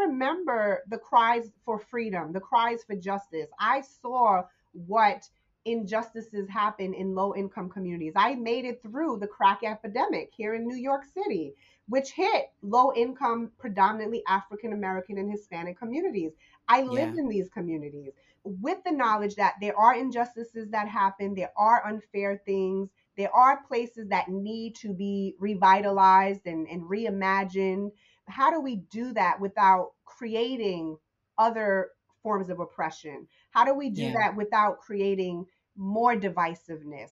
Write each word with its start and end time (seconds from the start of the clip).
remember 0.00 0.82
the 0.88 0.98
cries 0.98 1.50
for 1.64 1.78
freedom, 1.78 2.32
the 2.32 2.40
cries 2.40 2.82
for 2.84 2.96
justice. 2.96 3.48
I 3.58 3.82
saw 3.82 4.42
what 4.72 5.28
injustices 5.64 6.48
happen 6.48 6.94
in 6.94 7.14
low 7.14 7.34
income 7.34 7.68
communities. 7.68 8.14
I 8.16 8.34
made 8.34 8.64
it 8.64 8.82
through 8.82 9.18
the 9.18 9.26
crack 9.26 9.60
epidemic 9.62 10.30
here 10.36 10.54
in 10.54 10.66
New 10.66 10.76
York 10.76 11.04
City, 11.04 11.54
which 11.88 12.12
hit 12.12 12.50
low 12.62 12.92
income, 12.94 13.50
predominantly 13.58 14.22
African 14.26 14.72
American 14.72 15.18
and 15.18 15.30
Hispanic 15.30 15.78
communities. 15.78 16.32
I 16.68 16.82
lived 16.82 17.16
yeah. 17.16 17.22
in 17.22 17.28
these 17.28 17.48
communities 17.50 18.12
with 18.44 18.78
the 18.84 18.92
knowledge 18.92 19.34
that 19.36 19.54
there 19.60 19.76
are 19.76 19.94
injustices 19.94 20.70
that 20.70 20.88
happen, 20.88 21.34
there 21.34 21.52
are 21.56 21.86
unfair 21.86 22.40
things, 22.46 22.88
there 23.16 23.34
are 23.34 23.62
places 23.64 24.08
that 24.08 24.28
need 24.28 24.74
to 24.76 24.92
be 24.94 25.34
revitalized 25.38 26.46
and, 26.46 26.66
and 26.68 26.82
reimagined. 26.82 27.92
How 28.28 28.50
do 28.50 28.60
we 28.60 28.76
do 28.76 29.12
that 29.14 29.40
without 29.40 29.90
creating 30.04 30.96
other 31.38 31.90
forms 32.22 32.50
of 32.50 32.60
oppression? 32.60 33.26
How 33.50 33.64
do 33.64 33.74
we 33.74 33.90
do 33.90 34.02
yeah. 34.02 34.14
that 34.18 34.36
without 34.36 34.78
creating 34.78 35.46
more 35.76 36.14
divisiveness? 36.14 37.08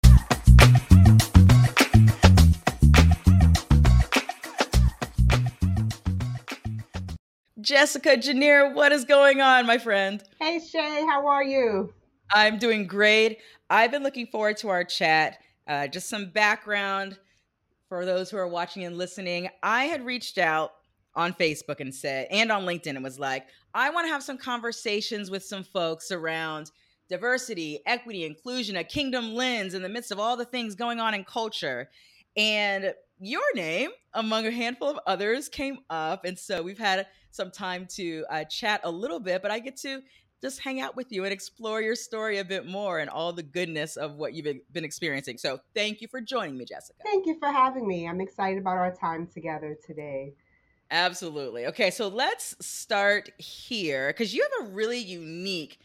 Jessica 7.61 8.17
Janniere, 8.17 8.73
what 8.73 8.93
is 8.93 9.05
going 9.05 9.41
on, 9.41 9.67
my 9.67 9.79
friend? 9.79 10.23
Hey, 10.41 10.59
Shae, 10.59 11.07
how 11.07 11.27
are 11.27 11.43
you? 11.43 11.93
I'm 12.33 12.59
doing 12.59 12.87
great. 12.87 13.39
I've 13.69 13.91
been 13.91 14.03
looking 14.03 14.27
forward 14.27 14.57
to 14.59 14.69
our 14.69 14.85
chat. 14.85 15.39
Uh, 15.67 15.87
just 15.87 16.09
some 16.09 16.31
background 16.31 17.19
for 17.89 18.05
those 18.05 18.31
who 18.31 18.37
are 18.37 18.49
watching 18.49 18.85
and 18.85 18.97
listening. 18.97 19.49
I 19.63 19.85
had 19.85 20.07
reached 20.07 20.39
out 20.39 20.73
on 21.19 21.35
Facebook 21.35 21.81
and 21.81 21.93
said, 21.93 22.29
and 22.31 22.51
on 22.53 22.65
LinkedIn, 22.65 22.95
and 22.95 23.03
was 23.03 23.19
like, 23.19 23.49
I 23.75 23.91
want 23.91 24.07
to 24.07 24.13
have 24.13 24.23
some 24.23 24.39
conversations 24.39 25.31
with 25.31 25.45
some 25.45 25.65
folks 25.65 26.13
around 26.13 26.71
diversity, 27.09 27.81
equity, 27.87 28.25
inclusion, 28.25 28.77
a 28.77 28.85
kingdom 28.85 29.35
lens 29.35 29.75
in 29.75 29.83
the 29.83 29.89
midst 29.89 30.13
of 30.13 30.21
all 30.21 30.37
the 30.37 30.45
things 30.45 30.77
going 30.77 31.01
on 31.01 31.15
in 31.15 31.25
culture. 31.25 31.91
And 32.37 32.95
your 33.19 33.43
name, 33.55 33.91
among 34.15 34.47
a 34.47 34.53
handful 34.53 34.89
of 34.89 35.01
others, 35.07 35.49
came 35.49 35.79
up. 35.91 36.25
And 36.25 36.39
so 36.39 36.63
we've 36.63 36.79
had 36.79 37.07
some 37.33 37.51
time 37.51 37.87
to 37.97 38.25
uh, 38.31 38.45
chat 38.45 38.81
a 38.85 38.91
little 38.91 39.19
bit, 39.19 39.43
but 39.43 39.51
I 39.51 39.59
get 39.59 39.77
to 39.79 40.01
just 40.41 40.61
hang 40.61 40.81
out 40.81 40.95
with 40.95 41.11
you 41.11 41.25
and 41.25 41.33
explore 41.33 41.83
your 41.83 41.97
story 41.97 42.39
a 42.39 42.45
bit 42.45 42.65
more 42.65 43.01
and 43.01 43.11
all 43.11 43.33
the 43.33 43.43
goodness 43.43 43.97
of 43.97 44.15
what 44.15 44.35
you've 44.35 44.47
been 44.73 44.85
experiencing. 44.85 45.37
So 45.37 45.59
thank 45.75 46.01
you 46.01 46.07
for 46.07 46.21
joining 46.21 46.57
me, 46.57 46.65
Jessica. 46.65 47.01
Thank 47.03 47.27
you 47.27 47.37
for 47.41 47.49
having 47.49 47.89
me. 47.89 48.07
I'm 48.07 48.21
excited 48.21 48.61
about 48.61 48.77
our 48.77 48.95
time 48.95 49.27
together 49.27 49.77
today. 49.85 50.35
Absolutely. 50.91 51.67
Okay, 51.67 51.91
so 51.91 52.09
let's 52.09 52.55
start 52.67 53.31
here 53.39 54.09
because 54.09 54.33
you 54.33 54.43
have 54.43 54.69
a 54.69 54.71
really 54.73 54.99
unique 54.99 55.79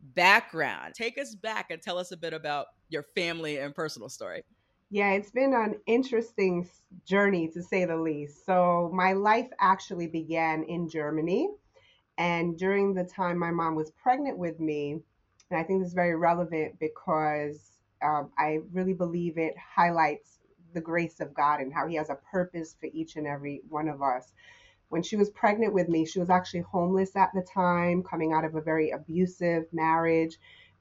background. 0.00 0.94
Take 0.94 1.18
us 1.18 1.34
back 1.34 1.70
and 1.70 1.80
tell 1.80 1.98
us 1.98 2.12
a 2.12 2.16
bit 2.16 2.34
about 2.34 2.66
your 2.88 3.04
family 3.14 3.58
and 3.58 3.74
personal 3.74 4.10
story. 4.10 4.42
Yeah, 4.90 5.12
it's 5.12 5.30
been 5.30 5.54
an 5.54 5.80
interesting 5.86 6.68
journey 7.04 7.48
to 7.48 7.62
say 7.62 7.86
the 7.86 7.96
least. 7.96 8.44
So, 8.44 8.90
my 8.92 9.14
life 9.14 9.48
actually 9.58 10.06
began 10.06 10.64
in 10.64 10.88
Germany. 10.88 11.48
And 12.18 12.58
during 12.58 12.94
the 12.94 13.04
time 13.04 13.38
my 13.38 13.50
mom 13.50 13.74
was 13.74 13.90
pregnant 13.92 14.38
with 14.38 14.60
me, 14.60 15.02
and 15.50 15.58
I 15.58 15.64
think 15.64 15.80
this 15.80 15.88
is 15.88 15.94
very 15.94 16.16
relevant 16.16 16.78
because 16.78 17.78
um, 18.02 18.32
I 18.38 18.60
really 18.72 18.94
believe 18.94 19.38
it 19.38 19.54
highlights 19.58 20.31
the 20.72 20.80
grace 20.80 21.20
of 21.20 21.34
God 21.34 21.60
and 21.60 21.72
how 21.72 21.86
He 21.86 21.96
has 21.96 22.10
a 22.10 22.18
purpose 22.30 22.76
for 22.78 22.88
each 22.92 23.16
and 23.16 23.26
every 23.26 23.62
one 23.68 23.88
of 23.88 24.02
us. 24.02 24.32
When 24.88 25.02
she 25.02 25.16
was 25.16 25.30
pregnant 25.30 25.72
with 25.72 25.88
me, 25.88 26.04
she 26.04 26.20
was 26.20 26.28
actually 26.28 26.60
homeless 26.60 27.16
at 27.16 27.32
the 27.32 27.40
time, 27.42 28.02
coming 28.02 28.34
out 28.34 28.44
of 28.44 28.54
a 28.54 28.60
very 28.60 28.90
abusive 28.90 29.64
marriage. 29.72 30.38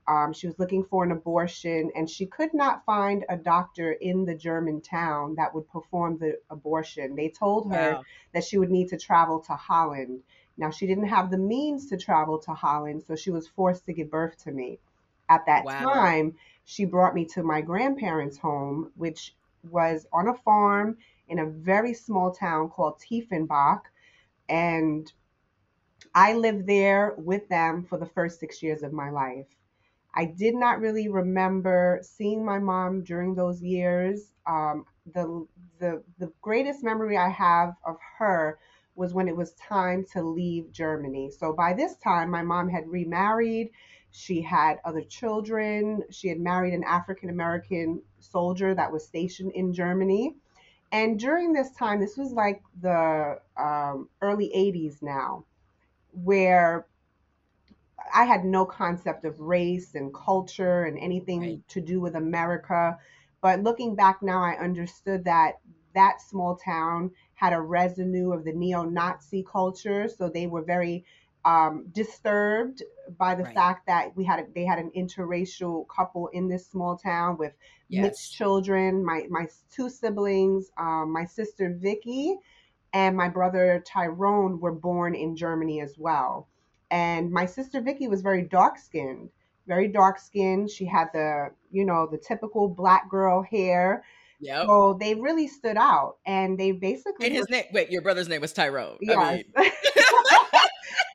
Um, 0.07 0.33
she 0.33 0.47
was 0.47 0.59
looking 0.59 0.83
for 0.83 1.03
an 1.05 1.11
abortion 1.11 1.91
and 1.95 2.09
she 2.09 2.25
could 2.25 2.53
not 2.53 2.83
find 2.85 3.23
a 3.29 3.37
doctor 3.37 3.93
in 3.93 4.25
the 4.25 4.35
German 4.35 4.81
town 4.81 5.35
that 5.35 5.55
would 5.55 5.69
perform 5.69 6.17
the 6.17 6.39
abortion. 6.49 7.15
They 7.15 7.29
told 7.29 7.71
her 7.71 7.93
wow. 7.93 8.03
that 8.33 8.43
she 8.43 8.57
would 8.57 8.71
need 8.71 8.89
to 8.89 8.97
travel 8.97 9.39
to 9.41 9.53
Holland. 9.53 10.23
Now, 10.57 10.71
she 10.71 10.87
didn't 10.87 11.07
have 11.07 11.31
the 11.31 11.37
means 11.37 11.87
to 11.87 11.97
travel 11.97 12.39
to 12.39 12.51
Holland, 12.51 13.03
so 13.07 13.15
she 13.15 13.31
was 13.31 13.47
forced 13.47 13.85
to 13.85 13.93
give 13.93 14.11
birth 14.11 14.43
to 14.43 14.51
me. 14.51 14.79
At 15.29 15.45
that 15.45 15.63
wow. 15.63 15.79
time, 15.79 16.35
she 16.65 16.83
brought 16.83 17.15
me 17.15 17.23
to 17.27 17.43
my 17.43 17.61
grandparents' 17.61 18.37
home, 18.37 18.91
which 18.95 19.33
was 19.63 20.05
on 20.11 20.27
a 20.27 20.33
farm 20.33 20.97
in 21.27 21.39
a 21.39 21.45
very 21.45 21.93
small 21.93 22.31
town 22.31 22.69
called 22.69 22.99
Tiefenbach. 22.99 23.81
And 24.49 25.11
I 26.13 26.33
lived 26.33 26.67
there 26.67 27.15
with 27.17 27.47
them 27.49 27.83
for 27.83 27.97
the 27.97 28.05
first 28.05 28.39
six 28.39 28.61
years 28.61 28.83
of 28.83 28.91
my 28.93 29.09
life. 29.09 29.47
I 30.13 30.25
did 30.25 30.55
not 30.55 30.81
really 30.81 31.07
remember 31.07 31.99
seeing 32.01 32.43
my 32.43 32.59
mom 32.59 33.03
during 33.03 33.33
those 33.33 33.61
years. 33.61 34.33
Um, 34.45 34.85
the, 35.13 35.47
the, 35.79 36.03
the 36.19 36.31
greatest 36.41 36.83
memory 36.83 37.17
I 37.17 37.29
have 37.29 37.75
of 37.85 37.97
her 38.17 38.59
was 38.95 39.13
when 39.13 39.29
it 39.29 39.35
was 39.35 39.53
time 39.53 40.05
to 40.11 40.21
leave 40.21 40.71
Germany. 40.71 41.31
So 41.31 41.53
by 41.53 41.73
this 41.73 41.95
time, 41.97 42.29
my 42.29 42.43
mom 42.43 42.67
had 42.67 42.89
remarried. 42.89 43.71
She 44.11 44.41
had 44.41 44.79
other 44.83 45.01
children. 45.01 46.03
She 46.09 46.27
had 46.27 46.39
married 46.39 46.73
an 46.73 46.83
African 46.83 47.29
American 47.29 48.01
soldier 48.19 48.75
that 48.75 48.91
was 48.91 49.05
stationed 49.05 49.53
in 49.53 49.73
Germany. 49.73 50.35
And 50.91 51.17
during 51.17 51.53
this 51.53 51.71
time, 51.71 52.01
this 52.01 52.17
was 52.17 52.33
like 52.33 52.61
the 52.81 53.39
um, 53.57 54.09
early 54.21 54.51
80s 54.53 55.01
now, 55.01 55.45
where 56.11 56.85
I 58.13 58.25
had 58.25 58.43
no 58.43 58.65
concept 58.65 59.23
of 59.23 59.39
race 59.39 59.95
and 59.95 60.13
culture 60.13 60.83
and 60.83 60.99
anything 60.99 61.41
right. 61.41 61.67
to 61.69 61.79
do 61.81 62.01
with 62.01 62.15
America. 62.15 62.97
But 63.41 63.63
looking 63.63 63.95
back 63.95 64.21
now, 64.21 64.43
I 64.43 64.57
understood 64.57 65.23
that 65.25 65.59
that 65.93 66.21
small 66.21 66.57
town 66.57 67.11
had 67.35 67.53
a 67.53 67.61
residue 67.61 68.31
of 68.31 68.43
the 68.43 68.53
neo 68.53 68.83
Nazi 68.83 69.45
culture. 69.49 70.09
So 70.09 70.29
they 70.29 70.47
were 70.47 70.61
very 70.61 71.05
um, 71.45 71.87
disturbed 71.91 72.83
by 73.17 73.35
the 73.35 73.43
right. 73.43 73.55
fact 73.55 73.87
that 73.87 74.15
we 74.15 74.23
had 74.23 74.39
a, 74.39 74.45
they 74.53 74.65
had 74.65 74.79
an 74.79 74.91
interracial 74.95 75.85
couple 75.87 76.27
in 76.27 76.47
this 76.47 76.67
small 76.67 76.97
town 76.97 77.37
with 77.37 77.53
yes. 77.89 78.03
mixed 78.03 78.33
children. 78.33 79.03
My 79.05 79.25
my 79.29 79.47
two 79.73 79.89
siblings, 79.89 80.71
um, 80.77 81.11
my 81.11 81.25
sister 81.25 81.75
Vicky, 81.79 82.37
and 82.93 83.15
my 83.15 83.29
brother 83.29 83.83
Tyrone 83.85 84.59
were 84.59 84.71
born 84.71 85.15
in 85.15 85.35
Germany 85.35 85.81
as 85.81 85.95
well. 85.97 86.47
And 86.89 87.31
my 87.31 87.45
sister 87.45 87.81
Vicky 87.81 88.07
was 88.07 88.21
very 88.21 88.41
dark 88.41 88.77
skinned, 88.77 89.29
very 89.67 89.87
dark 89.87 90.19
skinned. 90.19 90.69
She 90.69 90.85
had 90.85 91.07
the 91.13 91.51
you 91.71 91.85
know 91.85 92.07
the 92.11 92.17
typical 92.17 92.67
black 92.67 93.09
girl 93.09 93.41
hair. 93.41 94.03
Yeah. 94.39 94.65
So 94.65 94.97
they 94.99 95.13
really 95.13 95.47
stood 95.47 95.77
out, 95.77 96.17
and 96.25 96.59
they 96.59 96.71
basically. 96.71 97.27
And 97.27 97.35
his 97.35 97.45
were, 97.47 97.57
name. 97.57 97.65
Wait, 97.71 97.91
your 97.91 98.01
brother's 98.01 98.27
name 98.27 98.41
was 98.41 98.53
Tyrone. 98.53 98.97
Yes. 99.01 99.17
I 99.17 99.61
mean. 99.61 99.71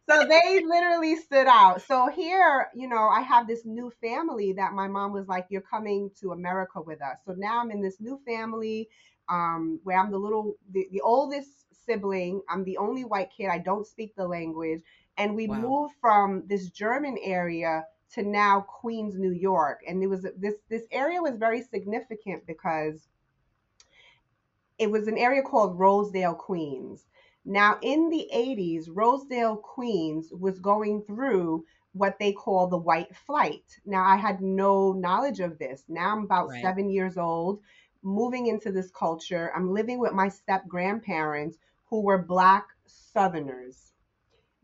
so 0.09 0.27
they 0.27 0.63
literally 0.65 1.17
stood 1.17 1.47
out. 1.47 1.83
So 1.83 2.09
here, 2.09 2.69
you 2.75 2.89
know, 2.89 3.09
I 3.09 3.21
have 3.23 3.47
this 3.47 3.65
new 3.65 3.93
family 4.01 4.53
that 4.55 4.73
my 4.73 4.89
mom 4.89 5.13
was 5.13 5.29
like, 5.29 5.47
"You're 5.49 5.61
coming 5.63 6.11
to 6.21 6.33
America 6.33 6.81
with 6.81 7.03
us." 7.03 7.19
So 7.27 7.35
now 7.37 7.61
I'm 7.61 7.71
in 7.71 7.81
this 7.81 8.01
new 8.01 8.21
family, 8.27 8.89
um, 9.29 9.81
where 9.85 9.99
I'm 9.99 10.11
the 10.11 10.19
little, 10.19 10.55
the, 10.71 10.89
the 10.91 11.01
oldest 11.01 11.51
sibling. 11.85 12.43
I'm 12.49 12.65
the 12.65 12.79
only 12.79 13.05
white 13.05 13.31
kid. 13.37 13.49
I 13.49 13.59
don't 13.59 13.87
speak 13.87 14.15
the 14.17 14.27
language, 14.27 14.83
and 15.17 15.35
we 15.35 15.47
wow. 15.47 15.61
moved 15.61 15.95
from 16.01 16.45
this 16.47 16.71
German 16.71 17.17
area 17.23 17.85
to 18.15 18.23
now 18.23 18.61
Queens, 18.61 19.19
New 19.19 19.33
York. 19.33 19.81
And 19.87 20.03
it 20.03 20.07
was 20.07 20.27
this 20.37 20.55
this 20.69 20.85
area 20.91 21.21
was 21.21 21.37
very 21.37 21.63
significant 21.63 22.47
because 22.47 23.09
it 24.79 24.91
was 24.91 25.09
an 25.09 25.19
area 25.19 25.43
called 25.43 25.79
Rosedale, 25.79 26.35
Queens. 26.35 27.07
Now, 27.49 27.79
in 27.81 28.11
the 28.11 28.29
80s, 28.35 28.89
Rosedale, 28.93 29.57
Queens 29.57 30.33
was 30.33 30.59
going 30.59 31.03
through 31.03 31.65
what 31.93 32.19
they 32.19 32.33
call 32.33 32.67
the 32.67 32.77
white 32.77 33.15
flight. 33.15 33.79
Now, 33.87 34.05
I 34.05 34.17
had 34.17 34.41
no 34.43 34.93
knowledge 34.93 35.39
of 35.39 35.57
this. 35.57 35.85
Now 35.89 36.13
I'm 36.13 36.25
about 36.25 36.49
right. 36.49 36.61
seven 36.61 36.91
years 36.91 37.17
old, 37.17 37.61
moving 38.03 38.49
into 38.49 38.73
this 38.73 38.91
culture. 38.91 39.53
I'm 39.55 39.73
living 39.73 40.01
with 40.01 40.13
my 40.13 40.29
step 40.29 40.67
grandparents 40.67 41.57
who 41.85 42.03
were 42.03 42.19
Black 42.19 42.67
Southerners. 42.85 43.93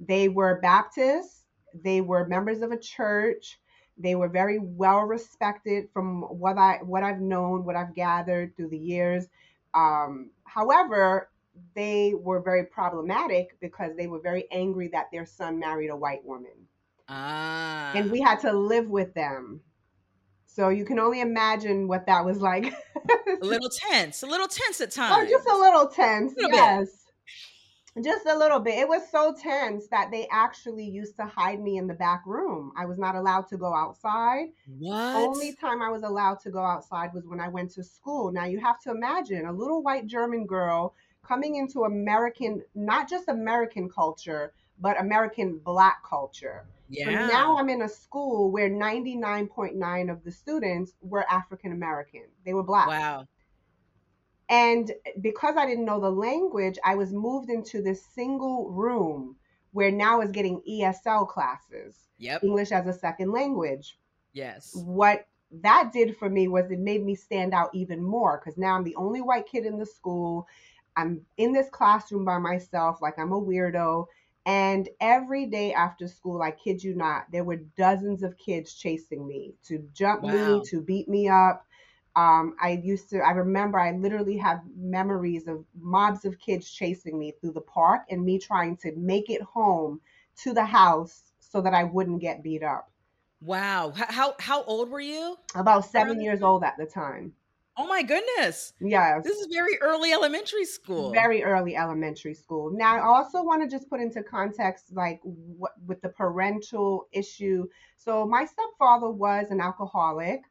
They 0.01 0.29
were 0.29 0.61
Baptists, 0.61 1.45
they 1.75 2.01
were 2.01 2.27
members 2.27 2.63
of 2.63 2.73
a 2.73 2.79
church. 2.79 3.61
They 3.97 4.15
were 4.15 4.29
very 4.29 4.59
well 4.59 5.03
respected 5.03 5.89
from 5.93 6.23
what 6.23 6.59
I 6.59 6.79
what 6.83 7.03
I've 7.03 7.21
known, 7.21 7.65
what 7.65 7.77
I've 7.77 7.95
gathered 7.95 8.57
through 8.57 8.71
the 8.71 8.79
years. 8.79 9.27
Um, 9.75 10.31
however, 10.45 11.29
they 11.75 12.15
were 12.15 12.41
very 12.41 12.65
problematic 12.65 13.59
because 13.61 13.93
they 13.97 14.07
were 14.07 14.21
very 14.21 14.47
angry 14.51 14.89
that 14.89 15.11
their 15.13 15.27
son 15.27 15.59
married 15.59 15.89
a 15.89 15.97
white 15.97 16.25
woman. 16.25 16.69
Ah. 17.09 17.93
And 17.95 18.11
we 18.11 18.21
had 18.21 18.41
to 18.41 18.53
live 18.53 18.89
with 18.89 19.13
them. 19.15 19.61
So 20.47 20.69
you 20.69 20.85
can 20.85 20.99
only 20.99 21.21
imagine 21.21 21.89
what 21.89 22.07
that 22.07 22.25
was 22.25 22.39
like. 22.39 22.75
a 23.43 23.45
little 23.45 23.71
tense, 23.91 24.23
a 24.23 24.27
little 24.27 24.49
tense 24.49 24.81
at 24.81 24.91
times. 24.91 25.17
Oh, 25.19 25.31
just 25.31 25.49
a 25.49 25.57
little 25.57 25.89
tense. 25.89 26.33
A 26.33 26.49
yes. 26.51 26.89
Bit. 26.89 26.89
Just 28.05 28.27
a 28.27 28.37
little 28.37 28.59
bit. 28.59 28.79
It 28.79 28.89
was 28.89 29.03
so 29.11 29.35
tense 29.39 29.87
that 29.89 30.11
they 30.11 30.27
actually 30.31 30.85
used 30.85 31.17
to 31.17 31.27
hide 31.27 31.61
me 31.61 31.77
in 31.77 31.87
the 31.87 31.95
back 31.95 32.23
room. 32.27 32.73
I 32.77 32.87
was 32.87 32.99
not 32.99 33.17
allowed 33.17 33.49
to 33.49 33.59
go 33.59 33.75
outside. 33.75 34.47
What? 34.79 35.17
Only 35.17 35.55
time 35.55 35.83
I 35.83 35.91
was 35.91 36.03
allowed 36.03 36.41
to 36.41 36.51
go 36.51 36.61
outside 36.61 37.11
was 37.13 37.27
when 37.27 37.41
I 37.41 37.49
went 37.49 37.71
to 37.73 37.85
school. 37.85 38.33
Now 38.33 38.47
you 38.47 38.61
have 38.61 38.81
to 38.81 38.91
imagine 38.91 39.45
a 39.45 39.53
little 39.53 39.83
white 39.83 40.07
German 40.07 40.47
girl 40.47 40.95
coming 41.27 41.57
into 41.57 41.85
American, 41.85 42.63
not 42.75 43.09
just 43.09 43.29
American 43.29 43.89
culture, 43.89 44.53
but 44.81 45.01
American 45.01 45.59
black 45.59 46.03
culture. 46.09 46.67
So 47.05 47.11
Yeah. 47.11 47.27
now 47.27 47.57
I'm 47.57 47.71
in 47.71 47.83
a 47.83 47.89
school 47.89 48.51
where 48.51 48.69
99.9 48.69 50.11
of 50.11 50.25
the 50.25 50.33
students 50.33 50.95
were 51.01 51.25
African 51.31 51.73
American. 51.73 52.25
They 52.45 52.53
were 52.53 52.63
black. 52.65 52.89
Wow. 52.89 53.27
And 54.49 54.93
because 55.23 55.57
I 55.57 55.65
didn't 55.65 55.87
know 55.87 56.01
the 56.01 56.11
language, 56.11 56.79
I 56.85 56.97
was 56.97 57.13
moved 57.13 57.49
into 57.49 57.81
this 57.81 58.05
single 58.05 58.71
room 58.71 59.37
where 59.71 59.91
now 59.91 60.21
is 60.21 60.33
getting 60.33 60.61
ESL 60.69 61.27
classes, 61.29 62.11
Yep. 62.19 62.43
English 62.45 62.73
as 62.73 62.87
a 62.87 62.93
second 62.93 63.31
language. 63.33 63.99
Yes. 64.35 64.75
What 64.75 65.27
that 65.63 65.93
did 65.93 66.17
for 66.17 66.29
me 66.29 66.49
was 66.49 66.71
it 66.71 66.79
made 66.79 67.05
me 67.05 67.15
stand 67.15 67.55
out 67.55 67.71
even 67.75 68.03
more 68.03 68.39
because 68.39 68.59
now 68.59 68.75
I'm 68.75 68.85
the 68.85 68.97
only 68.97 69.23
white 69.23 69.47
kid 69.47 69.65
in 69.65 69.79
the 69.79 69.87
school. 69.87 70.47
I'm 70.97 71.23
in 71.37 71.53
this 71.53 71.69
classroom 71.71 72.25
by 72.25 72.39
myself, 72.39 73.01
like 73.01 73.19
I'm 73.19 73.33
a 73.33 73.41
weirdo. 73.41 74.07
And 74.45 74.89
every 75.01 75.47
day 75.47 75.73
after 75.73 76.09
school, 76.09 76.43
I 76.43 76.51
kid 76.51 76.83
you 76.83 76.95
not, 76.95 77.27
there 77.31 77.45
were 77.45 77.57
dozens 77.77 78.23
of 78.23 78.37
kids 78.39 78.75
chasing 78.75 79.27
me 79.27 79.55
to 79.69 79.87
jump 79.95 80.23
me, 80.23 80.63
to 80.67 80.81
beat 80.81 81.09
me 81.09 81.29
up. 81.29 81.65
Um, 82.17 82.57
I 82.61 82.81
used 82.83 83.09
to, 83.11 83.19
I 83.21 83.31
remember 83.31 83.79
I 83.79 83.93
literally 83.93 84.37
have 84.39 84.61
memories 84.77 85.47
of 85.47 85.65
mobs 85.81 86.25
of 86.25 86.39
kids 86.39 86.71
chasing 86.71 87.19
me 87.19 87.35
through 87.41 87.53
the 87.53 87.61
park 87.61 88.03
and 88.11 88.25
me 88.25 88.39
trying 88.39 88.77
to 88.79 88.93
make 88.97 89.31
it 89.31 89.43
home 89.43 90.01
to 90.43 90.53
the 90.53 90.65
house 90.65 91.33
so 91.39 91.61
that 91.61 91.73
I 91.73 91.85
wouldn't 91.85 92.21
get 92.21 92.43
beat 92.43 92.63
up. 92.63 92.91
Wow. 93.41 93.93
How 93.95 94.35
how 94.39 94.63
old 94.65 94.91
were 94.91 95.01
you? 95.01 95.37
About 95.55 95.85
seven 95.85 96.21
years 96.21 96.43
old 96.43 96.65
at 96.65 96.77
the 96.79 96.87
time. 96.87 97.33
Oh 97.77 97.87
my 97.87 98.03
goodness. 98.03 98.75
Yes. 98.81 99.25
This 99.25 99.39
is 99.39 99.47
very 99.51 99.79
early 99.81 100.13
elementary 100.13 100.67
school. 100.67 101.11
very 101.11 101.43
early 101.43 101.75
elementary 101.75 102.35
school. 102.35 102.71
Now, 102.71 102.97
I 102.97 103.01
also 103.01 103.43
want 103.43 103.63
to 103.63 103.69
just 103.69 103.89
put 103.89 104.01
into 104.01 104.23
context, 104.23 104.93
like 104.93 105.21
what 105.23 105.73
with 105.87 106.01
the 106.03 106.11
parental 106.11 107.09
issue. 107.13 107.67
So, 107.97 108.27
my 108.27 108.45
stepfather 108.45 109.11
was 109.11 109.47
an 109.51 109.61
alcoholic, 109.61 110.43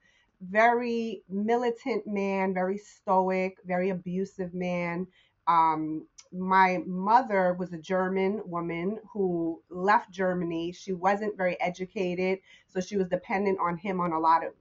very 0.41 1.21
militant 1.29 2.07
man, 2.07 2.56
very 2.56 2.77
stoic, 2.79 3.57
very 3.65 3.91
abusive 3.91 4.56
man. 4.56 5.06
Um, 5.47 6.07
my 6.33 6.79
mother 6.88 7.53
was 7.59 7.73
a 7.73 7.77
German 7.77 8.41
woman 8.45 8.97
who 9.12 9.62
left 9.69 10.12
Germany. 10.12 10.71
She 10.71 10.94
wasn't 10.94 11.38
very 11.38 11.59
educated, 11.62 12.39
so 12.68 12.79
she 12.79 12.97
was 12.97 13.09
dependent 13.09 13.59
on 13.59 13.77
him 13.77 14.00
on 14.00 14.12
a 14.12 14.19
lot 14.19 14.44
of. 14.45 14.53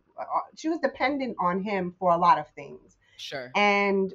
She 0.56 0.68
was 0.68 0.78
dependent 0.80 1.36
on 1.40 1.62
him 1.62 1.94
for 1.98 2.12
a 2.12 2.18
lot 2.18 2.38
of 2.38 2.48
things. 2.48 2.96
Sure. 3.16 3.50
And 3.54 4.12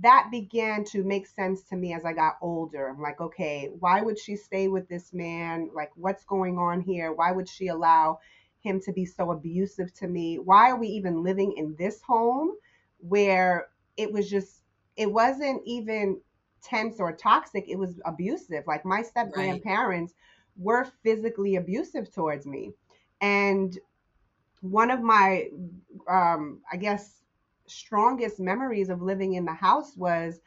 that 0.00 0.28
began 0.30 0.84
to 0.84 1.04
make 1.04 1.26
sense 1.26 1.62
to 1.64 1.76
me 1.76 1.94
as 1.94 2.04
I 2.04 2.12
got 2.12 2.38
older. 2.42 2.88
I'm 2.88 3.00
like, 3.00 3.20
okay, 3.20 3.70
why 3.78 4.02
would 4.02 4.18
she 4.18 4.36
stay 4.36 4.68
with 4.68 4.88
this 4.88 5.12
man? 5.12 5.70
Like, 5.74 5.92
what's 5.94 6.24
going 6.24 6.58
on 6.58 6.80
here? 6.80 7.12
Why 7.12 7.30
would 7.32 7.48
she 7.48 7.68
allow 7.68 8.18
him 8.60 8.80
to 8.80 8.92
be 8.92 9.04
so 9.04 9.30
abusive 9.30 9.92
to 9.94 10.08
me? 10.08 10.38
Why 10.38 10.70
are 10.70 10.78
we 10.78 10.88
even 10.88 11.22
living 11.22 11.54
in 11.56 11.76
this 11.78 12.02
home 12.02 12.52
where 12.98 13.68
it 13.96 14.12
was 14.12 14.28
just, 14.28 14.62
it 14.96 15.10
wasn't 15.10 15.62
even 15.64 16.20
tense 16.62 17.00
or 17.00 17.12
toxic, 17.12 17.64
it 17.68 17.78
was 17.78 18.00
abusive. 18.04 18.64
Like, 18.66 18.84
my 18.84 19.02
step 19.02 19.32
Right. 19.34 19.34
grandparents 19.34 20.14
were 20.56 20.86
physically 21.02 21.56
abusive 21.56 22.12
towards 22.12 22.46
me. 22.46 22.72
And 23.20 23.78
one 24.60 24.90
of 24.90 25.00
my, 25.00 25.48
um, 26.08 26.60
I 26.70 26.76
guess, 26.76 27.22
strongest 27.66 28.40
memories 28.40 28.88
of 28.90 29.02
living 29.02 29.34
in 29.34 29.44
the 29.44 29.52
house 29.54 29.96
was 29.96 30.40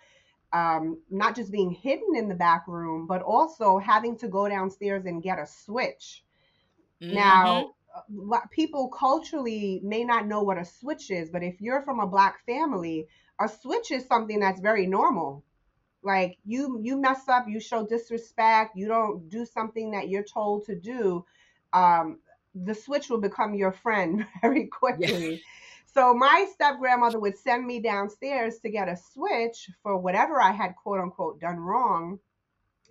um, 0.53 1.01
not 1.09 1.35
just 1.35 1.51
being 1.51 1.71
hidden 1.71 2.15
in 2.15 2.27
the 2.29 2.35
back 2.35 2.67
room, 2.67 3.07
but 3.07 3.21
also 3.21 3.77
having 3.79 4.17
to 4.17 4.27
go 4.27 4.47
downstairs 4.47 5.05
and 5.05 5.21
get 5.23 5.39
a 5.39 5.45
switch. 5.45 6.23
Mhm. 7.01 7.11
Now, 7.11 7.73
uh, 7.95 8.39
people 8.51 8.89
culturally 8.89 9.81
may 9.83 10.03
not 10.03 10.27
know 10.27 10.41
what 10.43 10.57
a 10.57 10.65
switch 10.65 11.11
is, 11.11 11.29
but 11.29 11.43
if 11.43 11.61
you're 11.61 11.81
from 11.81 11.99
a 11.99 12.07
black 12.07 12.45
family, 12.45 13.07
a 13.39 13.47
switch 13.47 13.91
is 13.91 14.05
something 14.05 14.39
that's 14.39 14.61
very 14.61 14.85
normal. 14.87 15.43
Like 16.03 16.37
you, 16.45 16.79
you 16.81 16.97
mess 16.99 17.27
up, 17.27 17.47
you 17.47 17.59
show 17.59 17.85
disrespect, 17.85 18.75
you 18.75 18.87
don't 18.87 19.29
do 19.29 19.45
something 19.45 19.91
that 19.91 20.09
you're 20.09 20.23
told 20.23 20.65
to 20.65 20.75
do. 20.75 21.25
Um, 21.73 22.19
the 22.55 22.75
switch 22.75 23.09
will 23.09 23.19
become 23.19 23.53
your 23.53 23.71
friend 23.71 24.25
very 24.41 24.67
quickly. 24.67 25.41
So 25.93 26.13
my 26.13 26.47
step 26.51 26.79
grandmother 26.79 27.19
would 27.19 27.37
send 27.37 27.65
me 27.65 27.79
downstairs 27.79 28.59
to 28.59 28.69
get 28.69 28.89
a 28.89 28.97
switch 28.97 29.69
for 29.83 29.97
whatever 29.97 30.41
I 30.41 30.51
had 30.51 30.75
quote 30.75 30.99
unquote 30.99 31.39
done 31.39 31.59
wrong. 31.59 32.19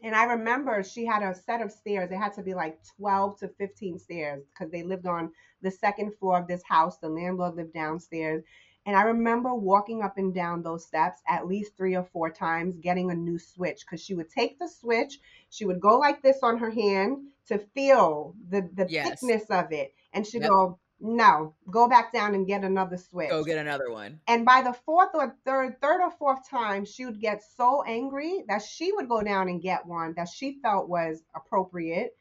And 0.04 0.14
I 0.14 0.24
remember 0.24 0.82
she 0.82 1.06
had 1.06 1.22
a 1.22 1.34
set 1.34 1.60
of 1.60 1.70
stairs. 1.70 2.10
It 2.10 2.16
had 2.16 2.34
to 2.34 2.42
be 2.42 2.54
like 2.54 2.78
12 2.96 3.38
to 3.40 3.48
15 3.48 3.98
stairs 3.98 4.44
because 4.52 4.70
they 4.70 4.82
lived 4.82 5.06
on 5.06 5.30
the 5.62 5.70
second 5.70 6.16
floor 6.18 6.38
of 6.38 6.48
this 6.48 6.62
house. 6.64 6.98
The 6.98 7.08
landlord 7.08 7.54
lived 7.54 7.72
downstairs. 7.72 8.42
And 8.84 8.96
I 8.96 9.02
remember 9.02 9.54
walking 9.54 10.02
up 10.02 10.18
and 10.18 10.34
down 10.34 10.62
those 10.62 10.84
steps 10.84 11.20
at 11.28 11.46
least 11.46 11.76
three 11.76 11.94
or 11.96 12.02
four 12.04 12.30
times, 12.30 12.76
getting 12.78 13.10
a 13.10 13.14
new 13.14 13.38
switch 13.38 13.84
because 13.86 14.02
she 14.02 14.14
would 14.14 14.28
take 14.30 14.58
the 14.58 14.68
switch, 14.68 15.20
she 15.50 15.64
would 15.64 15.80
go 15.80 15.98
like 15.98 16.22
this 16.22 16.38
on 16.42 16.58
her 16.58 16.70
hand 16.70 17.18
to 17.46 17.58
feel 17.58 18.34
the, 18.50 18.68
the 18.74 18.86
Yes. 18.88 19.20
thickness 19.20 19.44
of 19.50 19.72
it. 19.72 19.94
And 20.12 20.26
she'd 20.26 20.42
Yep. 20.42 20.50
go, 20.50 20.78
No, 21.00 21.54
go 21.70 21.88
back 21.88 22.12
down 22.12 22.34
and 22.34 22.46
get 22.46 22.62
another 22.64 22.96
switch. 22.96 23.30
Go 23.30 23.44
get 23.44 23.58
another 23.58 23.90
one. 23.90 24.20
And 24.28 24.44
by 24.44 24.62
the 24.62 24.72
fourth 24.72 25.10
or 25.14 25.36
third, 25.44 25.80
third 25.80 26.00
or 26.00 26.10
fourth 26.12 26.48
time, 26.48 26.84
she 26.84 27.04
would 27.04 27.20
get 27.20 27.42
so 27.56 27.82
angry 27.82 28.44
that 28.48 28.62
she 28.62 28.92
would 28.92 29.08
go 29.08 29.20
down 29.22 29.48
and 29.48 29.60
get 29.60 29.86
one 29.86 30.14
that 30.14 30.28
she 30.28 30.58
felt 30.62 30.88
was 30.88 31.22
appropriate. 31.34 32.16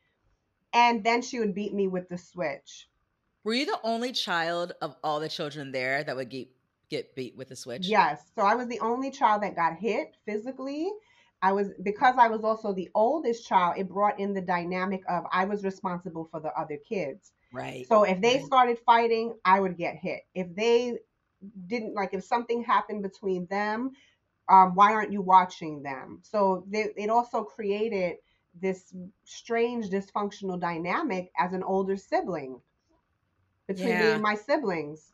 And 0.73 1.03
then 1.03 1.21
she 1.21 1.39
would 1.39 1.53
beat 1.53 1.73
me 1.73 1.87
with 1.87 2.09
the 2.09 2.17
switch. 2.17 2.87
Were 3.43 3.53
you 3.53 3.65
the 3.65 3.79
only 3.83 4.11
child 4.13 4.73
of 4.81 4.95
all 5.03 5.19
the 5.19 5.29
children 5.29 5.71
there 5.71 6.03
that 6.03 6.15
would 6.15 6.29
get 6.29 6.49
get 6.89 7.15
beat 7.15 7.35
with 7.35 7.51
a 7.51 7.55
switch? 7.55 7.95
Yes. 7.95 8.31
So 8.35 8.43
I 8.43 8.55
was 8.55 8.67
the 8.67 8.79
only 8.79 9.11
child 9.11 9.43
that 9.43 9.55
got 9.55 9.77
hit 9.77 10.15
physically. 10.25 10.91
I 11.41 11.53
was 11.53 11.71
because 11.81 12.15
I 12.17 12.27
was 12.27 12.43
also 12.43 12.73
the 12.73 12.89
oldest 12.93 13.47
child, 13.47 13.75
it 13.77 13.89
brought 13.89 14.19
in 14.19 14.33
the 14.33 14.41
dynamic 14.41 15.01
of 15.09 15.23
I 15.31 15.45
was 15.45 15.63
responsible 15.63 16.25
for 16.29 16.39
the 16.39 16.51
other 16.59 16.77
kids. 16.77 17.33
Right. 17.51 17.89
So 17.89 18.03
if 18.03 18.21
they 18.21 18.39
Right. 18.39 18.45
started 18.45 18.77
fighting, 18.79 19.39
I 19.43 19.59
would 19.59 19.77
get 19.77 19.95
hit. 19.95 20.21
If 20.35 20.53
they 20.55 20.99
didn't 21.67 21.95
like 21.95 22.13
if 22.13 22.23
something 22.23 22.63
happened 22.63 23.01
between 23.03 23.47
them, 23.47 23.91
um, 24.49 24.75
why 24.75 24.93
aren't 24.93 25.11
you 25.13 25.21
watching 25.21 25.83
them? 25.83 26.21
So 26.23 26.65
they, 26.67 26.93
it 26.97 27.09
also 27.09 27.43
created 27.43 28.17
this 28.53 28.93
strange 29.25 29.89
dysfunctional 29.89 30.59
dynamic 30.59 31.31
as 31.37 31.53
an 31.53 31.63
older 31.63 31.97
sibling 31.97 32.61
between 33.73 33.99
me 33.99 34.11
and 34.11 34.21
my 34.21 34.35
siblings. 34.35 35.11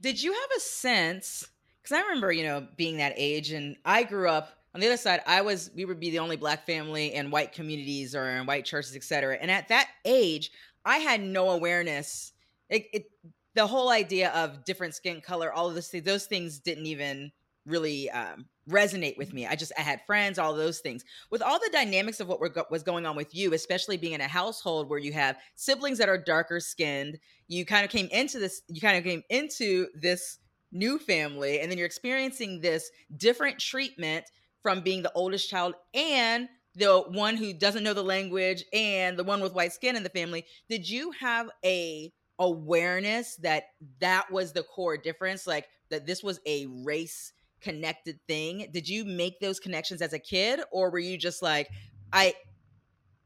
Did 0.00 0.22
you 0.22 0.32
have 0.32 0.50
a 0.56 0.60
sense? 0.60 1.48
Because 1.82 1.96
I 1.96 2.00
remember, 2.02 2.32
you 2.32 2.44
know, 2.44 2.66
being 2.76 2.98
that 2.98 3.14
age, 3.16 3.52
and 3.52 3.76
I 3.84 4.02
grew 4.02 4.28
up 4.28 4.50
on 4.74 4.80
the 4.80 4.86
other 4.86 4.96
side. 4.96 5.20
I 5.26 5.40
was, 5.42 5.70
we 5.74 5.84
would 5.84 6.00
be 6.00 6.10
the 6.10 6.18
only 6.20 6.36
black 6.36 6.64
family 6.64 7.14
in 7.14 7.30
white 7.30 7.52
communities 7.52 8.14
or 8.14 8.24
in 8.24 8.46
white 8.46 8.64
churches, 8.64 8.94
et 8.94 9.02
cetera. 9.02 9.36
And 9.36 9.50
at 9.50 9.68
that 9.68 9.88
age, 10.04 10.52
I 10.84 10.98
had 10.98 11.20
no 11.20 11.50
awareness. 11.50 12.32
It, 12.68 12.86
it 12.92 13.10
the 13.54 13.66
whole 13.66 13.90
idea 13.90 14.30
of 14.30 14.64
different 14.64 14.94
skin 14.94 15.20
color, 15.20 15.52
all 15.52 15.68
of 15.68 15.84
things, 15.84 16.04
those 16.04 16.26
things 16.26 16.60
didn't 16.60 16.86
even 16.86 17.32
really 17.66 18.10
um, 18.10 18.46
resonate 18.68 19.16
with 19.16 19.32
me. 19.32 19.46
I 19.46 19.54
just, 19.54 19.72
I 19.76 19.82
had 19.82 20.00
friends, 20.06 20.38
all 20.38 20.54
those 20.54 20.80
things. 20.80 21.04
With 21.30 21.42
all 21.42 21.58
the 21.58 21.70
dynamics 21.72 22.20
of 22.20 22.28
what 22.28 22.40
go- 22.54 22.64
was 22.70 22.82
going 22.82 23.06
on 23.06 23.16
with 23.16 23.34
you, 23.34 23.52
especially 23.54 23.96
being 23.96 24.14
in 24.14 24.20
a 24.20 24.28
household 24.28 24.88
where 24.88 24.98
you 24.98 25.12
have 25.12 25.36
siblings 25.56 25.98
that 25.98 26.08
are 26.08 26.18
darker 26.18 26.60
skinned, 26.60 27.18
you 27.48 27.66
kind 27.66 27.84
of 27.84 27.90
came 27.90 28.08
into 28.12 28.38
this 28.38 28.62
you 28.68 28.80
kind 28.80 28.96
of 28.96 29.04
came 29.04 29.22
into 29.28 29.88
this 29.94 30.38
new 30.72 30.98
family 30.98 31.60
and 31.60 31.70
then 31.70 31.76
you're 31.76 31.86
experiencing 31.86 32.60
this 32.60 32.90
different 33.16 33.58
treatment 33.58 34.24
from 34.62 34.82
being 34.82 35.02
the 35.02 35.12
oldest 35.14 35.50
child 35.50 35.74
and 35.94 36.48
the 36.76 37.00
one 37.08 37.36
who 37.36 37.52
doesn't 37.52 37.82
know 37.82 37.92
the 37.92 38.02
language 38.02 38.64
and 38.72 39.18
the 39.18 39.24
one 39.24 39.40
with 39.40 39.52
white 39.52 39.72
skin 39.72 39.96
in 39.96 40.04
the 40.04 40.08
family 40.10 40.44
did 40.68 40.88
you 40.88 41.10
have 41.10 41.50
a 41.64 42.12
awareness 42.38 43.34
that 43.36 43.64
that 44.00 44.30
was 44.30 44.52
the 44.52 44.62
core 44.62 44.96
difference 44.96 45.46
like 45.46 45.66
that 45.90 46.06
this 46.06 46.22
was 46.22 46.40
a 46.46 46.66
race 46.84 47.32
connected 47.60 48.18
thing 48.26 48.68
did 48.72 48.88
you 48.88 49.04
make 49.04 49.40
those 49.40 49.60
connections 49.60 50.02
as 50.02 50.12
a 50.12 50.18
kid 50.18 50.60
or 50.72 50.90
were 50.90 50.98
you 50.98 51.16
just 51.18 51.42
like 51.42 51.68
i 52.12 52.34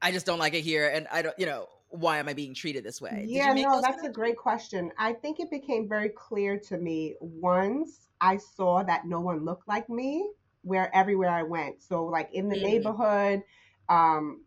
i 0.02 0.12
just 0.12 0.26
don't 0.26 0.38
like 0.38 0.54
it 0.54 0.62
here 0.62 0.88
and 0.88 1.06
i 1.12 1.22
don't 1.22 1.38
you 1.38 1.46
know 1.46 1.66
why 1.88 2.18
am 2.18 2.28
i 2.28 2.32
being 2.34 2.54
treated 2.54 2.84
this 2.84 3.00
way 3.00 3.28
Did 3.32 3.44
you 3.44 3.52
Yeah, 3.52 3.52
no, 3.54 3.80
that's 3.80 4.02
a 4.02 4.08
great 4.10 4.36
question. 4.36 4.92
I 4.98 5.12
think 5.12 5.38
it 5.40 5.50
became 5.50 5.88
very 5.88 6.08
clear 6.10 6.58
to 6.60 6.76
me 6.78 7.16
once 7.20 8.08
I 8.20 8.36
saw 8.38 8.82
that 8.84 9.06
no 9.06 9.20
one 9.20 9.44
looked 9.44 9.68
like 9.68 9.88
me. 9.88 10.30
where 10.62 10.90
everywhere 10.96 11.28
I 11.28 11.42
went. 11.42 11.82
So 11.82 12.06
like 12.06 12.30
in 12.32 12.48
the 12.48 12.56
Mm. 12.56 12.62
neighborhood, 12.62 13.42
um, 13.90 14.46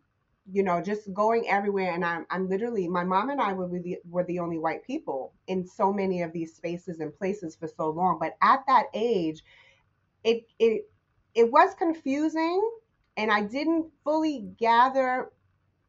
you 0.50 0.64
know, 0.64 0.82
just 0.82 1.12
going 1.14 1.48
everywhere. 1.48 1.92
And 1.92 2.04
I'm, 2.04 2.26
I'm 2.30 2.48
literally, 2.48 2.88
my 2.88 3.04
mom 3.04 3.30
and 3.30 3.40
I 3.40 3.52
were 3.52 3.68
the, 3.68 3.98
were 4.04 4.24
the 4.24 4.40
only 4.40 4.58
white 4.58 4.82
people 4.82 5.34
in 5.46 5.64
so 5.64 5.92
many 5.92 6.22
of 6.22 6.32
these 6.32 6.56
spaces 6.56 6.98
and 6.98 7.14
places 7.14 7.54
for 7.54 7.68
so 7.68 7.90
long. 7.90 8.18
But 8.18 8.36
at 8.42 8.64
that 8.66 8.86
age, 8.94 9.44
it, 10.24 10.46
it, 10.58 10.90
it 11.34 11.50
was 11.50 11.74
confusing 11.78 12.70
and 13.16 13.30
I 13.30 13.42
didn't 13.42 13.92
fully 14.04 14.40
gather 14.58 15.30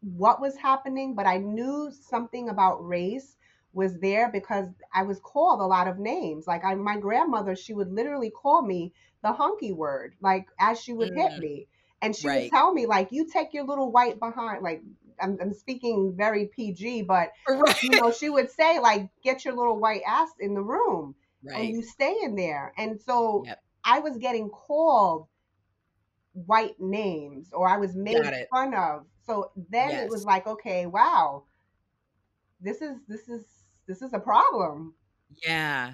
what 0.02 0.42
was 0.42 0.56
happening, 0.58 1.16
but 1.16 1.28
I 1.28 1.38
knew 1.38 1.92
something 1.92 2.50
about 2.50 2.86
race 2.88 3.36
was 3.74 4.00
there 4.00 4.32
because 4.32 4.68
I 4.94 5.04
was 5.04 5.20
called 5.20 5.62
a 5.62 5.66
lot 5.66 5.88
of 5.88 6.00
names. 6.00 6.48
Like 6.48 6.64
I, 6.66 6.74
my 6.76 6.98
grandmother, 6.98 7.56
she 7.56 7.74
would 7.74 7.92
literally 7.92 8.32
call 8.32 8.62
me 8.62 8.94
the 9.22 9.32
hunky 9.34 9.72
word, 9.74 10.16
like 10.22 10.48
as 10.60 10.80
she 10.82 10.94
would 10.94 11.12
hit 11.14 11.32
Mm. 11.34 11.40
me. 11.40 11.68
And 12.02 12.16
she 12.16 12.30
would 12.30 12.48
tell 12.48 12.74
me, 12.74 12.86
like, 12.86 13.12
you 13.12 13.26
take 13.28 13.54
your 13.54 13.66
little 13.66 13.92
white 13.92 14.20
behind, 14.20 14.64
like, 14.64 14.82
I'm, 15.22 15.38
I'm 15.42 15.54
speaking 15.54 16.14
very 16.16 16.46
PG, 16.46 17.02
but, 17.02 17.32
Right. 17.48 17.76
you 17.82 17.94
know, 17.96 18.10
she 18.12 18.30
would 18.30 18.50
say, 18.52 18.80
like, 18.80 19.10
get 19.22 19.44
your 19.44 19.54
little 19.54 19.78
white 19.78 20.04
ass 20.08 20.30
in 20.40 20.54
the 20.54 20.62
room 20.62 21.16
and 21.54 21.68
you 21.68 21.82
stay 21.84 22.16
in 22.24 22.36
there. 22.36 22.74
And 22.78 23.02
so 23.02 23.44
Yep. 23.46 23.64
I 23.84 24.00
was 24.00 24.18
getting 24.18 24.50
called 24.50 25.28
white 26.34 26.80
names 26.80 27.50
or 27.54 27.68
I 27.68 27.78
was 27.78 27.96
made 27.96 28.22
fun 28.52 28.74
of. 28.74 29.06
So 29.26 29.52
then 29.70 29.92
it 29.92 30.10
was 30.10 30.26
like, 30.26 30.48
okay, 30.48 30.86
wow, 30.86 31.44
this 32.62 32.82
is 32.82 32.98
this 33.08 33.30
is 33.30 33.44
this 33.88 34.02
is 34.02 34.14
a 34.14 34.20
problem. 34.20 34.94
Yeah. 35.46 35.94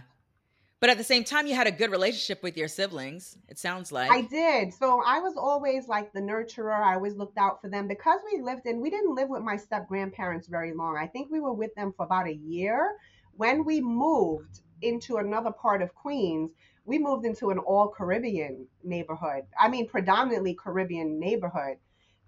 But 0.82 0.90
at 0.90 0.98
the 0.98 1.04
same 1.04 1.24
time, 1.24 1.48
you 1.48 1.56
had 1.56 1.68
a 1.68 1.72
good 1.72 1.90
relationship 1.90 2.44
with 2.44 2.58
your 2.58 2.68
siblings. 2.68 3.38
It 3.48 3.58
sounds 3.58 3.92
like. 3.92 4.12
I 4.12 4.22
did. 4.22 4.74
So 4.74 5.02
I 5.06 5.20
was 5.20 5.36
always 5.38 5.88
like 5.88 6.14
the 6.14 6.20
nurturer. 6.20 6.80
I 6.80 6.94
always 6.94 7.16
looked 7.16 7.38
out 7.38 7.62
for 7.62 7.70
them 7.70 7.88
because 7.88 8.20
we 8.32 8.42
lived 8.42 8.66
in 8.66 8.82
we 8.82 8.90
didn't 8.90 9.16
live 9.16 9.30
with 9.30 9.42
my 9.42 9.58
step 9.58 9.88
grandparents 9.88 10.48
very 10.48 10.74
long. 10.74 10.98
I 10.98 11.08
think 11.08 11.32
we 11.32 11.40
were 11.40 11.54
with 11.54 11.74
them 11.76 11.94
for 11.96 12.06
about 12.06 12.28
a 12.28 12.36
year. 12.36 12.98
When 13.38 13.66
we 13.66 13.82
moved 13.82 14.62
into 14.82 15.18
another 15.18 15.52
part 15.52 15.82
of 15.82 15.94
Queens, 15.96 16.52
we 16.86 17.00
moved 17.00 17.26
into 17.26 17.50
an 17.52 17.60
all 17.60 17.90
Caribbean 17.90 18.68
neighborhood. 18.84 19.44
I 19.60 19.68
mean 19.70 19.88
predominantly 19.88 20.56
Caribbean 20.56 21.20
neighborhood. 21.20 21.78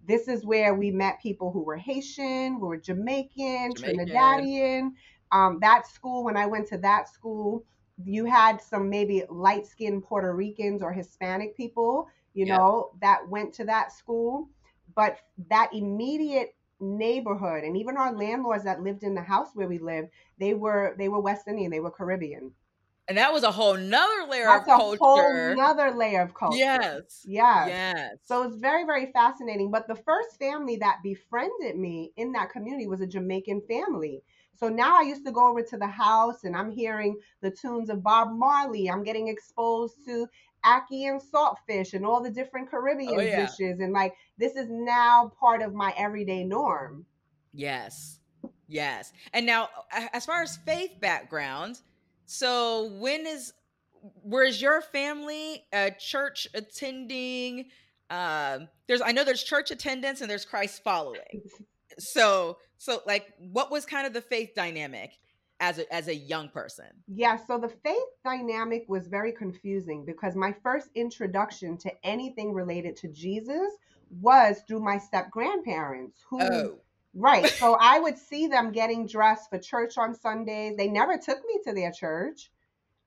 This 0.08 0.28
is 0.28 0.46
where 0.46 0.74
we 0.74 0.92
met 0.92 1.22
people 1.22 1.52
who 1.52 1.62
were 1.64 1.78
Haitian, 1.78 2.56
who 2.60 2.68
were 2.68 2.78
Jamaican, 2.78 3.76
Jamaican. 3.76 4.50
Trinidadian. 4.56 4.92
Um, 5.32 5.60
that 5.62 5.86
school, 5.88 6.24
when 6.24 6.38
I 6.38 6.46
went 6.46 6.68
to 6.70 6.78
that 6.80 7.10
school, 7.10 7.66
you 8.04 8.26
had 8.26 8.62
some 8.62 8.90
maybe 8.90 9.24
light 9.30 9.66
skinned 9.68 10.04
Puerto 10.04 10.34
Ricans 10.34 10.82
or 10.82 10.92
Hispanic 10.94 11.56
people, 11.58 12.08
you 12.34 12.46
Yep. 12.46 12.60
know, 12.60 12.92
that 13.02 13.28
went 13.30 13.54
to 13.56 13.66
that 13.66 13.92
school. 13.92 14.50
But 14.96 15.20
that 15.50 15.70
immediate 15.74 16.56
neighborhood 16.80 17.64
and 17.64 17.76
even 17.78 17.98
our 17.98 18.14
landlords 18.14 18.64
that 18.64 18.82
lived 18.82 19.04
in 19.04 19.16
the 19.16 19.22
house 19.22 19.50
where 19.56 19.68
we 19.68 19.80
lived, 19.80 20.10
they 20.40 20.54
were 20.54 20.96
they 20.98 21.10
were 21.10 21.20
West 21.20 21.48
Indian, 21.48 21.72
they 21.72 21.80
were 21.80 21.92
Caribbean. 21.92 22.52
And 23.08 23.18
that 23.18 23.32
was 23.32 23.44
a 23.44 23.52
whole 23.52 23.78
nother 23.78 24.28
layer 24.30 24.46
That's 24.48 24.68
of 24.68 24.74
a 24.74 24.78
culture. 24.78 25.00
whole 25.02 25.56
nother 25.56 25.92
layer 25.92 26.22
of 26.22 26.34
culture. 26.34 26.58
Yes. 26.58 27.24
Yes. 27.26 27.68
Yes. 27.70 28.18
So 28.26 28.44
it's 28.44 28.58
very, 28.58 28.84
very 28.86 29.12
fascinating. 29.14 29.72
But 29.72 29.88
the 29.88 29.96
first 29.96 30.38
family 30.38 30.76
that 30.78 31.00
befriended 31.04 31.78
me 31.78 32.12
in 32.18 32.34
that 32.34 32.50
community 32.52 32.88
was 32.88 33.00
a 33.02 33.08
Jamaican 33.08 33.62
family. 33.62 34.24
So 34.56 34.68
now 34.70 34.98
I 34.98 35.04
used 35.04 35.26
to 35.26 35.32
go 35.32 35.48
over 35.50 35.62
to 35.62 35.78
the 35.78 35.88
house 35.88 36.44
and 36.44 36.56
I'm 36.56 36.72
hearing 36.72 37.18
the 37.42 37.52
tunes 37.52 37.90
of 37.90 38.04
Bob 38.04 38.30
Marley. 38.32 38.90
I'm 38.90 39.04
getting 39.04 39.28
exposed 39.30 40.04
to 40.06 40.28
ackee 40.66 41.08
and 41.10 41.22
saltfish 41.22 41.94
and 41.94 42.06
all 42.06 42.22
the 42.22 42.32
different 42.32 42.70
Caribbean 42.70 43.20
Oh, 43.20 43.22
yeah. 43.22 43.46
dishes. 43.46 43.80
And 43.80 43.94
like 43.94 44.16
this 44.38 44.56
is 44.56 44.68
now 44.70 45.32
part 45.40 45.62
of 45.62 45.74
my 45.74 45.94
everyday 45.98 46.44
norm. 46.44 47.06
Yes. 47.54 48.20
Yes. 48.68 49.14
And 49.34 49.46
now, 49.46 49.70
as 50.12 50.26
far 50.26 50.42
as 50.42 50.58
faith 50.58 51.00
background, 51.00 51.80
so 52.28 52.92
when 53.00 53.26
is, 53.26 53.54
where's 54.22 54.62
your 54.62 54.82
family 54.82 55.66
uh, 55.74 55.90
church 55.98 56.48
attending? 56.54 57.70
Um, 58.10 58.68
there's, 58.88 59.02
I 59.02 59.14
know 59.14 59.24
there's 59.24 59.44
church 59.44 59.72
attendance 59.72 60.22
and 60.22 60.30
there's 60.30 60.46
Christ 60.46 60.84
following. 60.84 61.42
So, 61.98 62.58
so 62.78 63.02
like, 63.08 63.34
what 63.40 63.72
was 63.72 63.86
kind 63.86 64.06
of 64.06 64.14
the 64.14 64.22
faith 64.22 64.52
dynamic 64.56 65.14
as 65.60 65.80
a 65.80 65.92
as 65.92 66.08
a 66.08 66.16
young 66.16 66.50
person? 66.50 66.86
Yeah, 67.08 67.38
so 67.48 67.58
the 67.58 67.70
faith 67.70 67.98
dynamic 68.24 68.86
was 68.88 69.08
very 69.08 69.32
confusing 69.32 70.06
because 70.06 70.36
my 70.36 70.54
first 70.62 70.90
introduction 70.94 71.78
to 71.80 71.92
anything 72.04 72.54
related 72.54 72.96
to 72.98 73.08
Jesus 73.08 73.72
was 74.22 74.62
through 74.68 74.82
my 74.82 74.98
step 74.98 75.32
grandparents 75.32 76.24
who 76.30 76.40
Oh, 76.42 76.80
Right. 77.20 77.52
So 77.60 77.76
I 77.80 78.00
would 78.00 78.18
see 78.18 78.48
them 78.48 78.72
getting 78.72 79.08
dressed 79.08 79.50
for 79.50 79.58
church 79.58 79.98
on 79.98 80.14
Sundays. 80.14 80.78
They 80.78 80.88
never 80.88 81.18
took 81.18 81.40
me 81.46 81.60
to 81.66 81.74
their 81.74 81.92
church. 81.92 82.52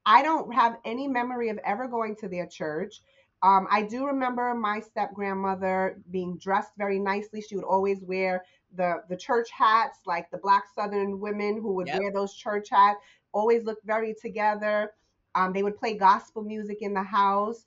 I 0.05 0.23
don't 0.23 0.53
have 0.53 0.79
any 0.85 1.07
memory 1.09 1.49
of 1.51 1.59
ever 1.65 1.87
going 1.87 2.17
to 2.17 2.29
their 2.29 2.47
church. 2.49 3.03
Um, 3.43 3.69
I 3.71 3.83
do 3.83 4.07
remember 4.07 4.53
my 4.55 4.81
step 4.81 5.15
grandmother 5.15 6.01
being 6.11 6.39
dressed 6.39 6.73
very 6.77 6.99
nicely. 6.99 7.41
She 7.41 7.55
would 7.57 7.65
always 7.65 8.03
wear 8.03 8.45
the 8.75 9.03
the 9.09 9.17
church 9.17 9.49
hats, 9.51 10.01
like 10.07 10.31
the 10.31 10.39
black 10.39 10.65
Southern 10.75 11.21
women 11.21 11.61
who 11.61 11.73
would 11.75 11.87
Yep. 11.87 12.01
wear 12.01 12.13
those 12.13 12.35
church 12.35 12.69
hats. 12.71 13.01
Always 13.33 13.65
looked 13.65 13.87
very 13.87 14.15
together. 14.21 14.93
Um, 15.37 15.53
they 15.53 15.63
would 15.63 15.79
play 15.79 15.95
gospel 15.97 16.43
music 16.43 16.79
in 16.81 16.95
the 16.95 17.03
house, 17.05 17.65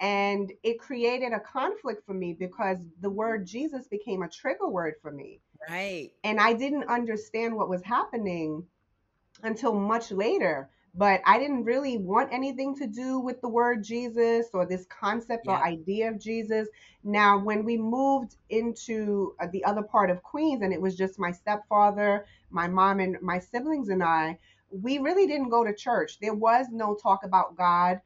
and 0.00 0.52
it 0.62 0.78
created 0.78 1.32
a 1.32 1.40
conflict 1.40 2.04
for 2.06 2.14
me 2.14 2.34
because 2.34 2.78
the 3.00 3.10
word 3.10 3.46
Jesus 3.46 3.88
became 3.88 4.22
a 4.22 4.28
trigger 4.28 4.68
word 4.68 4.94
for 5.00 5.10
me 5.10 5.40
right. 5.68 6.10
and 6.24 6.40
I 6.40 6.52
didn't 6.52 6.84
understand 6.88 7.56
what 7.56 7.68
was 7.68 7.82
happening 7.82 8.64
until 9.42 9.74
much 9.74 10.10
later. 10.10 10.70
But 10.98 11.20
I 11.26 11.38
didn't 11.38 11.64
really 11.64 11.98
want 11.98 12.32
anything 12.32 12.74
to 12.76 12.86
do 12.86 13.20
with 13.20 13.42
the 13.42 13.50
word 13.50 13.84
Jesus 13.84 14.46
or 14.54 14.64
this 14.64 14.86
concept 14.86 15.46
or 15.46 15.62
idea 15.62 16.08
of 16.08 16.18
Jesus. 16.18 16.68
Now, 17.04 17.38
when 17.38 17.66
we 17.66 17.76
moved 17.76 18.36
into 18.48 19.34
uh, 19.38 19.46
the 19.52 19.62
other 19.64 19.82
part 19.82 20.08
of 20.08 20.22
Queens 20.22 20.62
and 20.62 20.72
it 20.72 20.80
was 20.80 20.96
just 20.96 21.18
my 21.18 21.32
stepfather, 21.32 22.24
my 22.48 22.66
mom, 22.66 23.00
and 23.00 23.18
my 23.20 23.38
siblings 23.38 23.90
and 23.90 24.02
I, 24.02 24.38
we 24.70 24.96
really 24.98 25.26
didn't 25.26 25.50
go 25.50 25.64
to 25.64 25.74
church. 25.74 26.18
There 26.18 26.34
was 26.34 26.68
no 26.70 26.94
talk 26.94 27.24
about 27.24 27.56
God. 27.56 28.00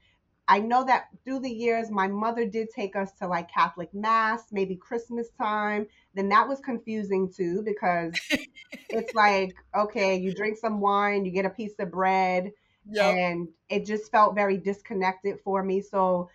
I 0.51 0.61
know 0.61 0.85
that 0.87 1.11
through 1.25 1.41
the 1.41 1.51
years, 1.51 1.91
my 1.93 2.09
mother 2.09 2.47
did 2.47 2.71
take 2.71 2.97
us 2.97 3.13
to 3.15 3.29
like 3.29 3.51
Catholic 3.51 3.95
Mass, 3.95 4.53
maybe 4.53 4.77
Christmas 4.77 5.31
time. 5.31 5.87
Then 6.15 6.29
that 6.31 6.49
was 6.49 6.61
confusing 6.61 7.33
too 7.33 7.63
because 7.63 8.19
it's 8.91 9.15
like, 9.15 9.57
okay, 9.77 10.17
you 10.17 10.33
drink 10.33 10.59
some 10.59 10.81
wine, 10.81 11.25
you 11.25 11.33
get 11.33 11.47
a 11.47 11.51
piece 11.51 11.75
of 11.79 11.91
bread, 11.93 12.53
Yep. 12.85 13.21
and 13.21 13.49
it 13.69 13.87
just 13.87 14.11
felt 14.11 14.35
very 14.35 14.59
disconnected 14.59 15.41
for 15.45 15.63
me. 15.63 15.81
So 15.83 16.31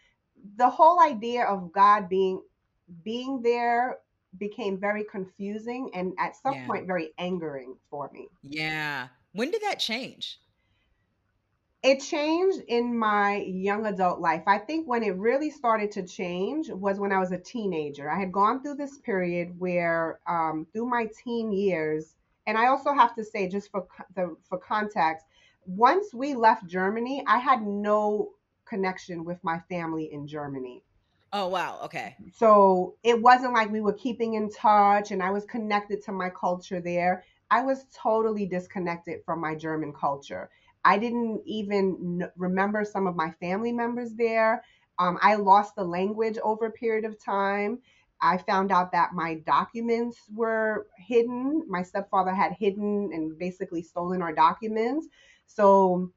the 0.58 0.70
whole 0.70 1.02
idea 1.02 1.46
of 1.46 1.72
God 1.74 2.10
being 2.10 2.44
being 3.04 3.42
there 3.42 4.00
became 4.38 4.80
very 4.80 5.04
confusing 5.04 5.92
and 5.94 6.14
at 6.20 6.36
some 6.36 6.56
Yeah. 6.56 6.68
point 6.68 6.88
very 6.88 7.14
angering 7.18 7.78
for 7.90 8.10
me. 8.14 8.30
Yeah. 8.42 9.10
When 9.34 9.52
did 9.52 9.62
that 9.64 9.80
change? 9.80 10.40
It 11.86 12.00
changed 12.00 12.63
in 12.68 12.98
my 12.98 13.36
young 13.42 13.86
adult 13.86 14.20
life. 14.20 14.42
I 14.48 14.58
think 14.58 14.88
when 14.88 15.04
it 15.04 15.15
really 15.18 15.51
started 15.51 15.92
to 15.92 16.01
change 16.01 16.68
was 16.72 17.00
when 17.00 17.12
I 17.12 17.20
was 17.20 17.32
a 17.32 17.38
teenager. 17.38 18.10
I 18.10 18.20
had 18.20 18.32
gone 18.32 18.63
through 18.63 18.77
this 18.77 18.98
period 18.98 19.60
where, 19.60 20.20
um, 20.25 20.65
through 20.74 20.88
my 20.88 21.08
teen 21.24 21.51
years, 21.51 22.15
and 22.48 22.58
I 22.58 22.65
also 22.70 22.92
have 22.92 23.13
to 23.18 23.24
say, 23.24 23.48
just 23.48 23.70
for 23.70 23.86
the 24.15 24.36
for 24.50 24.58
context, 24.58 25.27
once 25.68 26.12
we 26.12 26.34
left 26.34 26.65
Germany, 26.65 27.24
I 27.27 27.38
had 27.38 27.62
no 27.62 28.32
connection 28.65 29.24
with 29.24 29.38
my 29.44 29.60
family 29.70 30.12
in 30.12 30.25
Germany. 30.25 30.82
Oh 31.34 31.50
wow. 31.50 31.82
Okay. 31.84 32.15
So 32.34 32.96
it 33.04 33.22
wasn't 33.22 33.54
like 33.54 33.72
we 33.72 33.82
were 33.82 33.94
keeping 33.94 34.34
in 34.34 34.50
touch 34.50 35.12
and 35.12 35.22
I 35.22 35.30
was 35.30 35.46
connected 35.46 36.04
to 36.06 36.12
my 36.12 36.32
culture 36.32 36.82
there. 36.82 37.24
I 37.51 37.62
was 37.62 37.86
totally 37.94 38.48
disconnected 38.48 39.24
from 39.24 39.39
my 39.39 39.54
German 39.54 39.94
culture. 39.94 40.50
I 40.86 41.00
didn't 41.00 41.42
even 41.46 42.30
remember 42.38 42.86
some 42.86 43.08
of 43.08 43.15
my 43.15 43.32
family 43.32 43.74
members 43.74 44.13
there. 44.13 44.63
Um, 45.00 45.18
I 45.22 45.36
lost 45.36 45.75
the 45.75 45.84
language 45.84 46.38
over 46.44 46.68
a 46.68 46.72
period 46.72 47.04
of 47.04 47.20
time. 47.20 47.80
I 48.22 48.38
found 48.38 48.72
out 48.72 48.92
that 48.94 49.13
my 49.13 49.36
documents 49.46 50.20
were 50.34 50.88
hidden. 50.98 51.65
My 51.68 51.84
stepfather 51.84 52.34
had 52.34 52.54
hidden 52.54 53.10
and 53.13 53.38
basically 53.38 53.82
stolen 53.82 54.22
our 54.22 54.34
documents. 54.34 55.08
So 55.48 56.12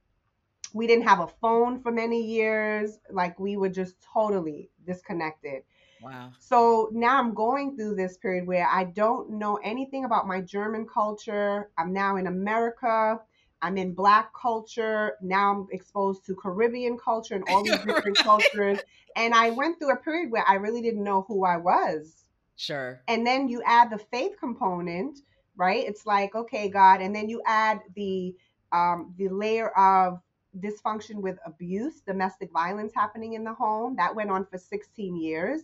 we 0.74 0.86
didn't 0.86 1.08
have 1.08 1.20
a 1.20 1.26
phone 1.26 1.80
for 1.80 1.90
many 1.90 2.22
years. 2.22 2.98
Like 3.10 3.40
we 3.40 3.56
were 3.56 3.70
just 3.70 3.96
totally 4.12 4.70
disconnected. 4.86 5.62
Wow. 6.00 6.30
So 6.38 6.90
now 6.92 7.18
I'm 7.18 7.34
going 7.34 7.76
through 7.76 7.96
this 7.96 8.16
period 8.18 8.46
where 8.46 8.68
I 8.68 8.84
don't 8.84 9.30
know 9.30 9.56
anything 9.64 10.04
about 10.04 10.28
my 10.28 10.40
German 10.40 10.86
culture. 10.86 11.70
I'm 11.78 11.92
now 11.92 12.16
in 12.16 12.26
America. 12.26 13.20
I'm 13.62 13.76
in 13.76 13.92
black 13.92 14.30
culture. 14.34 15.16
Now 15.20 15.52
I'm 15.52 15.66
exposed 15.72 16.24
to 16.26 16.36
Caribbean 16.36 16.96
culture 16.96 17.34
and 17.34 17.44
all 17.48 17.64
these 17.64 17.78
different 17.84 18.18
cultures. 18.22 18.78
And 19.16 19.34
I 19.34 19.50
went 19.50 19.78
through 19.78 19.92
a 19.92 19.96
period 19.96 20.30
where 20.30 20.44
I 20.46 20.54
really 20.54 20.82
didn't 20.82 21.04
know 21.04 21.24
who 21.26 21.44
I 21.44 21.56
was. 21.56 22.24
Sure. 22.56 23.00
And 23.08 23.26
then 23.26 23.48
you 23.48 23.62
add 23.64 23.90
the 23.90 23.98
faith 23.98 24.32
component, 24.38 25.20
right? 25.56 25.84
It's 25.86 26.06
like, 26.06 26.34
okay, 26.34 26.68
God, 26.68 27.00
and 27.00 27.14
then 27.14 27.28
you 27.28 27.42
add 27.46 27.80
the 27.94 28.34
um, 28.70 29.14
the 29.16 29.28
layer 29.28 29.70
of 29.78 30.20
dysfunction 30.60 31.16
with 31.16 31.38
abuse, 31.46 32.00
domestic 32.00 32.52
violence 32.52 32.92
happening 32.94 33.34
in 33.34 33.44
the 33.44 33.54
home. 33.54 33.96
That 33.96 34.14
went 34.14 34.30
on 34.30 34.44
for 34.46 34.58
16 34.58 35.16
years. 35.16 35.62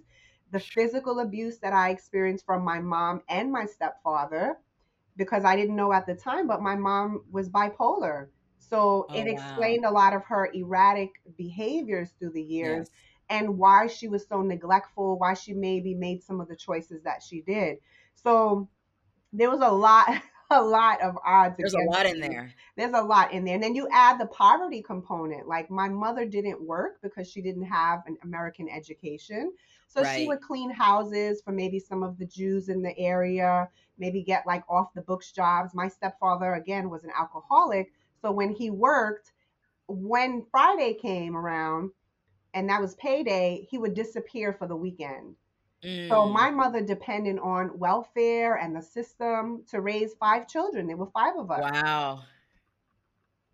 The 0.52 0.60
physical 0.60 1.20
abuse 1.20 1.58
that 1.58 1.72
I 1.72 1.90
experienced 1.90 2.46
from 2.46 2.64
my 2.64 2.78
mom 2.78 3.22
and 3.28 3.50
my 3.50 3.66
stepfather, 3.66 4.56
because 5.16 5.44
I 5.44 5.56
didn't 5.56 5.76
know 5.76 5.92
at 5.92 6.06
the 6.06 6.14
time, 6.14 6.46
but 6.46 6.62
my 6.62 6.76
mom 6.76 7.24
was 7.30 7.48
bipolar. 7.50 8.28
So 8.58 9.10
Oh 9.10 9.12
it 9.12 9.26
wow. 9.26 9.28
explained 9.28 9.84
a 9.84 9.90
lot 9.90 10.14
of 10.14 10.24
her 10.24 10.50
erratic 10.52 11.10
behaviors 11.36 12.12
through 12.12 12.32
the 12.32 12.42
years 12.42 12.88
Yes. 12.88 13.28
and 13.28 13.58
why 13.58 13.86
she 13.86 14.08
was 14.08 14.26
so 14.26 14.42
neglectful, 14.42 15.18
why 15.18 15.34
she 15.34 15.52
maybe 15.52 15.94
made 15.94 16.22
some 16.22 16.40
of 16.40 16.48
the 16.48 16.56
choices 16.56 17.02
that 17.02 17.22
she 17.22 17.40
did. 17.42 17.78
So 18.14 18.68
there 19.32 19.50
was 19.50 19.60
a 19.60 19.70
lot, 19.70 20.08
a 20.50 20.62
lot 20.62 21.00
of 21.02 21.16
odds 21.24 21.58
There's 21.58 21.74
a 21.74 21.80
lot 21.80 22.06
in 22.06 22.20
there. 22.20 22.54
There's 22.76 22.92
a 22.92 23.02
lot 23.02 23.32
in 23.32 23.44
there. 23.44 23.54
And 23.54 23.62
then 23.62 23.74
you 23.74 23.88
add 23.90 24.18
the 24.18 24.26
poverty 24.26 24.82
component. 24.82 25.46
Like 25.48 25.70
my 25.70 25.88
mother 25.88 26.26
didn't 26.26 26.62
work 26.62 27.00
because 27.02 27.28
she 27.28 27.40
didn't 27.42 27.64
have 27.64 28.02
an 28.06 28.16
American 28.22 28.68
education. 28.68 29.52
So 29.86 30.04
she 30.04 30.24
would 30.24 30.40
clean 30.40 30.70
houses 30.70 31.42
for 31.42 31.52
maybe 31.52 31.78
some 31.78 32.02
of 32.02 32.18
the 32.18 32.26
Jews 32.26 32.68
in 32.68 32.82
the 32.82 32.96
area, 32.98 33.68
maybe 33.98 34.22
get 34.22 34.46
like 34.46 34.64
off 34.68 34.92
the 34.94 35.02
books 35.02 35.32
jobs. 35.32 35.74
My 35.74 35.88
stepfather, 35.88 36.54
again, 36.54 36.90
was 36.90 37.04
an 37.04 37.10
alcoholic. 37.18 37.92
So 38.22 38.32
when 38.32 38.50
he 38.52 38.70
worked, 38.70 39.32
when 39.88 40.46
Friday 40.50 40.94
came 40.94 41.36
around 41.36 41.90
and 42.54 42.68
that 42.70 42.80
was 42.80 42.94
payday, 42.96 43.66
he 43.70 43.78
would 43.78 43.94
disappear 43.94 44.52
for 44.52 44.66
the 44.66 44.76
weekend. 44.76 45.36
So 46.08 46.26
Mm. 46.26 46.32
my 46.32 46.50
mother 46.50 46.80
depended 46.82 47.38
on 47.38 47.78
welfare 47.78 48.56
and 48.56 48.74
the 48.76 48.82
system 48.82 49.64
to 49.70 49.80
raise 49.80 50.14
five 50.14 50.48
children. 50.48 50.86
There 50.86 50.96
were 50.96 51.10
five 51.14 51.36
of 51.36 51.50
us. 51.50 51.62
Wow. 51.62 52.24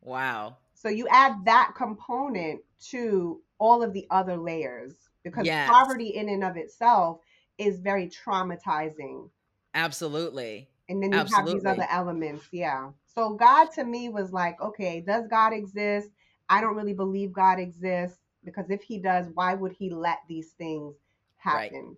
Wow. 0.03 0.57
So 0.75 0.89
you 0.89 1.07
add 1.09 1.45
that 1.45 1.75
component 1.77 2.63
to 2.91 3.43
all 3.59 3.83
of 3.83 3.93
the 3.93 4.07
other 4.11 4.37
layers 4.37 4.95
because 5.23 5.47
Yes. 5.47 5.67
poverty 5.67 6.09
in 6.09 6.29
and 6.29 6.43
of 6.45 6.57
itself 6.57 7.21
is 7.59 7.81
very 7.81 8.09
traumatizing. 8.09 9.31
Absolutely. 9.75 10.69
And 10.89 11.03
then 11.03 11.13
you 11.13 11.19
have 11.19 11.47
these 11.47 11.65
other 11.65 11.87
elements. 11.89 12.47
Yeah. 12.53 12.91
So 13.15 13.35
God 13.35 13.71
to 13.75 13.85
me 13.85 14.09
was 14.09 14.33
like, 14.33 14.61
okay, 14.61 15.01
does 15.01 15.27
God 15.29 15.53
exist? 15.53 16.09
I 16.49 16.61
don't 16.61 16.75
really 16.75 16.95
believe 16.95 17.33
God 17.33 17.59
exists 17.59 18.19
because 18.45 18.71
if 18.71 18.83
he 18.83 18.99
does, 18.99 19.27
why 19.35 19.55
would 19.55 19.73
he 19.73 19.91
let 19.91 20.21
these 20.29 20.51
things 20.51 20.97
happen? 21.37 21.97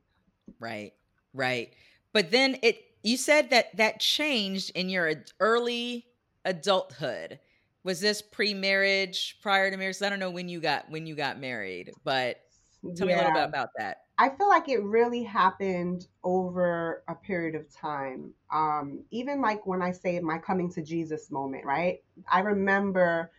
Right. 0.61 0.93
Right. 1.33 1.73
But 2.13 2.31
then 2.31 2.59
it 2.63 2.85
you 3.03 3.17
said 3.17 3.51
that 3.51 3.77
that 3.77 4.01
changed 4.01 4.71
in 4.75 4.89
your 4.89 5.25
early 5.41 6.07
adulthood. 6.45 7.39
Was 7.85 8.01
this 8.01 8.23
pre-marriage, 8.23 9.39
prior 9.43 9.69
to 9.69 9.77
marriage? 9.77 10.01
I 10.03 10.09
don't 10.09 10.21
know 10.21 10.31
when 10.31 10.49
you 10.49 10.61
got 10.61 10.89
when 10.91 11.07
you 11.07 11.17
got 11.17 11.41
married, 11.41 11.91
but 12.05 12.37
tell 12.97 13.07
me 13.07 13.13
a 13.13 13.17
little 13.17 13.33
bit 13.33 13.45
about 13.45 13.71
that. 13.77 13.99
I 14.19 14.29
feel 14.31 14.49
like 14.49 14.69
it 14.69 14.83
really 14.83 15.23
happened 15.23 16.07
over 16.23 17.03
a 17.09 17.15
period 17.15 17.55
of 17.55 17.73
time. 17.75 18.33
Um, 18.53 19.05
even 19.11 19.41
like 19.41 19.67
when 19.67 19.83
I 19.83 19.91
say 19.91 20.21
my 20.21 20.39
coming 20.39 20.71
to 20.73 20.83
Jesus 20.83 21.31
moment, 21.31 21.65
right? 21.65 22.03
I 22.31 22.41
remember 22.41 23.31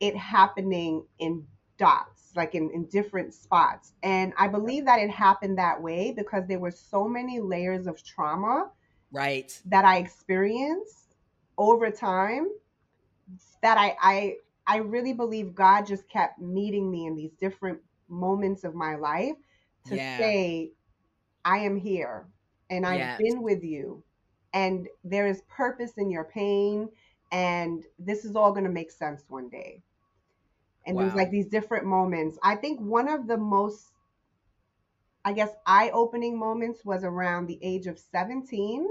it 0.00 0.16
happening 0.16 1.04
in 1.18 1.46
dots, 1.76 2.32
like 2.36 2.54
in, 2.54 2.70
in 2.70 2.86
different 2.86 3.34
spots. 3.34 3.92
And 4.02 4.32
I 4.38 4.48
believe 4.48 4.84
that 4.86 5.00
it 5.00 5.10
happened 5.10 5.58
that 5.58 5.80
way 5.80 6.12
because 6.12 6.46
there 6.46 6.58
were 6.58 6.70
so 6.70 7.08
many 7.08 7.40
layers 7.40 7.86
of 7.86 8.02
trauma 8.02 8.70
Right. 9.12 9.60
that 9.66 9.84
I 9.84 9.98
experienced 9.98 11.16
over 11.58 11.90
time 11.90 12.48
that 13.62 13.76
I 13.76 13.96
I 14.00 14.36
I 14.66 14.76
really 14.78 15.12
believe 15.12 15.54
God 15.54 15.86
just 15.86 16.08
kept 16.08 16.38
meeting 16.38 16.90
me 16.90 17.06
in 17.06 17.16
these 17.16 17.32
different 17.32 17.80
moments 18.10 18.64
of 18.64 18.74
my 18.74 18.96
life 18.96 19.36
to 19.86 19.98
Yeah. 19.98 20.18
say 20.18 20.72
I 21.44 21.58
am 21.58 21.76
here 21.76 22.28
and 22.70 22.86
I've 22.86 23.08
Yes. 23.08 23.16
been 23.16 23.42
with 23.42 23.62
you 23.64 24.04
and 24.52 24.88
there 25.04 25.26
is 25.26 25.42
purpose 25.42 25.98
in 25.98 26.10
your 26.10 26.24
pain 26.24 26.90
and 27.32 27.84
this 27.98 28.24
is 28.24 28.36
all 28.36 28.52
going 28.52 28.64
to 28.64 28.70
make 28.70 28.90
sense 28.90 29.24
one 29.28 29.48
day. 29.48 29.82
And 30.86 30.98
there 30.98 31.06
was 31.06 31.14
like 31.14 31.30
these 31.30 31.48
different 31.48 31.86
moments. 31.86 32.38
I 32.42 32.54
think 32.56 32.80
one 32.80 33.08
of 33.08 33.26
the 33.26 33.38
most 33.38 33.92
I 35.24 35.32
guess 35.32 35.56
eye-opening 35.64 36.38
moments 36.38 36.84
was 36.84 37.04
around 37.04 37.46
the 37.46 37.58
age 37.62 37.86
of 37.86 37.98
17 37.98 38.86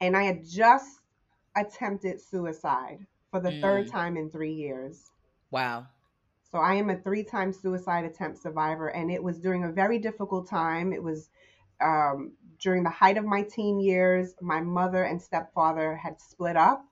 and 0.00 0.16
I 0.16 0.24
had 0.24 0.44
just 0.44 1.00
attempted 1.56 2.20
suicide 2.20 3.06
for 3.30 3.40
the 3.40 3.52
third 3.52 3.86
Mm. 3.86 3.88
time 3.88 4.16
in 4.16 4.30
3 4.30 4.52
years. 4.52 5.12
Wow. 5.50 5.88
So 6.50 6.58
I 6.58 6.74
am 6.74 6.90
a 6.90 6.96
three-time 6.96 7.52
suicide 7.52 8.04
attempt 8.04 8.42
survivor, 8.42 8.88
and 8.88 9.10
it 9.10 9.22
was 9.22 9.38
during 9.38 9.64
a 9.64 9.72
very 9.72 9.98
difficult 9.98 10.48
time. 10.48 10.92
It 10.92 11.02
was 11.02 11.30
um, 11.80 12.32
during 12.58 12.82
the 12.82 12.90
height 12.90 13.16
of 13.16 13.24
my 13.24 13.42
teen 13.42 13.80
years. 13.80 14.34
My 14.40 14.60
mother 14.60 15.04
and 15.04 15.22
stepfather 15.22 15.94
had 15.94 16.20
split 16.20 16.56
up 16.56 16.84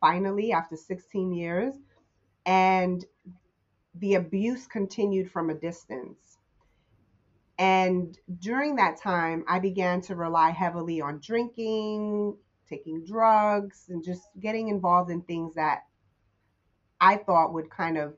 finally 0.00 0.52
after 0.52 0.76
16 0.76 1.32
years, 1.32 1.74
and 2.46 3.04
the 3.96 4.14
abuse 4.14 4.66
continued 4.66 5.30
from 5.30 5.50
a 5.50 5.54
distance. 5.54 6.38
And 7.58 8.18
during 8.40 8.76
that 8.76 8.98
time, 8.98 9.44
I 9.48 9.58
began 9.58 10.00
to 10.02 10.14
rely 10.14 10.50
heavily 10.50 11.00
on 11.00 11.20
drinking, 11.20 12.36
taking 12.68 13.04
drugs, 13.04 13.86
and 13.88 14.02
just 14.04 14.22
getting 14.40 14.68
involved 14.68 15.10
in 15.10 15.22
things 15.22 15.54
that 15.54 15.84
I 17.00 17.16
thought 17.16 17.54
would 17.54 17.70
kind 17.70 17.96
of 17.98 18.14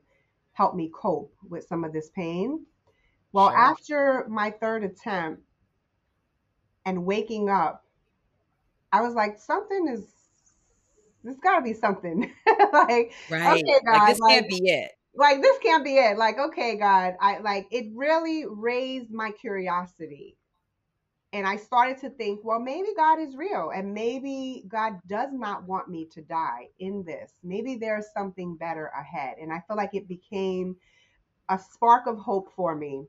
help 0.59 0.75
me 0.75 0.91
cope 0.93 1.33
with 1.49 1.65
some 1.69 1.85
of 1.85 1.93
this 1.93 2.09
pain. 2.09 2.65
Well, 3.31 3.47
Sure. 3.49 3.57
after 3.57 4.25
my 4.27 4.51
third 4.51 4.83
attempt 4.83 5.41
and 6.85 7.05
waking 7.05 7.47
up, 7.49 7.85
I 8.91 8.99
was 9.01 9.13
like, 9.13 9.39
something 9.39 9.87
is, 9.87 10.05
there's 11.23 11.37
got 11.37 11.59
to 11.59 11.61
be 11.63 11.73
something. 11.73 12.29
like, 12.73 13.13
Right. 13.29 13.63
okay, 13.63 13.79
Like 13.85 13.85
God, 13.85 14.07
this 14.07 14.19
like, 14.19 14.31
can't 14.31 14.49
be 14.49 14.69
it. 14.69 14.91
like 15.15 15.41
this 15.41 15.57
can't 15.59 15.85
be 15.85 15.95
it. 15.97 16.17
Like, 16.17 16.37
okay, 16.37 16.75
God, 16.75 17.15
I 17.21 17.39
like 17.39 17.67
it 17.71 17.85
really 17.95 18.45
raised 18.45 19.11
my 19.11 19.31
curiosity. 19.31 20.35
And 21.33 21.47
I 21.47 21.57
started 21.57 21.97
to 21.99 22.09
think, 22.09 22.41
well, 22.43 22.59
maybe 22.59 22.89
God 22.95 23.19
is 23.19 23.35
real 23.35 23.71
and 23.75 23.93
maybe 23.93 24.65
God 24.67 24.99
does 25.07 25.29
not 25.31 25.63
want 25.67 25.89
me 25.89 26.05
to 26.13 26.21
die 26.21 26.69
in 26.79 27.03
this. 27.03 27.33
Maybe 27.43 27.75
there's 27.75 28.11
something 28.13 28.55
better 28.55 28.87
ahead. 28.87 29.37
And 29.39 29.53
I 29.53 29.61
feel 29.67 29.77
like 29.77 29.93
it 29.93 30.07
became 30.07 30.77
a 31.49 31.59
spark 31.59 32.07
of 32.07 32.17
hope 32.17 32.51
for 32.53 32.75
me. 32.75 33.05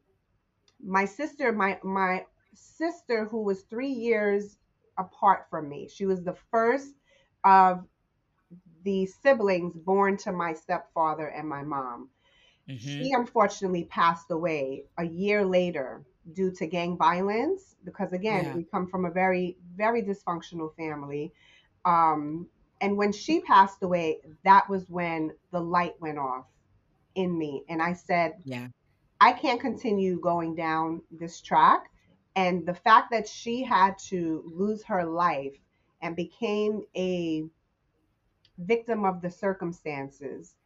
My 0.83 1.05
sister, 1.07 1.53
my 1.53 1.79
my 1.85 2.27
sister 2.55 3.25
who 3.27 3.43
was 3.43 3.63
3 3.65 3.89
years 3.89 4.59
apart 4.99 5.47
from 5.51 5.69
me. 5.69 5.89
She 5.89 6.07
was 6.07 6.23
the 6.25 6.37
first 6.51 6.95
of 7.45 7.87
the 8.83 9.07
siblings 9.07 9.77
born 9.77 10.17
to 10.19 10.33
my 10.33 10.53
stepfather 10.55 11.27
and 11.29 11.49
my 11.49 11.63
mom. 11.63 12.11
hmm 12.69 13.09
She 13.09 13.13
unfortunately 13.13 13.85
passed 13.85 14.31
away 14.31 14.87
a 14.99 15.05
year 15.05 15.45
later 15.45 16.05
due 16.33 16.51
to 16.53 16.67
gang 16.67 16.97
violence 16.97 17.77
because 17.85 18.13
again, 18.13 18.51
Yeah. 18.51 18.55
we 18.55 18.65
come 18.65 18.87
from 18.87 19.05
a 19.05 19.11
very 19.11 19.57
very 19.77 20.03
dysfunctional 20.03 20.75
family. 20.77 21.33
Um 21.85 22.49
and 22.81 22.97
when 22.97 23.13
she 23.13 23.41
passed 23.41 23.83
away, 23.83 24.21
that 24.45 24.69
was 24.69 24.89
when 24.91 25.33
the 25.51 25.61
light 25.61 25.95
went 26.01 26.19
off 26.19 26.47
in 27.15 27.37
me 27.39 27.65
and 27.69 27.83
I 27.83 27.93
said, 27.95 28.35
Yeah. 28.45 28.69
I 29.21 29.33
can't 29.33 29.61
continue 29.61 30.21
going 30.21 30.55
down 30.55 31.03
this 31.11 31.41
track. 31.41 31.91
And 32.37 32.67
the 32.67 32.75
fact 32.75 33.11
that 33.11 33.29
she 33.29 33.63
had 33.65 33.99
to 34.11 34.43
lose 34.47 34.85
her 34.85 35.05
life 35.05 35.57
and 36.03 36.17
became 36.17 36.83
a 36.97 37.45
victim 38.59 39.05
of 39.05 39.21
the 39.23 39.31
circumstances, 39.31 40.57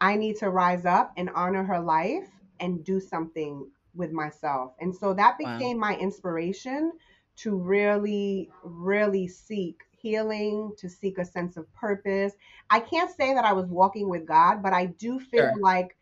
I 0.00 0.16
need 0.16 0.36
to 0.36 0.50
rise 0.50 0.84
up 0.84 1.12
and 1.16 1.30
honor 1.30 1.64
her 1.64 1.80
life 1.80 2.28
and 2.60 2.84
do 2.84 3.00
something 3.00 3.70
with 3.96 4.12
myself. 4.12 4.74
And 4.80 4.94
so 4.94 5.14
that 5.14 5.36
Wow. 5.40 5.58
became 5.58 5.78
my 5.78 5.96
inspiration 5.96 6.92
to 7.36 7.56
really, 7.56 8.50
really 8.62 9.28
seek 9.28 9.82
healing, 9.90 10.72
to 10.78 10.88
seek 10.88 11.18
a 11.18 11.24
sense 11.24 11.56
of 11.56 11.72
purpose. 11.74 12.32
I 12.70 12.80
can't 12.80 13.10
say 13.10 13.34
that 13.34 13.44
I 13.44 13.52
was 13.52 13.66
walking 13.66 14.08
with 14.08 14.26
God, 14.26 14.62
but 14.62 14.72
I 14.72 14.86
do 14.86 15.18
feel 15.18 15.50
Sure. 15.50 15.60
like 15.60 15.96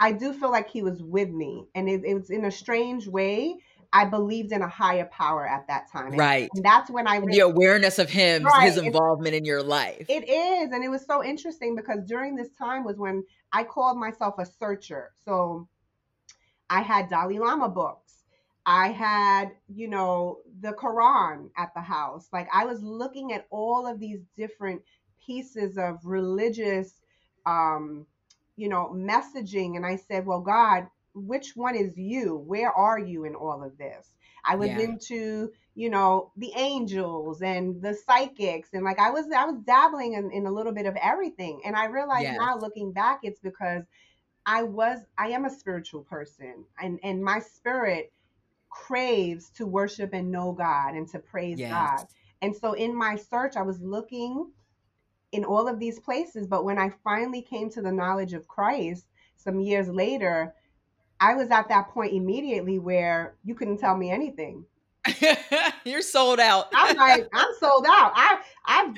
I 0.00 0.12
do 0.12 0.32
feel 0.32 0.50
like 0.50 0.68
he 0.68 0.82
was 0.82 1.02
with 1.02 1.30
me. 1.30 1.66
And 1.74 1.88
it, 1.88 2.02
it 2.04 2.14
was 2.14 2.30
in 2.30 2.44
a 2.44 2.50
strange 2.50 3.06
way. 3.06 3.56
I 3.92 4.04
believed 4.04 4.50
in 4.50 4.60
a 4.60 4.68
higher 4.68 5.04
power 5.04 5.46
at 5.46 5.68
that 5.68 5.90
time. 5.90 6.08
And, 6.08 6.18
right. 6.18 6.50
And 6.52 6.64
that's 6.64 6.90
when 6.90 7.06
I 7.06 7.16
and 7.16 7.32
the 7.32 7.38
awareness 7.38 8.00
of 8.00 8.10
him, 8.10 8.42
right. 8.42 8.64
his 8.64 8.76
involvement 8.76 9.36
in 9.36 9.44
your 9.44 9.62
life. 9.62 10.06
It 10.08 10.28
is. 10.28 10.72
And 10.72 10.82
it 10.82 10.88
was 10.88 11.06
so 11.06 11.24
interesting 11.24 11.76
because 11.76 12.00
during 12.06 12.34
this 12.34 12.48
time 12.58 12.82
was 12.84 12.96
when 12.96 13.22
I 13.52 13.62
called 13.62 13.96
myself 13.96 14.34
a 14.38 14.46
searcher. 14.46 15.12
So 15.24 15.68
I 16.74 16.80
had 16.80 17.08
Dalai 17.08 17.38
Lama 17.38 17.68
books. 17.68 18.24
I 18.66 18.88
had, 18.88 19.52
you 19.68 19.88
know, 19.88 20.38
the 20.60 20.72
Quran 20.72 21.50
at 21.56 21.72
the 21.74 21.80
house. 21.80 22.28
Like 22.32 22.48
I 22.52 22.64
was 22.64 22.82
looking 22.82 23.32
at 23.32 23.46
all 23.50 23.86
of 23.86 24.00
these 24.00 24.20
different 24.36 24.82
pieces 25.26 25.76
of 25.78 25.98
religious 26.04 27.00
um, 27.46 28.06
you 28.56 28.68
know, 28.68 28.92
messaging 28.94 29.76
and 29.76 29.84
I 29.84 29.96
said, 29.96 30.26
"Well, 30.26 30.40
God, 30.40 30.86
which 31.14 31.56
one 31.56 31.74
is 31.74 31.96
you? 31.96 32.36
Where 32.36 32.72
are 32.72 32.98
you 32.98 33.24
in 33.24 33.34
all 33.34 33.62
of 33.62 33.76
this? 33.78 34.08
I 34.44 34.56
was 34.56 34.68
yeah. 34.68 34.80
into, 34.80 35.50
you 35.74 35.90
know, 35.90 36.30
the 36.36 36.52
angels 36.56 37.42
and 37.42 37.80
the 37.80 37.94
psychics 37.94 38.70
and 38.74 38.84
like 38.84 38.98
I 38.98 39.10
was 39.10 39.26
I 39.34 39.44
was 39.44 39.58
dabbling 39.64 40.14
in, 40.14 40.30
in 40.30 40.46
a 40.46 40.52
little 40.52 40.72
bit 40.72 40.86
of 40.86 40.96
everything. 40.96 41.62
And 41.64 41.74
I 41.76 41.86
realized 41.86 42.24
yes. 42.24 42.36
now 42.38 42.58
looking 42.58 42.92
back, 42.92 43.20
it's 43.22 43.40
because 43.40 43.84
I 44.46 44.62
was 44.62 44.98
I 45.18 45.28
am 45.28 45.44
a 45.44 45.50
spiritual 45.50 46.02
person 46.02 46.64
and, 46.80 46.98
and 47.02 47.22
my 47.22 47.38
spirit 47.38 48.12
craves 48.70 49.50
to 49.50 49.66
worship 49.66 50.10
and 50.12 50.30
know 50.30 50.52
God 50.52 50.94
and 50.94 51.08
to 51.08 51.18
praise 51.18 51.58
yes. 51.58 51.70
God. 51.70 52.06
And 52.42 52.54
so 52.54 52.72
in 52.72 52.94
my 52.94 53.16
search, 53.16 53.56
I 53.56 53.62
was 53.62 53.80
looking 53.80 54.50
in 55.32 55.44
all 55.44 55.66
of 55.68 55.78
these 55.78 55.98
places. 56.00 56.46
But 56.46 56.64
when 56.64 56.78
I 56.78 56.92
finally 57.02 57.42
came 57.42 57.70
to 57.70 57.82
the 57.82 57.92
knowledge 57.92 58.32
of 58.32 58.46
Christ 58.48 59.06
some 59.36 59.60
years 59.60 59.88
later, 59.88 60.54
I 61.20 61.34
was 61.34 61.50
at 61.50 61.68
that 61.68 61.88
point 61.88 62.12
immediately 62.12 62.78
where 62.78 63.36
you 63.44 63.54
couldn't 63.54 63.78
tell 63.78 63.96
me 63.96 64.10
anything. 64.10 64.64
You're 65.84 66.02
sold 66.02 66.40
out. 66.40 66.68
I'm 66.74 66.96
like, 66.98 67.28
I'm 67.32 67.54
sold 67.58 67.86
out. 67.88 68.12
I 68.14 68.40
I've 68.66 68.94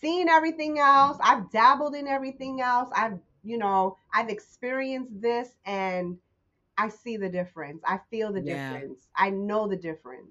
seen 0.00 0.28
everything 0.28 0.78
else. 0.78 1.16
I've 1.20 1.50
dabbled 1.50 1.94
in 1.94 2.06
everything 2.06 2.60
else. 2.60 2.90
I've, 2.94 3.18
you 3.42 3.58
know, 3.58 3.96
I've 4.12 4.28
experienced 4.28 5.20
this 5.20 5.50
and 5.66 6.16
I 6.78 6.88
see 6.88 7.16
the 7.16 7.28
difference. 7.28 7.82
I 7.86 7.98
feel 8.10 8.32
the 8.32 8.40
yeah. 8.40 8.72
difference. 8.72 9.08
I 9.16 9.30
know 9.30 9.68
the 9.68 9.76
difference. 9.76 10.30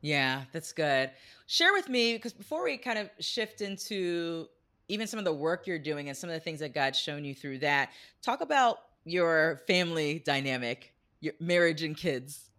Yeah, 0.00 0.44
that's 0.52 0.72
good. 0.72 1.10
Share 1.46 1.72
with 1.72 1.88
me 1.88 2.14
because 2.14 2.32
before 2.32 2.64
we 2.64 2.78
kind 2.78 2.98
of 2.98 3.10
shift 3.18 3.60
into 3.60 4.46
even 4.88 5.06
some 5.06 5.18
of 5.18 5.24
the 5.24 5.32
work 5.32 5.66
you're 5.66 5.78
doing 5.78 6.08
and 6.08 6.16
some 6.16 6.30
of 6.30 6.34
the 6.34 6.40
things 6.40 6.60
that 6.60 6.74
God's 6.74 6.98
shown 6.98 7.24
you 7.24 7.34
through 7.34 7.58
that, 7.58 7.90
talk 8.22 8.40
about 8.40 8.78
your 9.04 9.60
family 9.66 10.22
dynamic, 10.24 10.94
your 11.20 11.34
marriage 11.38 11.82
and 11.82 11.96
kids? 11.96 12.50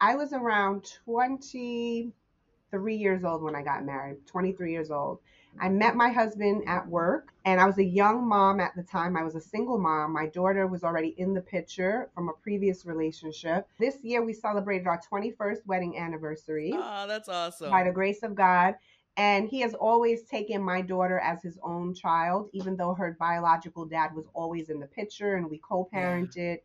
I 0.00 0.14
was 0.16 0.32
around 0.32 0.90
23 1.04 2.94
years 2.94 3.24
old 3.24 3.42
when 3.42 3.54
I 3.54 3.62
got 3.62 3.84
married, 3.84 4.26
23 4.26 4.72
years 4.72 4.90
old. 4.90 5.20
I 5.60 5.68
met 5.68 5.96
my 5.96 6.08
husband 6.08 6.64
at 6.66 6.86
work 6.86 7.32
and 7.44 7.60
I 7.60 7.66
was 7.66 7.78
a 7.78 7.84
young 7.84 8.26
mom 8.26 8.60
at 8.60 8.74
the 8.74 8.82
time. 8.82 9.16
I 9.16 9.22
was 9.22 9.34
a 9.34 9.40
single 9.40 9.78
mom. 9.78 10.12
My 10.12 10.26
daughter 10.26 10.66
was 10.66 10.82
already 10.82 11.14
in 11.18 11.34
the 11.34 11.40
picture 11.40 12.10
from 12.14 12.28
a 12.28 12.32
previous 12.32 12.86
relationship. 12.86 13.68
This 13.78 13.98
year 14.02 14.24
we 14.24 14.32
celebrated 14.32 14.86
our 14.86 15.00
21st 15.00 15.66
wedding 15.66 15.98
anniversary. 15.98 16.72
Oh, 16.74 17.06
that's 17.06 17.28
awesome. 17.28 17.70
By 17.70 17.84
the 17.84 17.92
grace 17.92 18.22
of 18.22 18.34
God. 18.34 18.74
And 19.16 19.48
he 19.48 19.60
has 19.60 19.74
always 19.74 20.22
taken 20.22 20.62
my 20.62 20.80
daughter 20.80 21.18
as 21.18 21.42
his 21.42 21.58
own 21.62 21.94
child, 21.94 22.48
even 22.52 22.76
though 22.76 22.94
her 22.94 23.16
biological 23.20 23.84
dad 23.84 24.14
was 24.14 24.24
always 24.32 24.70
in 24.70 24.80
the 24.80 24.86
picture 24.86 25.34
and 25.34 25.50
we 25.50 25.58
co 25.58 25.88
parented. 25.92 26.34
Yeah. 26.36 26.56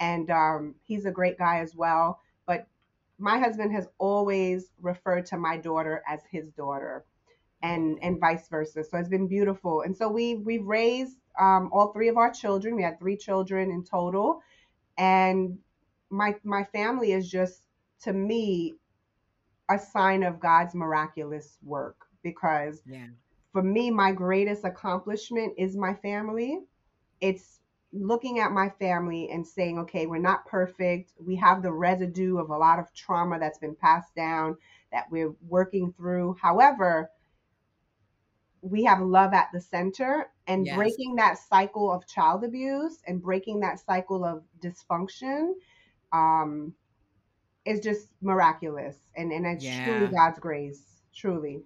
And 0.00 0.30
um, 0.30 0.74
he's 0.82 1.04
a 1.04 1.10
great 1.10 1.38
guy 1.38 1.60
as 1.60 1.76
well. 1.76 2.20
But 2.46 2.66
my 3.18 3.38
husband 3.38 3.72
has 3.72 3.88
always 3.98 4.70
referred 4.80 5.26
to 5.26 5.36
my 5.36 5.58
daughter 5.58 6.02
as 6.08 6.20
his 6.30 6.48
daughter 6.52 7.04
and 7.62 7.98
and 8.02 8.20
vice 8.20 8.48
versa. 8.48 8.84
So 8.84 8.98
it's 8.98 9.08
been 9.08 9.28
beautiful. 9.28 9.82
And 9.82 9.96
so 9.96 10.08
we 10.08 10.36
we've 10.36 10.64
raised 10.64 11.16
um, 11.38 11.70
all 11.72 11.92
three 11.92 12.08
of 12.08 12.16
our 12.16 12.30
children. 12.30 12.76
We 12.76 12.82
had 12.82 12.98
three 12.98 13.16
children 13.16 13.70
in 13.70 13.84
total. 13.84 14.42
And 14.98 15.58
my 16.10 16.34
my 16.44 16.64
family 16.64 17.12
is 17.12 17.30
just 17.30 17.62
to 18.02 18.12
me 18.12 18.74
a 19.70 19.78
sign 19.78 20.22
of 20.22 20.40
God's 20.40 20.74
miraculous 20.74 21.58
work 21.62 21.96
because 22.22 22.82
yeah. 22.86 23.06
for 23.52 23.62
me, 23.62 23.90
my 23.90 24.12
greatest 24.12 24.64
accomplishment 24.64 25.54
is 25.56 25.76
my 25.76 25.94
family. 25.94 26.60
It's 27.20 27.60
looking 27.92 28.38
at 28.38 28.52
my 28.52 28.70
family 28.80 29.30
and 29.30 29.46
saying, 29.46 29.78
okay, 29.78 30.06
we're 30.06 30.18
not 30.18 30.46
perfect. 30.46 31.12
We 31.24 31.36
have 31.36 31.62
the 31.62 31.72
residue 31.72 32.38
of 32.38 32.50
a 32.50 32.56
lot 32.56 32.78
of 32.78 32.92
trauma 32.94 33.38
that's 33.38 33.58
been 33.58 33.76
passed 33.76 34.14
down 34.14 34.56
that 34.92 35.10
we're 35.10 35.34
working 35.46 35.92
through. 35.92 36.36
However, 36.40 37.10
we 38.62 38.84
have 38.84 39.00
love 39.00 39.34
at 39.34 39.48
the 39.52 39.60
center 39.60 40.28
and 40.46 40.64
yes. 40.64 40.76
breaking 40.76 41.16
that 41.16 41.36
cycle 41.36 41.92
of 41.92 42.06
child 42.06 42.44
abuse 42.44 42.98
and 43.06 43.20
breaking 43.20 43.60
that 43.60 43.80
cycle 43.80 44.24
of 44.24 44.42
dysfunction 44.60 45.52
um, 46.12 46.72
is 47.64 47.80
just 47.80 48.08
miraculous 48.22 48.96
and 49.16 49.32
and 49.32 49.44
it's 49.44 49.64
yeah. 49.64 49.84
truly 49.84 50.06
God's 50.12 50.38
grace, 50.38 51.02
truly. 51.14 51.62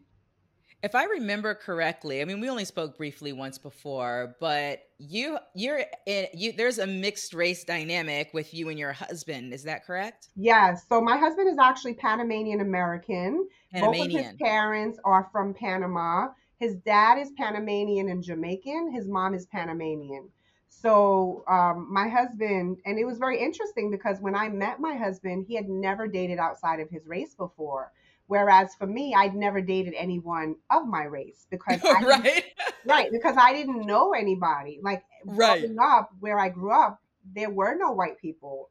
If 0.82 0.94
I 0.94 1.04
remember 1.04 1.54
correctly, 1.54 2.22
I 2.22 2.24
mean 2.24 2.40
we 2.40 2.48
only 2.48 2.64
spoke 2.64 2.96
briefly 2.96 3.32
once 3.32 3.58
before, 3.58 4.36
but 4.40 4.80
you 4.98 5.38
you're 5.54 5.84
in 6.06 6.26
you 6.32 6.52
there's 6.52 6.78
a 6.78 6.86
mixed 6.86 7.34
race 7.34 7.64
dynamic 7.64 8.30
with 8.32 8.54
you 8.54 8.70
and 8.70 8.78
your 8.78 8.92
husband, 8.92 9.52
is 9.52 9.64
that 9.64 9.84
correct? 9.84 10.28
Yes. 10.34 10.86
So 10.88 11.02
my 11.02 11.18
husband 11.18 11.50
is 11.50 11.58
actually 11.58 11.94
Panamanian 11.94 12.60
American. 12.62 13.48
Panamanian. 13.70 14.08
Both 14.08 14.20
of 14.20 14.26
his 14.26 14.34
parents 14.40 14.98
are 15.04 15.28
from 15.30 15.52
Panama. 15.52 16.28
His 16.58 16.76
dad 16.76 17.18
is 17.18 17.30
Panamanian 17.32 18.08
and 18.08 18.22
Jamaican. 18.22 18.92
His 18.92 19.06
mom 19.06 19.34
is 19.34 19.46
Panamanian. 19.46 20.30
So 20.68 21.44
um, 21.48 21.88
my 21.90 22.08
husband, 22.08 22.78
and 22.84 22.98
it 22.98 23.04
was 23.04 23.18
very 23.18 23.40
interesting 23.40 23.90
because 23.90 24.20
when 24.20 24.34
I 24.34 24.48
met 24.48 24.80
my 24.80 24.94
husband, 24.94 25.46
he 25.48 25.54
had 25.54 25.68
never 25.68 26.06
dated 26.06 26.38
outside 26.38 26.80
of 26.80 26.90
his 26.90 27.06
race 27.06 27.34
before. 27.34 27.92
Whereas 28.26 28.74
for 28.74 28.86
me, 28.86 29.14
I'd 29.14 29.34
never 29.34 29.60
dated 29.60 29.94
anyone 29.96 30.56
of 30.70 30.86
my 30.86 31.04
race 31.04 31.46
because 31.50 31.80
I 31.84 32.02
right, 32.02 32.44
right, 32.84 33.10
because 33.12 33.36
I 33.38 33.52
didn't 33.52 33.86
know 33.86 34.12
anybody. 34.12 34.80
Like 34.82 35.04
right. 35.24 35.60
growing 35.60 35.78
up, 35.78 36.10
where 36.20 36.38
I 36.38 36.48
grew 36.48 36.72
up, 36.72 37.00
there 37.34 37.50
were 37.50 37.76
no 37.76 37.92
white 37.92 38.18
people. 38.20 38.70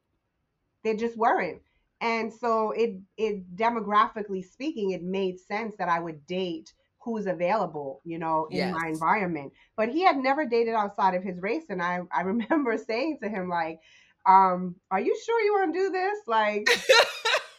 There 0.84 0.96
just 0.96 1.18
weren't, 1.18 1.62
and 2.02 2.32
so 2.32 2.72
it 2.72 3.00
it 3.18 3.56
demographically 3.56 4.44
speaking, 4.44 4.92
it 4.92 5.02
made 5.02 5.40
sense 5.40 5.76
that 5.78 5.90
I 5.90 6.00
would 6.00 6.28
date 6.28 6.74
who's 7.06 7.28
available, 7.28 8.02
you 8.04 8.18
know, 8.18 8.48
in 8.50 8.58
yes. 8.58 8.76
my 8.76 8.90
environment. 8.90 9.54
But 9.78 9.90
he 9.90 10.02
had 10.02 10.18
never 10.18 10.44
dated 10.46 10.74
outside 10.74 11.14
of 11.14 11.24
his 11.24 11.40
race. 11.40 11.66
And 11.70 11.82
I, 11.82 12.00
I 12.12 12.22
remember 12.24 12.78
saying 12.78 13.20
to 13.22 13.30
him, 13.30 13.48
like, 13.48 13.80
um, 14.26 14.76
are 14.90 15.00
you 15.00 15.16
sure 15.24 15.42
you 15.42 15.54
want 15.54 15.74
to 15.74 15.80
do 15.80 15.92
this? 15.92 16.18
Like, 16.26 16.68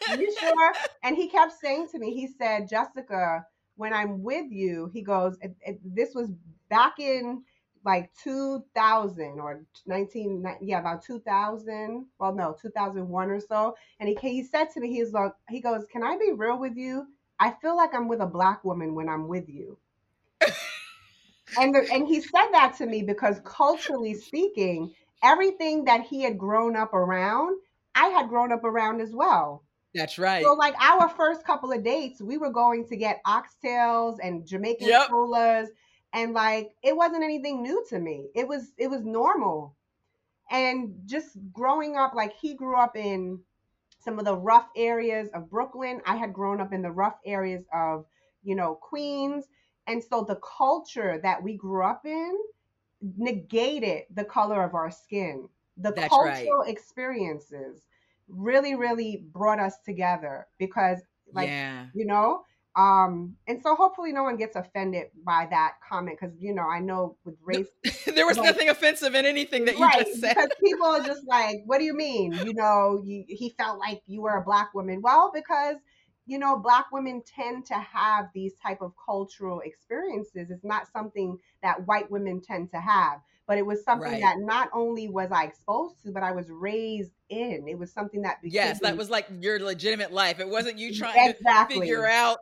are 0.09 0.21
you 0.21 0.35
sure? 0.39 0.73
And 1.01 1.15
he 1.15 1.29
kept 1.29 1.53
saying 1.53 1.87
to 1.93 1.99
me, 1.99 2.13
he 2.13 2.27
said, 2.27 2.67
Jessica, 2.69 3.45
when 3.77 3.93
I'm 3.93 4.21
with 4.21 4.51
you, 4.51 4.91
he 4.93 5.01
goes, 5.01 5.37
it, 5.41 5.55
it, 5.61 5.79
this 5.83 6.13
was 6.13 6.29
back 6.69 6.99
in 6.99 7.41
like 7.85 8.11
2000 8.21 9.39
or 9.39 9.63
19, 9.85 10.45
yeah, 10.59 10.79
about 10.79 11.05
2000. 11.05 12.05
Well, 12.19 12.35
no, 12.35 12.53
2001 12.61 13.29
or 13.29 13.39
so. 13.39 13.75
And 14.01 14.09
he, 14.09 14.15
he 14.19 14.43
said 14.43 14.65
to 14.73 14.81
me, 14.81 14.91
he's 14.91 15.13
like, 15.13 15.31
he 15.49 15.61
goes, 15.61 15.85
can 15.89 16.03
I 16.03 16.17
be 16.17 16.33
real 16.33 16.59
with 16.59 16.75
you? 16.75 17.07
I 17.39 17.51
feel 17.61 17.75
like 17.75 17.93
I'm 17.93 18.07
with 18.07 18.21
a 18.21 18.25
black 18.25 18.63
woman 18.63 18.95
when 18.95 19.09
I'm 19.09 19.27
with 19.27 19.47
you. 19.49 19.77
and 20.41 21.73
the, 21.73 21.87
and 21.91 22.07
he 22.07 22.21
said 22.21 22.47
that 22.51 22.75
to 22.77 22.85
me 22.85 23.03
because 23.03 23.39
culturally 23.43 24.13
speaking, 24.13 24.93
everything 25.23 25.85
that 25.85 26.01
he 26.01 26.23
had 26.23 26.37
grown 26.37 26.75
up 26.75 26.93
around, 26.93 27.59
I 27.95 28.07
had 28.07 28.29
grown 28.29 28.51
up 28.51 28.63
around 28.63 29.01
as 29.01 29.11
well. 29.13 29.63
That's 29.93 30.19
right. 30.19 30.43
So 30.43 30.53
like 30.53 30.75
our 30.79 31.09
first 31.09 31.43
couple 31.43 31.71
of 31.71 31.83
dates, 31.83 32.21
we 32.21 32.37
were 32.37 32.51
going 32.51 32.87
to 32.87 32.95
get 32.95 33.21
oxtails 33.25 34.17
and 34.21 34.45
Jamaican 34.45 34.87
yep. 34.87 35.09
colas 35.09 35.69
and 36.13 36.33
like 36.33 36.71
it 36.83 36.95
wasn't 36.95 37.23
anything 37.23 37.63
new 37.63 37.83
to 37.89 37.99
me. 37.99 38.29
It 38.35 38.47
was 38.47 38.71
it 38.77 38.89
was 38.89 39.03
normal. 39.03 39.75
And 40.49 40.95
just 41.05 41.37
growing 41.51 41.97
up 41.97 42.13
like 42.13 42.33
he 42.39 42.53
grew 42.53 42.77
up 42.77 42.95
in 42.95 43.39
some 44.07 44.19
of 44.19 44.25
the 44.25 44.35
rough 44.35 44.69
areas 44.77 45.27
of 45.33 45.49
Brooklyn. 45.49 45.99
I 46.05 46.15
had 46.15 46.31
grown 46.31 46.61
up 46.61 46.71
in 46.71 46.81
the 46.81 46.91
rough 46.91 47.17
areas 47.25 47.65
of, 47.73 48.05
you 48.41 48.55
know, 48.55 48.75
Queens. 48.75 49.47
And 49.85 50.01
so 50.01 50.23
the 50.23 50.39
culture 50.57 51.19
that 51.23 51.43
we 51.43 51.57
grew 51.57 51.83
up 51.83 52.05
in 52.05 52.37
negated 53.17 54.03
the 54.15 54.23
color 54.23 54.63
of 54.63 54.75
our 54.75 54.89
skin. 54.89 55.49
The 55.75 55.91
That's 55.91 56.07
cultural 56.07 56.59
right. 56.59 56.69
experiences 56.69 57.81
really, 58.29 58.75
really 58.75 59.25
brought 59.33 59.59
us 59.59 59.75
together 59.85 60.47
because, 60.57 60.99
like, 61.33 61.49
yeah. 61.49 61.87
you 61.93 62.05
know, 62.05 62.43
Um, 62.77 63.35
and 63.47 63.59
so 63.61 63.73
hopefully 63.73 64.13
no 64.13 64.21
one 64.21 64.37
gets 64.37 64.55
offended 64.55 65.07
by 65.25 65.47
that 65.49 65.77
comment 65.87 66.19
because 66.21 66.35
you 66.39 66.53
know 66.53 66.61
I 66.61 66.79
know 66.79 67.17
with 67.25 67.35
race 67.43 67.69
there 68.05 68.27
was 68.27 68.37
like, 68.37 68.45
nothing 68.45 68.69
offensive 68.69 69.15
in 69.15 69.25
anything 69.25 69.65
that 69.65 69.79
you 69.79 69.83
right, 69.83 70.05
just 70.05 70.21
said 70.21 70.35
because 70.35 70.49
people 70.63 70.85
are 70.85 71.03
just 71.05 71.25
like, 71.25 71.63
what 71.65 71.79
do 71.79 71.85
you 71.85 71.95
mean? 71.95 72.33
You 72.33 72.53
know, 72.53 73.01
you, 73.03 73.25
he 73.27 73.49
felt 73.57 73.79
like 73.79 74.03
you 74.05 74.21
were 74.21 74.37
a 74.37 74.43
black 74.43 74.75
woman. 74.75 75.01
Well, 75.01 75.31
because 75.33 75.77
you 76.27 76.37
know 76.37 76.59
black 76.59 76.85
women 76.91 77.23
tend 77.25 77.65
to 77.65 77.73
have 77.73 78.29
these 78.35 78.53
type 78.63 78.81
of 78.81 78.93
cultural 79.03 79.61
experiences. 79.61 80.51
It's 80.51 80.63
not 80.63 80.87
something 80.93 81.39
that 81.63 81.87
white 81.87 82.11
women 82.11 82.41
tend 82.41 82.69
to 82.71 82.79
have 82.79 83.21
but 83.47 83.57
it 83.57 83.65
was 83.65 83.83
something 83.85 84.11
right. 84.11 84.21
that 84.21 84.39
not 84.39 84.69
only 84.73 85.07
was 85.07 85.31
I 85.31 85.45
exposed 85.45 86.03
to, 86.03 86.11
but 86.11 86.21
I 86.21 86.33
was 86.33 86.49
raised 86.49 87.13
in. 87.29 87.65
It 87.67 87.79
was 87.79 87.93
something 87.93 88.21
that 88.23 88.39
yes, 88.43 88.81
that 88.81 88.97
was 88.97 89.09
like 89.09 89.25
your 89.39 89.57
legitimate 89.59 90.11
life. 90.11 90.41
It 90.41 90.49
wasn't 90.49 90.77
you 90.77 90.93
trying 90.93 91.29
exactly. 91.29 91.77
to 91.77 91.81
figure 91.81 92.05
out. 92.05 92.39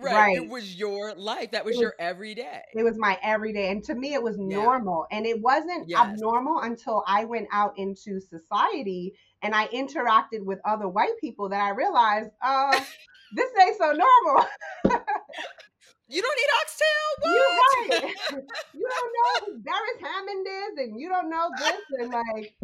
Right. 0.00 0.14
right. 0.14 0.36
It 0.36 0.48
was 0.48 0.76
your 0.76 1.14
life. 1.14 1.50
That 1.50 1.64
was, 1.64 1.76
was, 1.76 1.80
your 1.82 1.94
everyday. 1.98 2.62
It 2.74 2.82
was 2.82 2.96
my 2.98 3.18
everyday. 3.22 3.70
And 3.70 3.82
to 3.84 3.94
me, 3.94 4.14
it 4.14 4.22
was 4.22 4.38
normal. 4.38 5.06
Yeah. 5.10 5.18
And 5.18 5.26
it 5.26 5.40
wasn't 5.40 5.88
yes. 5.88 6.00
abnormal 6.00 6.60
until 6.60 7.04
I 7.06 7.24
went 7.24 7.48
out 7.52 7.74
into 7.76 8.20
society 8.20 9.14
and 9.42 9.54
I 9.54 9.68
interacted 9.68 10.44
with 10.44 10.58
other 10.64 10.88
white 10.88 11.18
people 11.20 11.48
that 11.50 11.60
I 11.60 11.70
realized, 11.70 12.30
uh, 12.42 12.80
this 13.34 13.50
ain't 13.60 13.76
so 13.78 13.92
normal. 13.92 14.46
You 16.10 16.20
don't 16.22 16.36
need 16.36 16.50
oxtail. 16.60 17.06
What? 17.20 18.00
You're 18.00 18.00
right. 18.00 18.14
you 18.74 18.88
don't 18.90 19.12
know 19.14 19.46
who 19.46 19.58
Beres 19.60 20.08
Hammond 20.08 20.46
is, 20.48 20.88
and 20.88 21.00
you 21.00 21.08
don't 21.08 21.30
know 21.30 21.48
this, 21.56 21.80
and 22.00 22.10
like, 22.10 22.54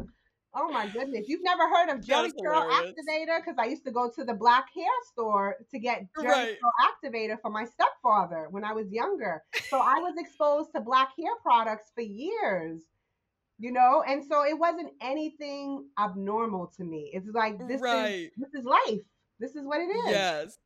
oh 0.56 0.70
my 0.70 0.88
goodness, 0.88 1.28
you've 1.28 1.42
never 1.42 1.68
heard 1.68 1.90
of 1.90 2.00
Jheri 2.04 2.30
Curl 2.42 2.68
Activator? 2.70 3.38
Because 3.38 3.56
I 3.58 3.66
used 3.66 3.84
to 3.84 3.90
go 3.90 4.10
to 4.10 4.24
the 4.24 4.34
black 4.34 4.66
hair 4.74 4.84
store 5.12 5.56
to 5.70 5.78
get 5.78 6.06
Jheri 6.18 6.24
right. 6.24 6.56
Curl 6.60 7.12
Activator 7.12 7.36
for 7.40 7.50
my 7.50 7.64
stepfather 7.64 8.48
when 8.50 8.64
I 8.64 8.72
was 8.72 8.90
younger. 8.90 9.42
So 9.68 9.78
I 9.78 9.98
was 9.98 10.14
exposed 10.18 10.70
to 10.74 10.80
black 10.80 11.10
hair 11.18 11.32
products 11.42 11.90
for 11.94 12.02
years. 12.02 12.82
You 13.58 13.72
know, 13.72 14.04
and 14.06 14.22
so 14.22 14.44
it 14.44 14.58
wasn't 14.58 14.92
anything 15.00 15.86
abnormal 15.98 16.70
to 16.76 16.84
me. 16.84 17.10
It's 17.14 17.26
like 17.32 17.56
this 17.66 17.80
right. 17.80 18.10
is 18.10 18.30
this 18.36 18.52
is 18.52 18.66
life. 18.66 19.00
This 19.40 19.56
is 19.56 19.64
what 19.64 19.80
it 19.80 19.84
is. 19.84 20.10
Yes. 20.10 20.58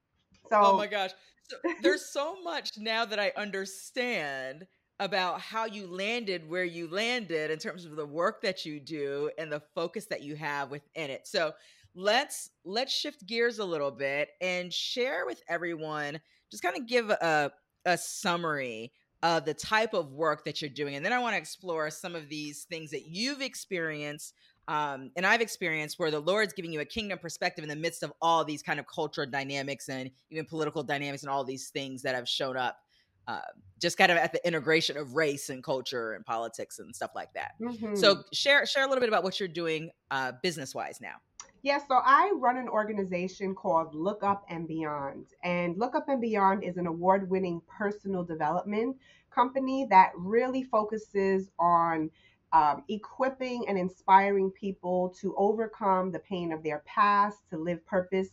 So, 0.49 0.57
oh 0.61 0.77
my 0.77 0.89
gosh 0.89 1.13
so, 1.51 1.57
there's 1.83 2.05
so 2.05 2.41
much 2.43 2.73
now 2.79 3.05
that 3.05 3.19
I 3.19 3.33
understand 3.37 4.67
about 5.01 5.41
how 5.41 5.65
you 5.65 5.87
landed 5.87 6.49
where 6.49 6.65
you 6.65 6.87
landed 6.89 7.51
in 7.51 7.59
terms 7.59 7.85
of 7.85 7.97
the 7.97 8.07
work 8.07 8.43
that 8.43 8.65
you 8.65 8.79
do 8.79 9.31
and 9.39 9.51
the 9.51 9.63
focus 9.75 10.07
that 10.07 10.23
you 10.23 10.37
have 10.37 10.71
within 10.71 11.11
it. 11.11 11.27
So 11.27 11.53
let's 11.95 12.51
let's 12.65 12.93
shift 12.93 13.27
gears 13.27 13.59
a 13.59 13.65
little 13.65 13.91
bit 13.91 14.29
and 14.41 14.73
share 14.73 15.27
with 15.27 15.43
everyone 15.49 16.21
just 16.51 16.63
kind 16.63 16.77
of 16.77 16.87
give 16.87 17.11
a 17.11 17.51
a 17.85 17.99
summary 17.99 18.93
of 19.23 19.45
the 19.45 19.55
type 19.55 19.93
of 19.93 20.13
work 20.13 20.45
that 20.45 20.63
you're 20.63 20.71
doing 20.71 20.95
and 20.95 21.05
then 21.05 21.13
I 21.13 21.19
want 21.19 21.35
to 21.35 21.39
explore 21.39 21.91
some 21.91 22.15
of 22.15 22.29
these 22.29 22.65
things 22.65 22.93
that 22.93 23.09
you've 23.09 23.41
experienced 23.41 24.35
um, 24.69 25.11
and 25.17 25.27
I've 25.27 25.41
experienced 25.41 25.99
where 25.99 26.13
the 26.13 26.21
Lord's 26.21 26.53
giving 26.53 26.73
you 26.73 26.79
a 26.79 26.85
kingdom 26.85 27.19
perspective 27.19 27.65
in 27.65 27.69
the 27.69 27.75
midst 27.75 28.05
of 28.05 28.13
all 28.23 28.45
these 28.45 28.63
kind 28.63 28.79
of 28.79 28.87
cultural 28.87 29.27
dynamics 29.29 29.89
and 29.89 30.13
even 30.31 30.45
political 30.45 30.85
dynamics 30.85 31.25
and 31.25 31.31
all 31.31 31.43
these 31.43 31.71
things 31.71 32.03
that 32.03 32.15
have 32.15 32.29
shown 32.29 32.57
up, 32.57 32.79
uh, 33.29 33.41
just 33.81 33.97
kind 33.97 34.13
of 34.13 34.19
at 34.19 34.33
the 34.33 34.47
integration 34.47 34.97
of 34.97 35.15
race 35.15 35.49
and 35.49 35.63
culture 35.63 36.13
and 36.13 36.25
politics 36.25 36.79
and 36.79 36.95
stuff 36.95 37.13
like 37.15 37.33
that. 37.35 37.53
Mm-hmm. 37.61 37.95
So 37.95 38.23
share 38.33 38.67
share 38.67 38.85
a 38.85 38.87
little 38.87 39.01
bit 39.01 39.09
about 39.09 39.25
what 39.25 39.39
you're 39.39 39.49
doing 39.49 39.91
uh, 40.11 40.33
business 40.43 40.75
wise 40.75 41.01
now. 41.01 41.15
Yeah, 41.63 41.79
so 41.79 42.01
I 42.03 42.33
run 42.37 42.57
an 42.57 42.69
organization 42.69 43.55
called 43.55 43.95
Look 43.95 44.25
Up 44.25 44.47
and 44.49 44.67
Beyond. 44.67 45.27
And 45.45 45.77
Look 45.77 45.95
Up 45.95 46.09
and 46.09 46.19
Beyond 46.21 46.65
is 46.65 46.79
an 46.79 46.87
award 46.87 47.29
winning 47.29 47.61
personal 47.69 48.25
development 48.25 48.97
company 49.31 49.87
that 49.91 50.13
really 50.17 50.63
focuses 50.63 51.51
on 51.59 52.11
um, 52.53 52.83
equipping 52.89 53.67
and 53.69 53.79
inspiring 53.79 54.51
people 54.51 55.15
to 55.21 55.35
overcome 55.37 56.11
the 56.11 56.19
pain 56.19 56.53
of 56.53 56.63
their 56.63 56.83
past, 56.87 57.39
to 57.51 57.59
live 57.59 57.85
purpose, 57.87 58.31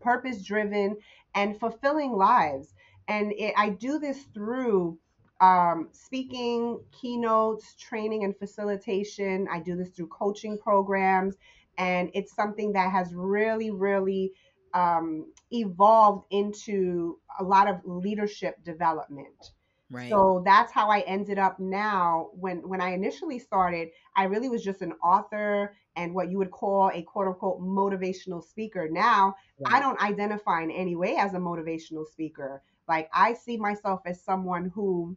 purpose 0.00 0.42
driven, 0.44 0.96
and 1.34 1.58
fulfilling 1.58 2.12
lives. 2.12 2.74
And 3.08 3.32
it, 3.32 3.54
I 3.56 3.70
do 3.70 3.98
this 3.98 4.22
through 4.34 4.98
um, 5.40 5.88
speaking, 5.92 6.80
keynotes, 6.92 7.74
training, 7.74 8.24
and 8.24 8.36
facilitation. 8.36 9.48
I 9.50 9.58
do 9.60 9.76
this 9.76 9.90
through 9.90 10.06
coaching 10.08 10.56
programs. 10.56 11.36
And 11.78 12.10
it's 12.14 12.34
something 12.34 12.72
that 12.74 12.92
has 12.92 13.12
really, 13.14 13.70
really 13.70 14.32
um, 14.72 15.32
evolved 15.50 16.26
into 16.30 17.18
a 17.38 17.42
lot 17.42 17.68
of 17.68 17.80
leadership 17.84 18.62
development. 18.64 19.52
Right. 19.90 20.08
So 20.08 20.42
that's 20.44 20.72
how 20.72 20.88
I 20.88 21.00
ended 21.00 21.38
up 21.38 21.60
now. 21.60 22.30
When 22.32 22.66
when 22.66 22.80
I 22.80 22.94
initially 22.94 23.38
started, 23.38 23.88
I 24.16 24.24
really 24.24 24.48
was 24.48 24.64
just 24.64 24.80
an 24.80 24.92
author 25.04 25.74
and 25.96 26.14
what 26.14 26.30
you 26.30 26.38
would 26.38 26.50
call 26.50 26.90
a 26.94 27.02
quote 27.02 27.28
unquote 27.28 27.60
motivational 27.60 28.42
speaker. 28.42 28.88
Now 28.90 29.34
right. 29.60 29.74
I 29.74 29.80
don't 29.80 30.00
identify 30.00 30.62
in 30.62 30.70
any 30.70 30.96
way 30.96 31.16
as 31.16 31.34
a 31.34 31.38
motivational 31.38 32.06
speaker. 32.06 32.62
Like 32.92 33.08
I 33.14 33.32
see 33.32 33.56
myself 33.56 34.02
as 34.04 34.20
someone 34.20 34.70
who 34.74 35.16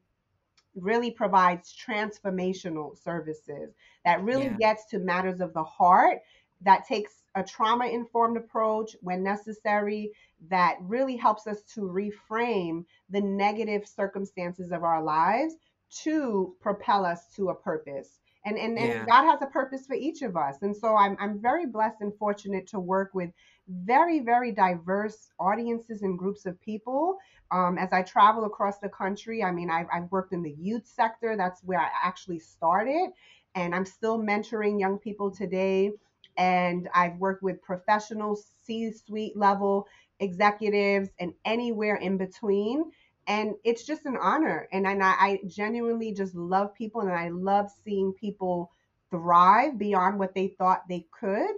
really 0.75 1.11
provides 1.11 1.75
transformational 1.75 2.97
services 2.97 3.73
that 4.05 4.23
really 4.23 4.45
yeah. 4.45 4.57
gets 4.57 4.85
to 4.85 4.99
matters 4.99 5.41
of 5.41 5.53
the 5.53 5.63
heart 5.63 6.19
that 6.61 6.88
takes 6.88 7.23
a 7.35 7.43
trauma 7.43 7.88
informed 7.88 8.38
approach 8.38 8.95
when 9.01 9.21
necessary 9.21 10.09
that 10.47 10.77
really 10.79 11.17
helps 11.17 11.47
us 11.47 11.63
to 11.73 11.81
reframe 11.81 12.85
the 13.09 13.19
negative 13.19 13.85
circumstances 13.85 14.71
of 14.71 14.85
our 14.85 15.03
lives 15.03 15.55
to 16.03 16.55
propel 16.61 17.05
us 17.05 17.27
to 17.35 17.49
a 17.49 17.55
purpose. 17.55 18.19
And, 18.45 18.57
and, 18.57 18.77
and. 18.77 19.05
God 19.05 19.25
has 19.25 19.41
a 19.41 19.47
purpose 19.47 19.85
for 19.85 19.95
each 19.95 20.21
of 20.21 20.38
us. 20.38 20.61
And 20.61 20.73
so 20.73 20.95
I'm, 20.95 21.17
I'm 21.19 21.41
very 21.41 21.65
blessed 21.65 21.99
and 21.99 22.15
fortunate 22.17 22.67
to 22.67 22.79
work 22.79 23.11
with 23.13 23.31
very, 23.67 24.19
very 24.19 24.51
diverse 24.51 25.30
audiences 25.39 26.01
and 26.01 26.17
groups 26.17 26.45
of 26.45 26.60
people. 26.62 27.17
Um, 27.51 27.78
as 27.78 27.93
I 27.93 28.01
travel 28.04 28.45
across 28.45 28.80
the 28.80 28.89
country, 28.89 29.43
I 29.43 29.51
mean, 29.51 29.69
I've, 29.69 29.88
I've 29.93 30.12
worked 30.12 30.34
in 30.34 30.43
the 30.43 30.56
youth 30.60 30.88
sector, 30.88 31.36
that's 31.38 31.63
where 31.63 31.80
I 31.80 31.89
actually 32.04 32.39
started. 32.39 33.12
And 33.56 33.73
I'm 33.73 33.86
still 33.86 34.19
mentoring 34.19 34.80
young 34.80 34.97
people 34.99 35.32
today 35.32 35.91
and 36.38 36.89
I've 36.93 37.17
worked 37.17 37.43
with 37.43 37.62
professional 37.62 38.36
C 38.36 38.91
suite 38.91 39.38
level 39.38 39.88
executives 40.19 41.10
and 41.19 41.34
anywhere 41.45 41.95
in 41.95 42.17
between. 42.17 42.91
And 43.28 43.56
it's 43.63 43.86
just 43.86 44.06
an 44.06 44.17
honor. 44.21 44.67
And, 44.71 44.86
and 44.86 45.04
I, 45.04 45.12
I 45.12 45.39
genuinely 45.47 46.13
just 46.13 46.36
love 46.36 46.73
people 46.73 47.01
and 47.01 47.12
I 47.12 47.30
love 47.30 47.71
seeing 47.84 48.13
people 48.13 48.71
thrive 49.10 49.78
beyond 49.78 50.19
what 50.19 50.36
they 50.36 50.49
thought 50.49 50.84
they 50.89 51.08
could. 51.17 51.56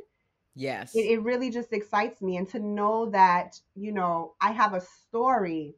Yes. 0.58 0.96
It, 0.96 1.06
it 1.06 1.22
really 1.22 1.52
just 1.52 1.72
excites 1.72 2.22
me. 2.22 2.38
And 2.38 2.50
to 2.50 2.60
know 2.60 3.12
that, 3.12 3.60
you 3.76 3.92
know, 3.92 4.34
I 4.42 4.52
have 4.52 4.74
a 4.74 4.82
story 4.82 5.76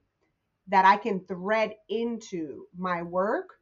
that 0.69 0.85
I 0.85 0.95
can 0.95 1.19
thread 1.19 1.75
into 1.89 2.65
my 2.77 3.03
work 3.03 3.59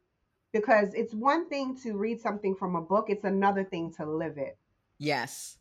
because 0.52 0.94
it's 0.94 1.12
one 1.12 1.48
thing 1.48 1.76
to 1.82 1.96
read 1.96 2.20
something 2.20 2.54
from 2.54 2.76
a 2.76 2.80
book, 2.80 3.06
it's 3.08 3.24
another 3.24 3.64
thing 3.64 3.92
to 3.94 4.06
live 4.06 4.38
it. 4.38 4.56
Yes. 4.98 5.58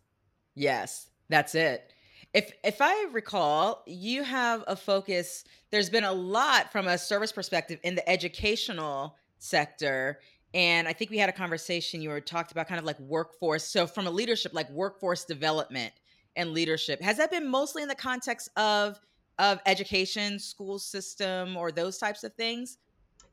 Yes. 0.54 1.10
That's 1.28 1.56
it. 1.56 1.91
If 2.34 2.52
if 2.63 2.78
I 2.80 3.08
recall, 3.12 3.84
you 3.88 4.24
have 4.24 4.63
a 4.67 4.76
focus 4.76 5.43
there's 5.72 5.89
been 5.89 6.04
a 6.04 6.13
lot 6.13 6.72
from 6.72 6.88
a 6.88 6.98
service 6.98 7.32
perspective 7.32 7.80
in 7.84 7.96
the 7.96 8.08
educational 8.08 9.15
sector 9.39 10.20
and 10.58 10.88
I 10.88 10.93
think 10.93 11.12
we 11.12 11.20
had 11.20 11.30
a 11.30 11.34
conversation 11.34 12.02
you 12.02 12.10
were 12.10 12.20
talked 12.20 12.52
about 12.52 12.67
kind 12.67 12.80
of 12.80 12.86
like 12.86 13.00
workforce. 13.00 13.63
So 13.63 13.86
from 13.86 14.08
a 14.08 14.12
leadership 14.12 14.56
like 14.56 14.67
workforce 14.72 15.24
development 15.24 15.93
and 16.36 16.52
leadership, 16.52 17.00
has 17.00 17.17
that 17.17 17.30
been 17.30 17.48
mostly 17.48 17.84
in 17.84 17.88
the 17.88 17.96
context 17.96 18.50
of 18.58 19.00
of 19.38 19.60
education, 19.67 20.39
school 20.39 20.80
system 20.80 21.56
or 21.56 21.72
those 21.72 22.00
types 22.00 22.24
of 22.24 22.34
things? 22.34 22.80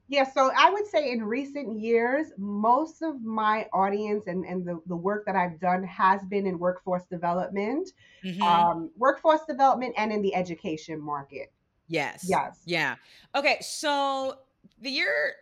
Yeah, 0.07 0.31
so 0.31 0.51
I 0.55 0.69
would 0.69 0.87
say 0.87 1.13
in 1.13 1.25
recent 1.25 1.79
years, 1.79 2.27
most 2.37 3.01
of 3.01 3.23
my 3.23 3.67
audience 3.73 4.27
and, 4.27 4.45
and 4.45 4.67
the, 4.67 4.79
the 4.85 4.95
work 4.95 5.25
that 5.25 5.35
I've 5.35 5.59
done 5.61 5.83
has 5.85 6.21
been 6.27 6.47
in 6.47 6.59
workforce 6.59 7.05
development, 7.05 7.89
mm-hmm. 8.23 8.43
um, 8.43 8.91
workforce 8.99 9.41
development, 9.49 9.95
and 9.97 10.13
in 10.13 10.21
the 10.21 10.35
education 10.35 11.01
market. 11.01 11.51
Yes. 11.89 12.27
Yes. 12.29 12.61
Yeah. 12.67 12.97
Okay. 13.35 13.57
So 13.63 14.41
the 14.83 14.91
year, 14.91 15.37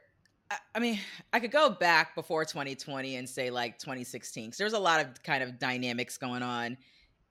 I 0.74 0.78
mean, 0.78 0.98
I 1.32 1.40
could 1.40 1.52
go 1.52 1.70
back 1.70 2.14
before 2.14 2.44
2020 2.44 3.16
and 3.16 3.28
say 3.28 3.50
like 3.50 3.78
2016, 3.78 4.46
because 4.46 4.58
there's 4.58 4.72
a 4.72 4.78
lot 4.78 5.00
of 5.00 5.22
kind 5.22 5.42
of 5.42 5.58
dynamics 5.58 6.18
going 6.18 6.42
on 6.42 6.76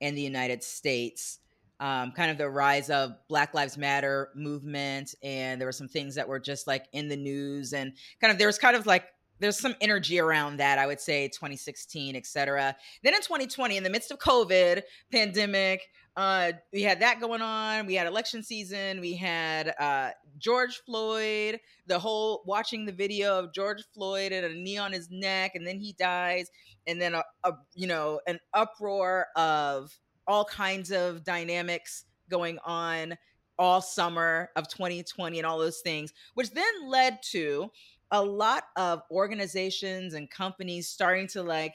in 0.00 0.14
the 0.14 0.22
United 0.22 0.62
States 0.62 1.38
um, 1.82 2.12
kind 2.12 2.30
of 2.30 2.38
the 2.38 2.48
rise 2.48 2.90
of 2.90 3.16
Black 3.28 3.54
Lives 3.54 3.76
Matter 3.76 4.30
movement, 4.36 5.16
and 5.20 5.60
there 5.60 5.66
were 5.66 5.72
some 5.72 5.88
things 5.88 6.14
that 6.14 6.28
were 6.28 6.38
just 6.38 6.68
like 6.68 6.86
in 6.92 7.08
the 7.08 7.16
news, 7.16 7.72
and 7.72 7.92
kind 8.20 8.30
of 8.30 8.38
there 8.38 8.46
was 8.46 8.56
kind 8.56 8.76
of 8.76 8.86
like 8.86 9.06
there's 9.40 9.58
some 9.58 9.74
energy 9.80 10.20
around 10.20 10.58
that. 10.58 10.78
I 10.78 10.86
would 10.86 11.00
say 11.00 11.26
2016, 11.26 12.14
et 12.14 12.24
cetera. 12.24 12.76
Then 13.02 13.14
in 13.14 13.20
2020, 13.20 13.76
in 13.76 13.82
the 13.82 13.90
midst 13.90 14.12
of 14.12 14.20
COVID 14.20 14.82
pandemic, 15.10 15.88
uh, 16.16 16.52
we 16.72 16.82
had 16.82 17.00
that 17.00 17.20
going 17.20 17.42
on. 17.42 17.86
We 17.86 17.94
had 17.94 18.06
election 18.06 18.44
season. 18.44 19.00
We 19.00 19.14
had 19.14 19.74
uh, 19.76 20.10
George 20.38 20.82
Floyd, 20.84 21.60
the 21.86 21.98
whole 21.98 22.42
watching 22.46 22.84
the 22.84 22.92
video 22.92 23.38
of 23.38 23.52
George 23.52 23.82
Floyd 23.94 24.32
and 24.32 24.46
a 24.46 24.54
knee 24.54 24.78
on 24.78 24.92
his 24.92 25.10
neck, 25.10 25.52
and 25.54 25.66
then 25.66 25.78
he 25.78 25.94
dies, 25.98 26.50
and 26.86 27.00
then 27.00 27.14
a, 27.14 27.22
a 27.44 27.52
you 27.74 27.86
know 27.86 28.20
an 28.26 28.38
uproar 28.54 29.26
of 29.36 29.96
all 30.26 30.44
kinds 30.44 30.90
of 30.90 31.24
dynamics 31.24 32.04
going 32.28 32.58
on 32.64 33.16
all 33.58 33.80
summer 33.80 34.50
of 34.56 34.68
2020 34.68 35.38
and 35.38 35.46
all 35.46 35.58
those 35.58 35.80
things, 35.80 36.12
which 36.34 36.50
then 36.50 36.88
led 36.88 37.22
to 37.22 37.70
a 38.10 38.22
lot 38.22 38.64
of 38.76 39.02
organizations 39.10 40.14
and 40.14 40.30
companies 40.30 40.88
starting 40.88 41.26
to 41.26 41.42
like 41.42 41.74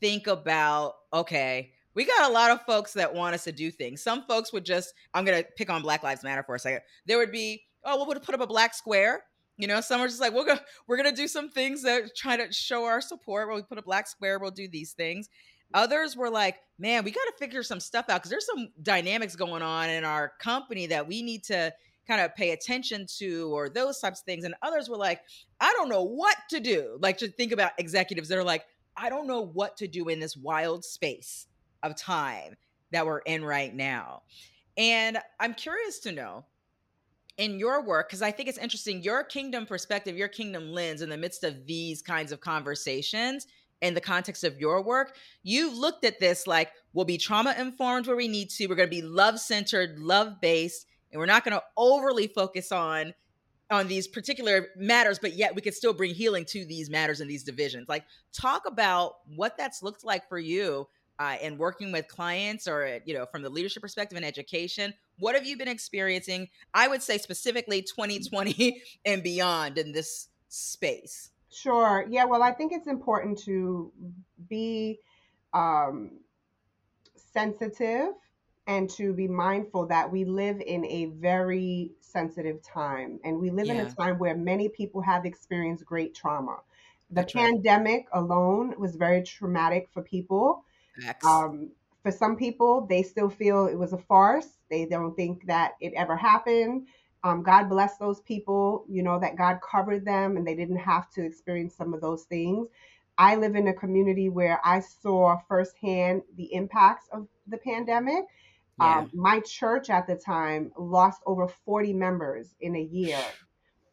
think 0.00 0.26
about 0.26 0.94
okay 1.12 1.72
we 1.96 2.04
got 2.04 2.30
a 2.30 2.32
lot 2.32 2.50
of 2.50 2.60
folks 2.66 2.92
that 2.92 3.14
want 3.14 3.34
us 3.34 3.44
to 3.44 3.52
do 3.52 3.70
things. 3.70 4.02
Some 4.02 4.24
folks 4.26 4.52
would 4.52 4.66
just, 4.66 4.92
I'm 5.14 5.24
going 5.24 5.42
to 5.42 5.48
pick 5.56 5.70
on 5.70 5.80
Black 5.80 6.02
Lives 6.02 6.22
Matter 6.22 6.42
for 6.42 6.54
a 6.54 6.58
second. 6.58 6.82
There 7.06 7.16
would 7.16 7.32
be, 7.32 7.62
oh, 7.86 8.04
we'll 8.04 8.20
put 8.20 8.34
up 8.34 8.40
a 8.40 8.46
black 8.46 8.74
square. 8.74 9.22
You 9.56 9.66
know, 9.66 9.80
some 9.80 10.00
are 10.00 10.06
just 10.06 10.20
like, 10.20 10.34
we're 10.34 10.44
to 10.44 10.60
we're 10.86 10.98
gonna 10.98 11.12
do 11.12 11.28
some 11.28 11.48
things 11.48 11.82
that 11.82 12.14
try 12.14 12.36
to 12.36 12.52
show 12.52 12.84
our 12.84 13.00
support. 13.00 13.48
Well, 13.48 13.56
We'll 13.56 13.64
put 13.64 13.78
a 13.78 13.82
black 13.82 14.06
square, 14.06 14.38
we'll 14.38 14.50
do 14.50 14.68
these 14.68 14.92
things. 14.92 15.28
Others 15.74 16.16
were 16.16 16.30
like, 16.30 16.58
man, 16.78 17.04
we 17.04 17.10
got 17.10 17.24
to 17.24 17.32
figure 17.38 17.62
some 17.62 17.80
stuff 17.80 18.08
out 18.08 18.20
because 18.20 18.30
there's 18.30 18.46
some 18.46 18.68
dynamics 18.82 19.34
going 19.34 19.62
on 19.62 19.90
in 19.90 20.04
our 20.04 20.32
company 20.40 20.86
that 20.86 21.08
we 21.08 21.22
need 21.22 21.42
to 21.44 21.72
kind 22.06 22.20
of 22.20 22.34
pay 22.36 22.52
attention 22.52 23.06
to 23.18 23.52
or 23.52 23.68
those 23.68 23.98
types 23.98 24.20
of 24.20 24.24
things. 24.24 24.44
And 24.44 24.54
others 24.62 24.88
were 24.88 24.96
like, 24.96 25.22
I 25.60 25.72
don't 25.72 25.88
know 25.88 26.04
what 26.04 26.36
to 26.50 26.60
do. 26.60 26.98
Like 27.00 27.18
to 27.18 27.28
think 27.28 27.52
about 27.52 27.72
executives 27.78 28.28
that 28.28 28.38
are 28.38 28.44
like, 28.44 28.64
I 28.96 29.08
don't 29.08 29.26
know 29.26 29.40
what 29.40 29.76
to 29.78 29.88
do 29.88 30.08
in 30.08 30.20
this 30.20 30.36
wild 30.36 30.84
space 30.84 31.46
of 31.82 31.96
time 31.96 32.56
that 32.92 33.04
we're 33.04 33.18
in 33.18 33.44
right 33.44 33.74
now. 33.74 34.22
And 34.76 35.18
I'm 35.40 35.54
curious 35.54 35.98
to 36.00 36.12
know 36.12 36.44
in 37.38 37.58
your 37.58 37.82
work, 37.82 38.08
because 38.08 38.22
I 38.22 38.30
think 38.30 38.48
it's 38.48 38.58
interesting, 38.58 39.02
your 39.02 39.22
kingdom 39.22 39.66
perspective, 39.66 40.16
your 40.16 40.28
kingdom 40.28 40.70
lens 40.72 41.02
in 41.02 41.08
the 41.08 41.16
midst 41.16 41.44
of 41.44 41.66
these 41.66 42.00
kinds 42.02 42.32
of 42.32 42.40
conversations 42.40 43.46
in 43.82 43.94
the 43.94 44.00
context 44.00 44.42
of 44.42 44.58
your 44.58 44.82
work, 44.82 45.16
you've 45.42 45.76
looked 45.76 46.04
at 46.04 46.18
this 46.18 46.46
like 46.46 46.72
we'll 46.94 47.04
be 47.04 47.18
trauma 47.18 47.54
informed 47.58 48.06
where 48.06 48.16
we 48.16 48.28
need 48.28 48.48
to. 48.50 48.66
We're 48.66 48.74
going 48.74 48.88
to 48.88 48.94
be 48.94 49.02
love 49.02 49.38
centered, 49.38 49.98
love 49.98 50.40
based, 50.40 50.86
and 51.12 51.18
we're 51.18 51.26
not 51.26 51.44
going 51.44 51.56
to 51.56 51.62
overly 51.76 52.26
focus 52.26 52.72
on 52.72 53.12
on 53.68 53.88
these 53.88 54.06
particular 54.06 54.68
matters, 54.76 55.18
but 55.18 55.34
yet 55.34 55.54
we 55.54 55.60
could 55.60 55.74
still 55.74 55.92
bring 55.92 56.14
healing 56.14 56.44
to 56.44 56.64
these 56.64 56.88
matters 56.88 57.20
and 57.20 57.28
these 57.28 57.42
divisions. 57.42 57.88
Like, 57.88 58.04
talk 58.32 58.62
about 58.64 59.16
what 59.34 59.58
that's 59.58 59.82
looked 59.82 60.04
like 60.04 60.28
for 60.28 60.38
you 60.38 60.86
uh, 61.18 61.36
and 61.42 61.58
working 61.58 61.92
with 61.92 62.06
clients 62.08 62.68
or 62.68 63.00
you 63.04 63.14
know 63.14 63.26
from 63.26 63.42
the 63.42 63.48
leadership 63.48 63.82
perspective 63.82 64.16
and 64.16 64.24
education 64.24 64.92
what 65.18 65.34
have 65.34 65.46
you 65.46 65.56
been 65.56 65.68
experiencing 65.68 66.48
i 66.74 66.88
would 66.88 67.02
say 67.02 67.18
specifically 67.18 67.82
2020 67.82 68.82
and 69.04 69.22
beyond 69.22 69.78
in 69.78 69.92
this 69.92 70.28
space 70.48 71.30
sure 71.50 72.06
yeah 72.08 72.24
well 72.24 72.42
i 72.42 72.50
think 72.50 72.72
it's 72.72 72.86
important 72.86 73.38
to 73.38 73.92
be 74.48 74.98
um, 75.54 76.10
sensitive 77.32 78.08
and 78.66 78.90
to 78.90 79.14
be 79.14 79.28
mindful 79.28 79.86
that 79.86 80.10
we 80.10 80.24
live 80.24 80.60
in 80.60 80.84
a 80.86 81.06
very 81.18 81.92
sensitive 82.00 82.60
time 82.62 83.18
and 83.24 83.38
we 83.38 83.50
live 83.50 83.66
yeah. 83.66 83.74
in 83.74 83.86
a 83.86 83.90
time 83.94 84.18
where 84.18 84.36
many 84.36 84.68
people 84.68 85.00
have 85.00 85.24
experienced 85.24 85.84
great 85.86 86.14
trauma 86.14 86.56
the 87.10 87.16
That's 87.16 87.32
pandemic 87.32 88.06
right. 88.12 88.20
alone 88.20 88.74
was 88.78 88.96
very 88.96 89.22
traumatic 89.22 89.88
for 89.92 90.02
people 90.02 90.64
um, 91.24 91.70
for 92.02 92.12
some 92.12 92.36
people, 92.36 92.86
they 92.86 93.02
still 93.02 93.28
feel 93.28 93.66
it 93.66 93.78
was 93.78 93.92
a 93.92 93.98
farce. 93.98 94.58
They 94.70 94.86
don't 94.86 95.14
think 95.14 95.46
that 95.46 95.72
it 95.80 95.92
ever 95.96 96.16
happened. 96.16 96.86
Um, 97.24 97.42
God 97.42 97.68
bless 97.68 97.96
those 97.96 98.20
people, 98.20 98.84
you 98.88 99.02
know, 99.02 99.18
that 99.18 99.36
God 99.36 99.58
covered 99.60 100.04
them 100.04 100.36
and 100.36 100.46
they 100.46 100.54
didn't 100.54 100.76
have 100.76 101.10
to 101.10 101.24
experience 101.24 101.74
some 101.74 101.92
of 101.92 102.00
those 102.00 102.22
things. 102.24 102.68
I 103.18 103.36
live 103.36 103.56
in 103.56 103.68
a 103.68 103.72
community 103.72 104.28
where 104.28 104.60
I 104.64 104.80
saw 104.80 105.38
firsthand 105.48 106.22
the 106.36 106.52
impacts 106.52 107.08
of 107.12 107.26
the 107.48 107.56
pandemic. 107.58 108.24
Yeah. 108.78 108.98
Um, 108.98 109.10
my 109.14 109.40
church 109.40 109.88
at 109.90 110.06
the 110.06 110.16
time 110.16 110.70
lost 110.78 111.22
over 111.26 111.48
40 111.48 111.94
members 111.94 112.54
in 112.60 112.76
a 112.76 112.82
year. 112.82 113.22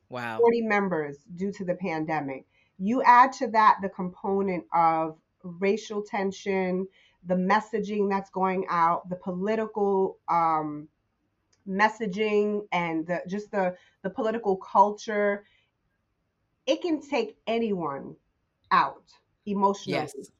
Wow. 0.09 0.37
40 0.39 0.61
members 0.61 1.17
due 1.35 1.51
to 1.53 1.65
the 1.65 1.75
pandemic. 1.75 2.45
You 2.77 3.01
add 3.01 3.31
to 3.33 3.47
that 3.47 3.77
the 3.81 3.89
component 3.89 4.65
of 4.73 5.17
racial 5.43 6.01
tension, 6.01 6.87
the 7.25 7.35
messaging 7.35 8.09
that's 8.09 8.29
going 8.29 8.65
out, 8.69 9.09
the 9.09 9.15
political 9.15 10.17
um, 10.29 10.87
messaging, 11.67 12.67
and 12.71 13.07
the, 13.07 13.21
just 13.27 13.51
the 13.51 13.75
the 14.03 14.09
political 14.09 14.57
culture. 14.57 15.45
It 16.65 16.81
can 16.81 17.01
take 17.01 17.37
anyone 17.47 18.15
out 18.71 19.11
emotionally. 19.45 20.11
Yes. 20.15 20.31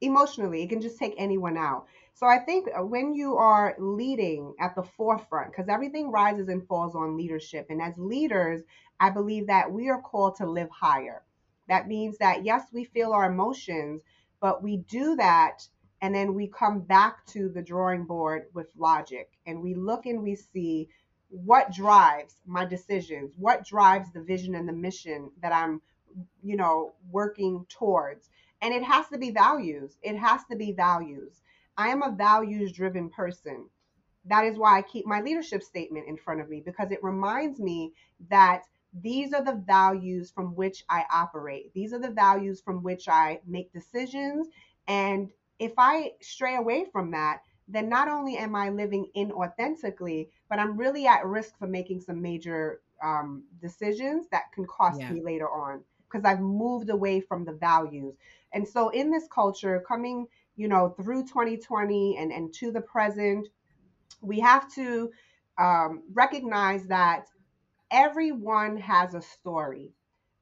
Emotionally, 0.00 0.62
it 0.62 0.68
can 0.68 0.80
just 0.80 0.98
take 0.98 1.14
anyone 1.18 1.56
out. 1.56 1.86
So 2.14 2.26
I 2.26 2.38
think 2.38 2.68
when 2.76 3.14
you 3.14 3.36
are 3.36 3.76
leading 3.78 4.54
at 4.60 4.74
the 4.74 4.82
forefront, 4.82 5.52
because 5.52 5.68
everything 5.68 6.10
rises 6.10 6.48
and 6.48 6.66
falls 6.66 6.94
on 6.94 7.16
leadership, 7.16 7.66
and 7.70 7.80
as 7.82 7.94
leaders, 7.96 8.62
I 9.00 9.10
believe 9.10 9.46
that 9.48 9.70
we 9.72 9.88
are 9.88 10.00
called 10.00 10.36
to 10.36 10.46
live 10.46 10.70
higher. 10.70 11.22
That 11.68 11.88
means 11.88 12.18
that 12.18 12.44
yes, 12.44 12.66
we 12.72 12.84
feel 12.84 13.12
our 13.12 13.30
emotions, 13.30 14.02
but 14.40 14.62
we 14.62 14.78
do 14.78 15.16
that 15.16 15.66
and 16.00 16.14
then 16.14 16.34
we 16.34 16.46
come 16.46 16.80
back 16.80 17.26
to 17.26 17.48
the 17.48 17.62
drawing 17.62 18.04
board 18.04 18.46
with 18.54 18.68
logic 18.76 19.30
and 19.46 19.60
we 19.62 19.74
look 19.74 20.06
and 20.06 20.22
we 20.22 20.36
see 20.36 20.88
what 21.28 21.72
drives 21.72 22.36
my 22.46 22.64
decisions, 22.64 23.34
what 23.36 23.64
drives 23.66 24.12
the 24.12 24.22
vision 24.22 24.54
and 24.54 24.68
the 24.68 24.72
mission 24.72 25.30
that 25.42 25.52
I'm, 25.52 25.82
you 26.42 26.56
know, 26.56 26.92
working 27.10 27.66
towards. 27.68 28.30
And 28.62 28.72
it 28.72 28.82
has 28.82 29.08
to 29.08 29.18
be 29.18 29.30
values. 29.30 29.96
It 30.02 30.16
has 30.16 30.42
to 30.50 30.56
be 30.56 30.72
values. 30.72 31.42
I 31.76 31.88
am 31.88 32.02
a 32.02 32.10
values 32.10 32.72
driven 32.72 33.10
person. 33.10 33.68
That 34.24 34.44
is 34.44 34.56
why 34.56 34.78
I 34.78 34.82
keep 34.82 35.06
my 35.06 35.20
leadership 35.20 35.62
statement 35.62 36.08
in 36.08 36.16
front 36.16 36.40
of 36.40 36.48
me 36.48 36.62
because 36.64 36.90
it 36.90 37.02
reminds 37.02 37.60
me 37.60 37.92
that 38.30 38.64
these 38.92 39.32
are 39.32 39.44
the 39.44 39.62
values 39.66 40.30
from 40.30 40.54
which 40.54 40.84
I 40.88 41.04
operate. 41.12 41.72
These 41.74 41.92
are 41.92 41.98
the 41.98 42.10
values 42.10 42.60
from 42.60 42.82
which 42.82 43.08
I 43.08 43.40
make 43.46 43.72
decisions. 43.72 44.48
And 44.86 45.30
if 45.58 45.72
I 45.76 46.12
stray 46.20 46.56
away 46.56 46.86
from 46.90 47.10
that, 47.12 47.42
then 47.68 47.88
not 47.88 48.08
only 48.08 48.38
am 48.38 48.56
I 48.56 48.70
living 48.70 49.10
inauthentically, 49.14 50.28
but 50.48 50.58
I'm 50.58 50.76
really 50.76 51.06
at 51.06 51.26
risk 51.26 51.58
for 51.58 51.66
making 51.66 52.00
some 52.00 52.22
major 52.22 52.80
um, 53.02 53.44
decisions 53.60 54.26
that 54.30 54.50
can 54.52 54.66
cost 54.66 55.00
yeah. 55.00 55.10
me 55.10 55.22
later 55.22 55.48
on 55.48 55.82
because 56.10 56.24
I've 56.24 56.40
moved 56.40 56.88
away 56.88 57.20
from 57.20 57.44
the 57.44 57.52
values. 57.52 58.14
And 58.52 58.66
so 58.66 58.88
in 58.88 59.10
this 59.10 59.28
culture, 59.30 59.84
coming, 59.86 60.26
you 60.56 60.66
know, 60.66 60.94
through 61.00 61.24
2020 61.24 62.16
and, 62.16 62.32
and 62.32 62.52
to 62.54 62.72
the 62.72 62.80
present, 62.80 63.48
we 64.22 64.40
have 64.40 64.72
to 64.74 65.10
um, 65.58 66.02
recognize 66.14 66.86
that 66.86 67.26
everyone 67.90 68.76
has 68.78 69.14
a 69.14 69.22
story. 69.22 69.92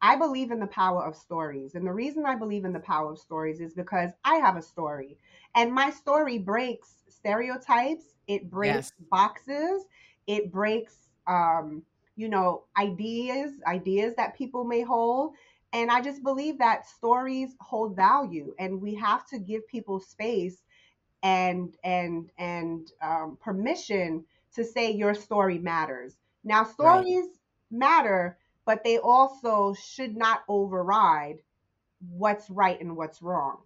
I 0.03 0.17
believe 0.17 0.51
in 0.51 0.61
the 0.61 0.67
power 0.67 1.05
of 1.05 1.17
stories. 1.17 1.75
And 1.75 1.87
the 1.87 1.93
reason 1.93 2.27
I 2.27 2.37
believe 2.37 2.65
in 2.65 2.73
the 2.73 2.81
power 2.81 3.13
of 3.13 3.19
stories 3.19 3.61
is 3.61 3.75
because 3.75 4.11
I 4.25 4.37
have 4.37 4.57
a 4.57 4.63
story. 4.63 5.17
And 5.55 5.73
my 5.73 5.91
story 5.91 6.39
breaks 6.39 7.05
stereotypes, 7.09 8.15
it 8.27 8.51
breaks 8.51 8.91
yes. 8.91 8.93
boxes, 9.11 9.85
it 10.27 10.53
breaks 10.53 11.09
um, 11.27 11.83
you 12.17 12.29
know, 12.29 12.65
ideas, 12.79 13.53
ideas 13.67 14.15
that 14.17 14.37
people 14.37 14.65
may 14.65 14.83
hold. 14.83 15.35
And 15.73 15.91
I 15.91 16.01
just 16.01 16.23
believe 16.23 16.59
that 16.59 16.87
stories 16.87 17.57
hold 17.61 17.97
value 17.97 18.55
and 18.59 18.81
we 18.81 18.95
have 18.95 19.27
to 19.29 19.39
give 19.39 19.67
people 19.69 20.01
space 20.01 20.63
and 21.23 21.77
and 21.85 22.31
and 22.39 22.91
um, 23.03 23.39
permission 23.41 24.25
to 24.55 24.65
say 24.65 24.91
your 24.93 25.15
story 25.15 25.59
matters. 25.59 26.17
Now, 26.45 26.65
stories. 26.65 27.27
Matter, 27.71 28.39
but 28.65 28.85
they 28.85 28.99
also 28.99 29.75
should 29.75 30.17
not 30.17 30.43
override 30.49 31.39
what's 32.11 32.49
right 32.51 32.81
and 32.81 32.97
what's 32.97 33.23
wrong. 33.23 33.59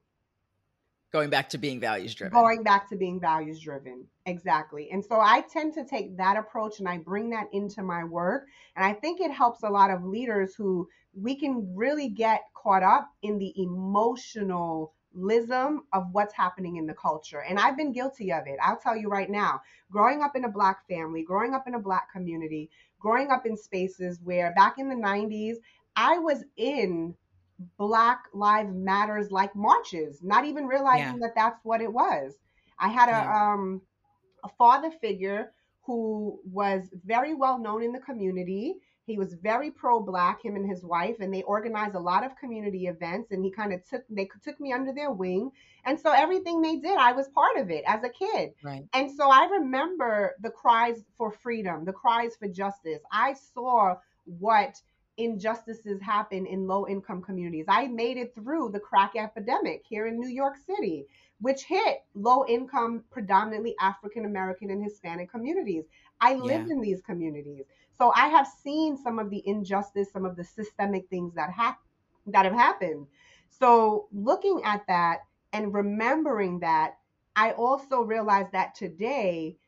Going 1.12 1.30
back 1.30 1.48
to 1.50 1.58
being 1.58 1.80
values 1.80 2.14
driven. 2.14 2.32
Going 2.32 2.62
back 2.62 2.88
to 2.90 2.96
being 2.96 3.18
values 3.18 3.58
driven. 3.58 4.06
Exactly. 4.26 4.90
And 4.92 5.04
so 5.04 5.20
I 5.20 5.40
tend 5.40 5.74
to 5.74 5.84
take 5.84 6.16
that 6.18 6.36
approach 6.36 6.78
and 6.78 6.88
I 6.88 6.98
bring 6.98 7.30
that 7.30 7.48
into 7.52 7.82
my 7.82 8.04
work. 8.04 8.46
And 8.76 8.84
I 8.84 8.92
think 8.92 9.20
it 9.20 9.32
helps 9.32 9.64
a 9.64 9.68
lot 9.68 9.90
of 9.90 10.04
leaders 10.04 10.54
who 10.54 10.88
we 11.12 11.34
can 11.34 11.74
really 11.74 12.08
get 12.08 12.42
caught 12.54 12.84
up 12.84 13.10
in 13.22 13.38
the 13.38 13.52
emotional 13.56 14.94
lism 15.14 15.82
of 15.92 16.06
what's 16.12 16.34
happening 16.34 16.76
in 16.76 16.86
the 16.86 16.94
culture. 16.94 17.42
And 17.42 17.58
I've 17.58 17.76
been 17.76 17.92
guilty 17.92 18.32
of 18.32 18.46
it. 18.46 18.58
I'll 18.62 18.78
tell 18.78 18.96
you 18.96 19.08
right 19.08 19.30
now, 19.30 19.60
growing 19.90 20.22
up 20.22 20.36
in 20.36 20.44
a 20.44 20.48
black 20.48 20.86
family, 20.88 21.22
growing 21.22 21.54
up 21.54 21.66
in 21.66 21.74
a 21.74 21.80
black 21.80 22.12
community, 22.12 22.70
growing 22.98 23.30
up 23.30 23.46
in 23.46 23.56
spaces 23.56 24.20
where 24.22 24.52
back 24.54 24.78
in 24.78 24.88
the 24.88 24.94
90s, 24.94 25.56
I 25.96 26.18
was 26.18 26.44
in 26.56 27.14
Black 27.76 28.24
Lives 28.32 28.72
Matters 28.74 29.30
like 29.30 29.54
marches, 29.54 30.22
not 30.22 30.44
even 30.44 30.66
realizing 30.66 31.20
yeah. 31.20 31.26
that 31.26 31.34
that's 31.34 31.60
what 31.64 31.80
it 31.80 31.92
was. 31.92 32.34
I 32.78 32.88
had 32.88 33.08
a 33.08 33.12
yeah. 33.12 33.52
um 33.52 33.82
a 34.44 34.48
father 34.48 34.90
figure 34.90 35.52
who 35.82 36.40
was 36.44 36.88
very 37.04 37.34
well 37.34 37.58
known 37.58 37.82
in 37.82 37.92
the 37.92 38.00
community. 38.00 38.76
He 39.10 39.18
was 39.18 39.34
very 39.34 39.70
pro-black, 39.70 40.42
him 40.44 40.54
and 40.56 40.68
his 40.68 40.84
wife, 40.84 41.16
and 41.20 41.34
they 41.34 41.42
organized 41.42 41.96
a 41.96 42.00
lot 42.00 42.24
of 42.24 42.36
community 42.36 42.86
events. 42.86 43.32
And 43.32 43.44
he 43.44 43.50
kind 43.50 43.72
of 43.72 43.86
took 43.88 44.02
they 44.08 44.28
took 44.44 44.60
me 44.60 44.72
under 44.72 44.92
their 44.92 45.10
wing, 45.10 45.50
and 45.84 45.98
so 45.98 46.12
everything 46.12 46.60
they 46.62 46.76
did, 46.76 46.96
I 46.96 47.12
was 47.12 47.28
part 47.28 47.56
of 47.56 47.70
it 47.70 47.82
as 47.86 48.04
a 48.04 48.08
kid. 48.08 48.52
Right. 48.62 48.84
And 48.92 49.10
so 49.10 49.30
I 49.30 49.46
remember 49.46 50.36
the 50.40 50.50
cries 50.50 51.02
for 51.18 51.30
freedom, 51.32 51.84
the 51.84 51.92
cries 51.92 52.36
for 52.36 52.48
justice. 52.48 53.00
I 53.12 53.34
saw 53.34 53.96
what 54.24 54.80
injustices 55.16 56.00
happen 56.00 56.46
in 56.46 56.66
low 56.66 56.86
income 56.86 57.20
communities. 57.20 57.66
I 57.68 57.88
made 57.88 58.16
it 58.16 58.34
through 58.34 58.70
the 58.70 58.80
crack 58.80 59.12
epidemic 59.16 59.82
here 59.86 60.06
in 60.06 60.18
New 60.18 60.28
York 60.28 60.56
City, 60.66 61.06
which 61.40 61.64
hit 61.64 62.04
low 62.14 62.44
income, 62.46 63.04
predominantly 63.10 63.74
African 63.80 64.24
American 64.24 64.70
and 64.70 64.82
Hispanic 64.82 65.30
communities. 65.30 65.84
I 66.20 66.34
lived 66.34 66.68
Yeah. 66.68 66.74
in 66.74 66.80
these 66.80 67.02
communities. 67.02 67.64
So 68.00 68.14
I 68.16 68.28
have 68.28 68.48
seen 68.48 68.96
some 68.96 69.20
of 69.20 69.28
the 69.28 69.46
injustice, 69.46 70.10
some 70.10 70.24
of 70.24 70.36
the 70.36 70.44
systemic 70.44 71.10
things 71.10 71.34
that 71.34 71.52
hap- 71.52 71.82
that 72.28 72.46
have 72.46 72.54
happened. 72.54 73.08
So 73.50 74.08
looking 74.10 74.62
at 74.64 74.86
that 74.88 75.20
and 75.52 75.74
remembering 75.74 76.60
that, 76.60 76.98
I 77.36 77.52
also 77.52 78.00
realized 78.00 78.52
that 78.52 78.74
today 78.74 79.58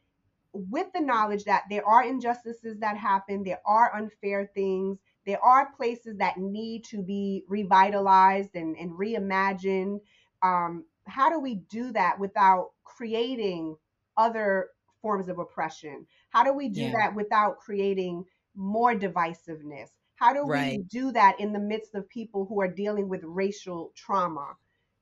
with 0.54 0.92
the 0.94 1.00
knowledge 1.00 1.44
that 1.44 1.64
there 1.70 1.86
are 1.86 2.04
injustices 2.04 2.78
that 2.80 2.96
happen, 2.96 3.44
there 3.44 3.60
are 3.66 3.94
unfair 3.94 4.50
things, 4.54 4.98
there 5.26 5.42
are 5.44 5.72
places 5.72 6.16
that 6.18 6.38
need 6.38 6.84
to 6.84 7.02
be 7.02 7.44
revitalized 7.48 8.56
and, 8.56 8.76
and 8.78 8.92
reimagined. 8.92 10.00
Um, 10.42 10.86
how 11.06 11.30
do 11.30 11.38
we 11.38 11.56
do 11.56 11.92
that 11.92 12.18
without 12.18 12.72
creating 12.84 13.76
other 14.16 14.70
forms 15.02 15.28
of 15.28 15.38
oppression? 15.38 16.06
How 16.30 16.44
do 16.44 16.54
we 16.54 16.68
do 16.70 16.90
Yeah. 16.90 16.92
that 16.92 17.16
without 17.16 17.58
creating 17.58 18.26
more 18.56 18.94
divisiveness? 18.94 19.90
How 20.16 20.32
do 20.34 20.46
we 20.46 20.78
do 20.88 21.12
that 21.12 21.40
in 21.40 21.52
the 21.52 21.60
midst 21.60 21.94
of 21.94 22.08
people 22.08 22.46
who 22.46 22.60
are 22.62 22.68
dealing 22.68 23.08
with 23.08 23.22
racial 23.24 23.92
trauma? 23.96 24.56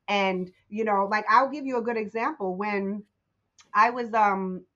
And, 0.08 0.50
you 0.68 0.84
know, 0.84 1.06
like 1.10 1.26
I'll 1.28 1.50
give 1.50 1.66
you 1.66 1.78
a 1.78 1.82
good 1.82 1.98
example. 1.98 2.56
When 2.56 3.04
I 3.74 3.90
was 3.90 4.14
um 4.14 4.66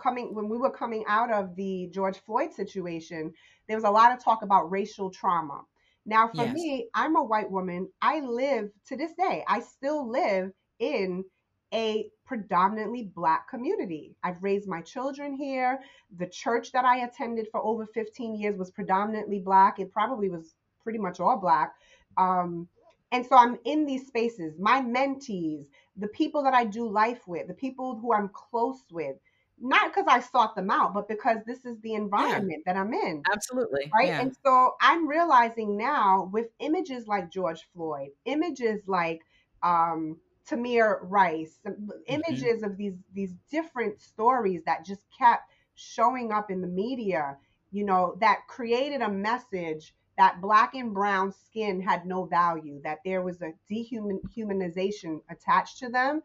coming 0.00 0.34
when 0.34 0.48
we 0.48 0.58
were 0.58 0.70
coming 0.70 1.04
out 1.06 1.32
of 1.32 1.56
the 1.56 1.88
George 1.92 2.18
Floyd 2.18 2.52
situation, 2.52 3.32
there 3.68 3.76
was 3.76 3.84
a 3.84 3.90
lot 3.90 4.12
of 4.12 4.22
talk 4.22 4.42
about 4.42 4.70
racial 4.70 5.10
trauma. 5.10 5.64
Now, 6.06 6.28
for 6.28 6.46
Yes. 6.46 6.48
me, 6.48 6.88
I'm 6.94 7.16
a 7.16 7.22
white 7.24 7.50
woman. 7.50 7.90
I 8.02 8.20
live 8.20 8.70
to 8.86 8.96
this 8.96 9.14
day, 9.14 9.44
I 9.48 9.60
still 9.60 10.08
live 10.08 10.52
in 10.78 11.24
a 11.72 12.10
predominantly 12.26 13.04
black 13.14 13.48
community. 13.48 14.16
I've 14.22 14.42
raised 14.42 14.68
my 14.68 14.80
children 14.80 15.34
here. 15.36 15.80
The 16.16 16.26
church 16.26 16.72
that 16.72 16.84
I 16.84 16.98
attended 17.04 17.48
for 17.50 17.64
over 17.64 17.86
15 17.86 18.34
years 18.36 18.56
was 18.56 18.70
predominantly 18.70 19.40
black. 19.40 19.78
It 19.78 19.92
probably 19.92 20.28
was 20.30 20.54
pretty 20.82 20.98
much 20.98 21.20
all 21.20 21.36
black. 21.38 21.74
Um, 22.16 22.68
and 23.12 23.24
so 23.24 23.36
I'm 23.36 23.58
in 23.64 23.86
these 23.86 24.06
spaces. 24.06 24.54
My 24.58 24.80
mentees, 24.80 25.66
the 25.96 26.08
people 26.08 26.42
that 26.44 26.54
I 26.54 26.64
do 26.64 26.88
life 26.88 27.20
with, 27.26 27.46
the 27.46 27.54
people 27.54 27.96
who 27.96 28.12
I'm 28.12 28.28
close 28.30 28.82
with, 28.90 29.16
not 29.60 29.92
because 29.92 30.06
I 30.08 30.20
sought 30.20 30.56
them 30.56 30.70
out, 30.70 30.94
but 30.94 31.06
because 31.08 31.38
this 31.46 31.64
is 31.64 31.78
the 31.80 31.90
Yeah. 31.90 31.98
environment 31.98 32.64
that 32.66 32.76
I'm 32.76 32.92
in. 32.92 33.22
Absolutely. 33.30 33.90
Right. 33.94 34.08
Yeah. 34.08 34.20
And 34.22 34.36
so 34.44 34.74
I'm 34.80 35.06
realizing 35.06 35.76
now 35.76 36.28
with 36.32 36.48
images 36.58 37.06
like 37.06 37.30
George 37.30 37.62
Floyd, 37.72 38.10
images 38.24 38.82
like 38.88 39.22
um, 39.62 40.18
Tamir 40.46 40.98
Rice, 41.02 41.60
hmm 42.08 42.08
images 42.08 42.62
of 42.62 42.76
these 42.76 42.96
these 43.12 43.34
different 43.50 44.00
stories 44.00 44.62
that 44.64 44.84
just 44.84 45.06
kept 45.16 45.50
showing 45.74 46.32
up 46.32 46.50
in 46.50 46.60
the 46.60 46.68
media, 46.68 47.38
you 47.70 47.84
know, 47.84 48.16
that 48.20 48.46
created 48.48 49.02
a 49.02 49.10
message 49.10 49.94
that 50.16 50.40
black 50.40 50.74
and 50.74 50.94
brown 50.94 51.32
skin 51.32 51.80
had 51.80 52.06
no 52.06 52.24
value, 52.24 52.80
that 52.82 53.00
there 53.04 53.22
was 53.22 53.42
a 53.42 53.52
dehumanization 53.70 55.20
attached 55.28 55.78
to 55.78 55.88
them. 55.88 56.22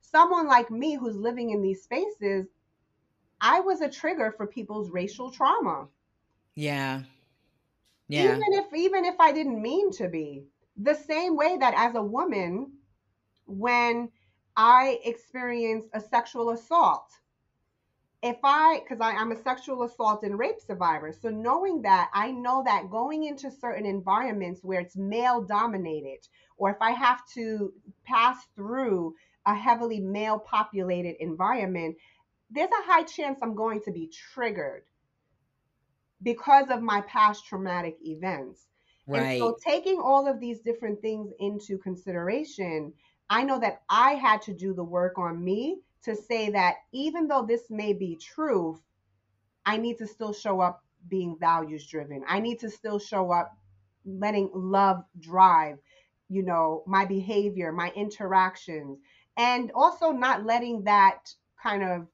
Someone 0.00 0.46
like 0.48 0.70
me 0.70 0.96
who's 0.96 1.16
living 1.16 1.50
in 1.50 1.62
these 1.62 1.82
spaces, 1.82 2.48
I 3.40 3.60
was 3.60 3.80
a 3.80 3.90
trigger 3.90 4.32
for 4.32 4.46
people's 4.46 4.90
racial 4.90 5.30
trauma 5.30 5.88
Yeah. 6.54 7.04
Yeah. 8.08 8.42
even 8.42 8.52
if 8.52 8.72
even 8.74 9.04
if 9.04 9.18
I 9.20 9.32
didn't 9.32 9.62
mean 9.62 9.90
to 9.92 10.08
be. 10.08 10.46
The 10.76 10.94
same 10.94 11.36
way 11.36 11.56
that 11.58 11.74
as 11.74 11.94
a 11.94 12.02
woman, 12.02 12.77
when 13.48 14.10
I 14.56 15.00
experienced 15.04 15.88
a 15.94 16.00
sexual 16.00 16.50
assault, 16.50 17.10
if 18.22 18.38
I 18.44 18.80
because 18.80 19.00
I'm 19.00 19.32
a 19.32 19.36
sexual 19.36 19.82
assault 19.84 20.22
and 20.24 20.38
rape 20.38 20.60
survivor, 20.60 21.12
so 21.12 21.30
knowing 21.30 21.82
that 21.82 22.10
I 22.12 22.32
know 22.32 22.62
that 22.64 22.90
going 22.90 23.24
into 23.24 23.50
certain 23.50 23.86
environments 23.86 24.62
where 24.64 24.80
it's 24.80 24.96
male 24.96 25.42
dominated, 25.42 26.26
or 26.56 26.70
if 26.70 26.78
I 26.80 26.92
have 26.92 27.26
to 27.34 27.72
pass 28.04 28.46
through 28.56 29.14
a 29.46 29.54
heavily 29.54 30.00
male 30.00 30.38
populated 30.40 31.16
environment, 31.22 31.96
there's 32.50 32.70
a 32.70 32.86
high 32.92 33.04
chance 33.04 33.38
I'm 33.42 33.54
going 33.54 33.82
to 33.82 33.92
be 33.92 34.08
triggered 34.08 34.84
because 36.22 36.70
of 36.70 36.82
my 36.82 37.02
past 37.02 37.46
traumatic 37.46 37.96
events. 38.02 38.66
And 39.12 39.28
Right. 39.28 39.32
so, 39.32 39.56
taking 39.64 40.00
all 40.00 40.26
of 40.28 40.40
these 40.40 40.60
different 40.60 41.00
things 41.00 41.32
into 41.38 41.78
consideration, 41.78 42.92
I 43.30 43.44
know 43.44 43.58
that 43.60 43.82
I 43.88 44.12
had 44.14 44.42
to 44.42 44.54
do 44.54 44.74
the 44.74 44.84
work 44.84 45.18
on 45.18 45.42
me 45.42 45.80
to 46.02 46.14
say 46.16 46.50
that 46.50 46.76
even 46.92 47.28
though 47.28 47.44
this 47.46 47.70
may 47.70 47.92
be 47.92 48.16
truth, 48.16 48.80
I 49.64 49.76
need 49.76 49.98
to 49.98 50.06
still 50.06 50.32
show 50.32 50.60
up 50.60 50.84
being 51.08 51.36
values 51.38 51.86
driven. 51.86 52.24
I 52.26 52.40
need 52.40 52.60
to 52.60 52.70
still 52.70 52.98
show 52.98 53.30
up 53.32 53.56
letting 54.04 54.50
love 54.54 55.04
drive, 55.18 55.78
you 56.28 56.42
know, 56.42 56.82
my 56.86 57.04
behavior, 57.04 57.72
my 57.72 57.90
interactions, 57.94 58.98
and 59.36 59.70
also 59.74 60.10
not 60.12 60.44
letting 60.44 60.84
that 60.84 61.34
kind 61.62 61.82
of 61.82 62.08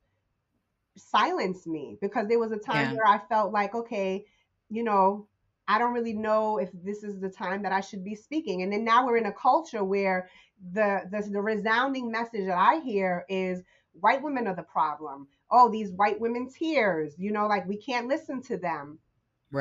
silence 0.97 1.67
me 1.67 1.97
because 2.01 2.29
there 2.29 2.39
was 2.39 2.53
a 2.53 2.59
time 2.59 2.87
Yeah. 2.87 2.93
where 2.93 3.07
I 3.07 3.19
felt 3.29 3.53
like, 3.53 3.75
okay, 3.75 4.27
you 4.69 4.83
know, 4.83 5.27
I 5.67 5.79
don't 5.79 5.95
really 5.95 6.13
know 6.15 6.59
if 6.59 6.71
this 6.73 7.03
is 7.03 7.21
the 7.21 7.31
time 7.31 7.63
that 7.63 7.73
I 7.73 7.81
should 7.81 8.05
be 8.05 8.15
speaking. 8.15 8.63
And 8.63 8.73
then 8.73 8.85
now 8.85 9.07
we're 9.07 9.17
in 9.17 9.27
a 9.27 9.33
culture 9.33 9.83
where 9.85 10.29
the 10.73 11.03
the, 11.11 11.29
the 11.31 11.41
resounding 11.41 12.11
message 12.11 12.47
that 12.47 12.59
I 12.59 12.81
hear 12.81 13.25
is 13.29 13.63
white 13.93 14.23
women 14.23 14.47
are 14.47 14.57
the 14.57 14.63
problem. 14.63 15.29
Oh, 15.51 15.71
these 15.71 15.93
white 15.93 16.21
women 16.21 16.49
tears, 16.51 17.15
you 17.19 17.33
know, 17.33 17.47
like 17.47 17.67
we 17.67 17.77
can't 17.77 18.09
listen 18.09 18.43
to 18.43 18.57
them. 18.57 18.99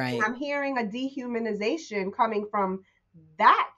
And 0.07 0.17
Right. 0.17 0.23
I'm 0.23 0.35
hearing 0.35 0.77
a 0.77 0.83
dehumanization 0.83 2.13
coming 2.13 2.47
from 2.49 2.83
that 3.37 3.71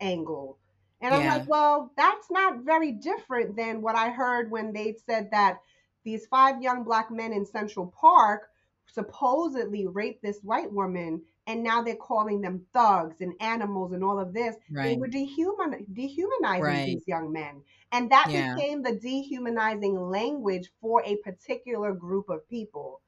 angle. 0.00 0.58
And 1.00 1.14
I'm 1.14 1.26
like, 1.26 1.46
well, 1.46 1.92
that's 1.96 2.30
not 2.30 2.64
very 2.64 2.92
different 2.92 3.56
than 3.56 3.82
what 3.82 3.96
I 3.96 4.10
heard 4.10 4.50
when 4.50 4.72
they 4.72 4.94
said 5.06 5.30
that 5.32 5.60
these 6.04 6.26
five 6.26 6.62
young 6.62 6.84
black 6.84 7.10
men 7.10 7.32
in 7.32 7.44
Central 7.44 7.92
Park 8.00 8.48
supposedly 8.86 9.86
raped 9.86 10.22
this 10.22 10.40
white 10.42 10.72
woman, 10.72 11.22
and 11.46 11.62
now 11.62 11.82
they're 11.82 11.96
calling 11.96 12.40
them 12.40 12.64
thugs 12.72 13.20
and 13.20 13.34
animals 13.40 13.92
and 13.92 14.02
all 14.02 14.18
of 14.18 14.32
this. 14.32 14.56
They 14.70 14.96
Right. 14.96 14.98
were 14.98 15.08
dehuman- 15.08 15.92
dehumanizing 15.92 16.62
Right. 16.64 16.86
these 16.86 17.06
young 17.06 17.32
men. 17.32 17.62
And 17.92 18.10
that 18.10 18.30
Yeah. 18.30 18.54
became 18.54 18.82
the 18.82 18.96
dehumanizing 18.96 19.94
language 20.10 20.72
for 20.80 21.02
a 21.04 21.16
particular 21.16 21.92
group 21.92 22.28
of 22.28 22.48
people. 22.48 23.00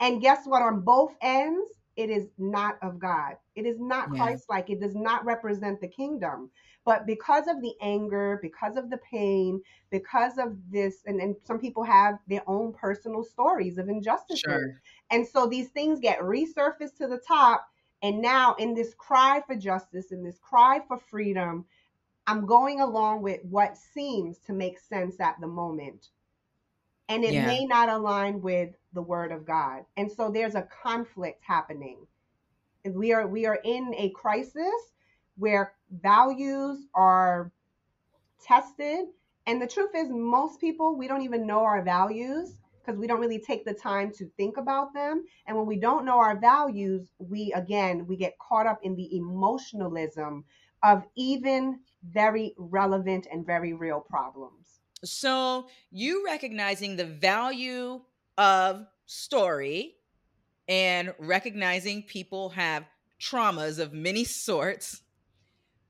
And 0.00 0.20
guess 0.20 0.46
what? 0.46 0.62
On 0.62 0.80
both 0.80 1.14
ends, 1.20 1.80
it 1.96 2.10
is 2.10 2.28
not 2.38 2.76
of 2.82 2.98
God. 2.98 3.36
It 3.54 3.66
is 3.66 3.78
not 3.78 4.10
Yeah. 4.12 4.24
Christ 4.24 4.48
like. 4.48 4.68
It 4.70 4.80
does 4.80 4.96
not 4.96 5.24
represent 5.24 5.80
the 5.80 5.88
kingdom. 5.88 6.50
But 6.84 7.06
because 7.06 7.46
of 7.46 7.62
the 7.62 7.74
anger, 7.80 8.38
because 8.42 8.76
of 8.76 8.90
the 8.90 8.98
pain, 8.98 9.62
because 9.90 10.36
of 10.36 10.58
this, 10.70 11.02
and, 11.06 11.20
and 11.20 11.36
some 11.44 11.58
people 11.58 11.82
have 11.84 12.18
their 12.26 12.42
own 12.46 12.72
personal 12.72 13.22
stories 13.22 13.78
of 13.78 13.88
injustices. 13.88 14.40
Sure. 14.40 14.82
And 15.10 15.26
so 15.26 15.46
these 15.46 15.68
things 15.70 16.00
get 16.00 16.18
resurfaced 16.20 16.96
to 16.96 17.06
the 17.06 17.22
top. 17.26 17.66
And 18.04 18.22
now, 18.22 18.54
in 18.56 18.74
this 18.74 18.94
cry 18.94 19.42
for 19.48 19.56
justice, 19.56 20.12
in 20.12 20.24
this 20.24 20.38
cry 20.38 20.82
for 20.88 21.00
freedom, 21.00 21.66
I'm 22.26 22.46
going 22.46 22.80
along 22.80 23.22
with 23.22 23.40
what 23.44 23.76
seems 23.78 24.38
to 24.46 24.54
make 24.54 24.78
sense 24.80 25.20
at 25.20 25.40
the 25.40 25.48
moment 25.48 26.08
and 27.08 27.24
it 27.24 27.34
Yeah. 27.34 27.44
may 27.46 27.66
not 27.66 27.90
align 27.90 28.42
with 28.42 28.70
the 28.94 29.02
word 29.02 29.32
of 29.32 29.46
God. 29.46 29.84
And 29.96 30.12
so 30.12 30.30
there's 30.30 30.56
a 30.56 30.68
conflict 30.84 31.42
happening. 31.44 31.98
We 32.84 33.12
are 33.12 33.26
we 33.26 33.46
are 33.46 33.60
in 33.64 33.94
a 33.96 34.10
crisis 34.10 34.92
where 35.36 35.74
values 35.90 36.86
are 36.94 37.52
tested. 38.42 39.06
And 39.46 39.62
the 39.62 39.66
truth 39.68 39.92
is 39.94 40.08
most 40.10 40.60
people 40.60 40.96
we 40.96 41.08
don't 41.08 41.22
even 41.22 41.46
know 41.46 41.60
our 41.64 41.82
values 41.82 42.54
because 42.84 42.98
we 42.98 43.06
don't 43.06 43.20
really 43.20 43.38
take 43.38 43.64
the 43.64 43.74
time 43.74 44.12
to 44.12 44.26
think 44.36 44.56
about 44.56 44.92
them. 44.92 45.24
And 45.46 45.56
when 45.56 45.66
we 45.66 45.76
don't 45.78 46.04
know 46.04 46.18
our 46.18 46.38
values, 46.38 47.10
we 47.18 47.52
again 47.54 48.06
we 48.06 48.16
get 48.16 48.38
caught 48.38 48.66
up 48.66 48.80
in 48.82 48.94
the 48.94 49.16
emotionalism 49.16 50.44
of 50.82 51.04
even 51.16 51.80
very 52.10 52.54
relevant 52.58 53.26
and 53.32 53.46
very 53.46 53.72
real 53.72 54.00
problems. 54.00 54.80
So, 55.02 55.68
you 55.90 56.24
recognizing 56.24 56.96
the 56.96 57.04
value 57.04 58.02
of 58.38 58.86
story 59.06 59.96
and 60.68 61.14
recognizing 61.18 62.02
people 62.02 62.50
have 62.50 62.84
traumas 63.20 63.78
of 63.78 63.92
many 63.92 64.24
sorts, 64.24 65.02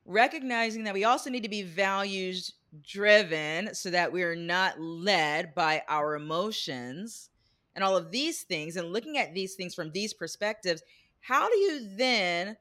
recognizing 0.05 0.84
that 0.84 0.95
we 0.95 1.05
also 1.05 1.30
need 1.30 1.42
to 1.42 1.49
be 1.49 1.62
values 1.62 2.53
driven 2.82 3.74
so 3.74 3.90
that 3.90 4.12
we 4.12 4.22
are 4.22 4.36
not 4.36 4.80
led 4.80 5.54
by 5.54 5.82
our 5.88 6.14
emotions 6.14 7.30
and 7.74 7.82
all 7.82 7.96
of 7.96 8.10
these 8.10 8.42
things, 8.42 8.76
and 8.76 8.92
looking 8.92 9.18
at 9.18 9.34
these 9.34 9.54
things 9.54 9.74
from 9.74 9.90
these 9.90 10.14
perspectives, 10.14 10.82
how 11.20 11.48
do 11.48 11.56
you 11.56 11.88
then 11.96 12.56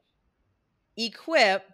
equip 0.96 1.64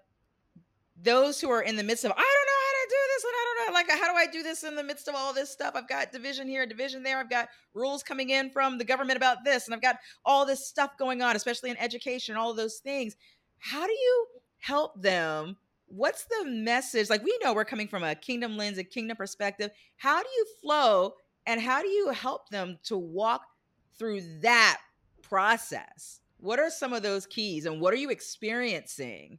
those 1.02 1.40
who 1.40 1.50
are 1.50 1.62
in 1.62 1.76
the 1.76 1.82
midst 1.82 2.04
of, 2.04 2.12
I 2.12 2.14
don't 2.14 2.18
know 2.20 2.26
how 2.26 2.72
to 2.82 2.88
do 2.90 2.96
this, 3.14 3.24
and 3.24 3.32
I 3.32 3.44
don't 3.44 3.66
know, 3.66 3.74
like, 3.74 3.90
how 3.90 4.12
do 4.12 4.18
I 4.18 4.26
do 4.30 4.42
this 4.42 4.64
in 4.64 4.76
the 4.76 4.82
midst 4.82 5.08
of 5.08 5.14
all 5.14 5.32
this 5.32 5.48
stuff? 5.48 5.72
I've 5.74 5.88
got 5.88 6.12
division 6.12 6.46
here, 6.46 6.66
division 6.66 7.02
there. 7.02 7.18
I've 7.18 7.30
got 7.30 7.48
rules 7.72 8.02
coming 8.02 8.28
in 8.28 8.50
from 8.50 8.76
the 8.76 8.84
government 8.84 9.16
about 9.16 9.42
this, 9.42 9.66
and 9.66 9.74
I've 9.74 9.80
got 9.80 9.96
all 10.24 10.44
this 10.44 10.66
stuff 10.66 10.98
going 10.98 11.22
on, 11.22 11.36
especially 11.36 11.70
in 11.70 11.78
education, 11.78 12.36
all 12.36 12.52
those 12.52 12.76
things. 12.76 13.16
How 13.58 13.86
do 13.86 13.92
you 13.92 14.26
help 14.58 15.00
them? 15.00 15.56
What's 15.90 16.24
the 16.24 16.44
message? 16.46 17.10
Like, 17.10 17.24
we 17.24 17.36
know 17.42 17.52
we're 17.52 17.64
coming 17.64 17.88
from 17.88 18.04
a 18.04 18.14
kingdom 18.14 18.56
lens, 18.56 18.78
a 18.78 18.84
kingdom 18.84 19.16
perspective. 19.16 19.70
How 19.96 20.22
do 20.22 20.28
you 20.28 20.46
flow 20.62 21.14
and 21.46 21.60
how 21.60 21.82
do 21.82 21.88
you 21.88 22.10
help 22.10 22.48
them 22.48 22.78
to 22.84 22.96
walk 22.96 23.42
through 23.98 24.22
that 24.40 24.78
process? 25.22 26.20
What 26.38 26.58
are 26.58 26.70
some 26.70 26.92
of 26.92 27.02
those 27.02 27.26
keys 27.26 27.66
and 27.66 27.80
what 27.80 27.92
are 27.92 27.98
you 27.98 28.10
experiencing 28.10 29.38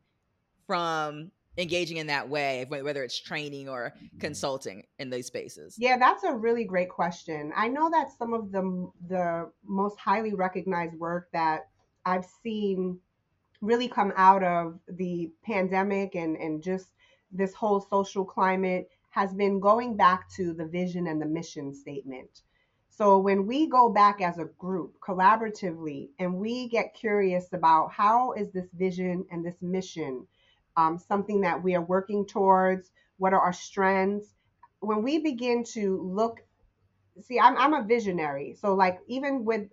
from 0.67 1.31
engaging 1.57 1.97
in 1.97 2.07
that 2.07 2.29
way, 2.29 2.65
whether 2.67 3.03
it's 3.03 3.19
training 3.19 3.67
or 3.69 3.93
mm-hmm. 3.95 4.19
consulting 4.19 4.83
in 4.99 5.09
those 5.09 5.25
spaces? 5.27 5.75
Yeah, 5.77 5.97
that's 5.97 6.23
a 6.23 6.33
really 6.33 6.65
great 6.65 6.89
question. 6.89 7.51
I 7.55 7.67
know 7.67 7.89
that 7.89 8.09
some 8.17 8.33
of 8.33 8.51
the 8.51 8.91
the 9.07 9.51
most 9.65 9.99
highly 9.99 10.33
recognized 10.33 10.95
work 10.95 11.29
that 11.33 11.69
I've 12.05 12.25
seen 12.43 12.99
really 13.61 13.87
come 13.87 14.13
out 14.15 14.43
of 14.43 14.79
the 14.87 15.31
pandemic 15.43 16.15
and 16.15 16.35
and 16.37 16.63
just 16.63 16.87
this 17.31 17.53
whole 17.53 17.79
social 17.79 18.25
climate 18.25 18.89
has 19.09 19.33
been 19.33 19.59
going 19.59 19.95
back 19.95 20.29
to 20.29 20.53
the 20.53 20.65
vision 20.65 21.07
and 21.07 21.21
the 21.21 21.25
mission 21.25 21.73
statement. 21.73 22.41
So 22.89 23.17
when 23.17 23.47
we 23.47 23.67
go 23.67 23.89
back 23.89 24.21
as 24.21 24.37
a 24.37 24.49
group 24.57 24.99
collaboratively 24.99 26.09
and 26.19 26.35
we 26.35 26.67
get 26.67 26.93
curious 26.93 27.51
about 27.53 27.91
how 27.91 28.33
is 28.33 28.51
this 28.51 28.67
vision 28.73 29.25
and 29.31 29.45
this 29.45 29.61
mission 29.61 30.27
um, 30.77 30.97
something 30.97 31.41
that 31.41 31.63
we 31.63 31.75
are 31.75 31.81
working 31.81 32.25
towards, 32.25 32.91
what 33.17 33.33
are 33.33 33.41
our 33.41 33.53
strengths, 33.53 34.27
when 34.79 35.03
we 35.03 35.19
begin 35.19 35.63
to 35.63 36.01
look 36.01 36.39
see 37.19 37.39
I'm, 37.39 37.57
I'm 37.57 37.73
a 37.73 37.83
visionary. 37.83 38.55
So 38.59 38.73
like 38.73 38.99
even 39.07 39.43
with 39.43 39.67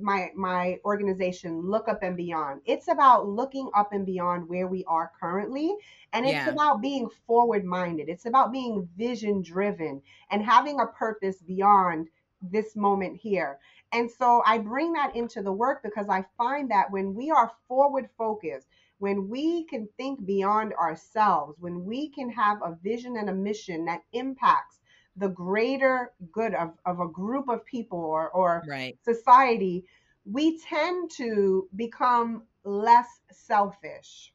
my 0.00 0.30
my 0.34 0.78
organization 0.84 1.62
look 1.62 1.88
up 1.88 2.02
and 2.02 2.16
beyond 2.16 2.60
it's 2.66 2.88
about 2.88 3.28
looking 3.28 3.70
up 3.74 3.92
and 3.92 4.04
beyond 4.04 4.48
where 4.48 4.66
we 4.66 4.84
are 4.86 5.12
currently 5.20 5.74
and 6.12 6.26
it's 6.26 6.32
yeah. 6.32 6.50
about 6.50 6.82
being 6.82 7.08
forward 7.26 7.64
minded 7.64 8.08
it's 8.08 8.26
about 8.26 8.52
being 8.52 8.88
vision 8.96 9.42
driven 9.42 10.02
and 10.30 10.42
having 10.42 10.80
a 10.80 10.86
purpose 10.86 11.36
beyond 11.42 12.08
this 12.42 12.74
moment 12.74 13.16
here. 13.16 13.58
And 13.92 14.10
so 14.10 14.42
i 14.46 14.58
bring 14.58 14.92
that 14.94 15.14
into 15.14 15.42
the 15.42 15.52
work 15.52 15.82
because 15.82 16.08
i 16.08 16.24
find 16.36 16.70
that 16.70 16.90
when 16.90 17.14
we 17.14 17.30
are 17.30 17.52
forward 17.68 18.08
focused 18.18 18.66
when 18.98 19.28
we 19.28 19.64
can 19.64 19.88
think 19.96 20.24
beyond 20.26 20.72
ourselves 20.74 21.56
when 21.60 21.84
we 21.84 22.08
can 22.08 22.30
have 22.30 22.58
a 22.62 22.76
vision 22.82 23.16
and 23.16 23.30
a 23.30 23.34
mission 23.34 23.84
that 23.86 24.02
impacts 24.12 24.79
the 25.20 25.28
greater 25.28 26.12
good 26.32 26.54
of, 26.54 26.72
of 26.86 26.98
a 26.98 27.06
group 27.06 27.48
of 27.48 27.64
people 27.64 27.98
or, 27.98 28.30
or 28.30 28.64
right. 28.66 28.98
society, 29.04 29.84
we 30.24 30.58
tend 30.58 31.10
to 31.10 31.68
become 31.76 32.42
less 32.64 33.06
selfish. 33.30 34.32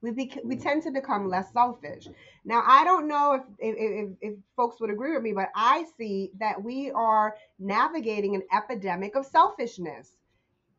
We, 0.00 0.10
be, 0.10 0.32
we 0.42 0.56
hmm. 0.56 0.62
tend 0.62 0.82
to 0.84 0.90
become 0.90 1.28
less 1.28 1.52
selfish. 1.52 2.08
Now, 2.44 2.64
I 2.66 2.82
don't 2.82 3.06
know 3.06 3.34
if, 3.34 3.42
if, 3.60 4.08
if, 4.20 4.34
folks 4.56 4.80
would 4.80 4.90
agree 4.90 5.12
with 5.14 5.22
me, 5.22 5.32
but 5.32 5.50
I 5.54 5.84
see 5.96 6.32
that 6.40 6.60
we 6.60 6.90
are 6.90 7.36
navigating 7.60 8.34
an 8.34 8.42
epidemic 8.52 9.14
of 9.14 9.26
selfishness. 9.26 10.16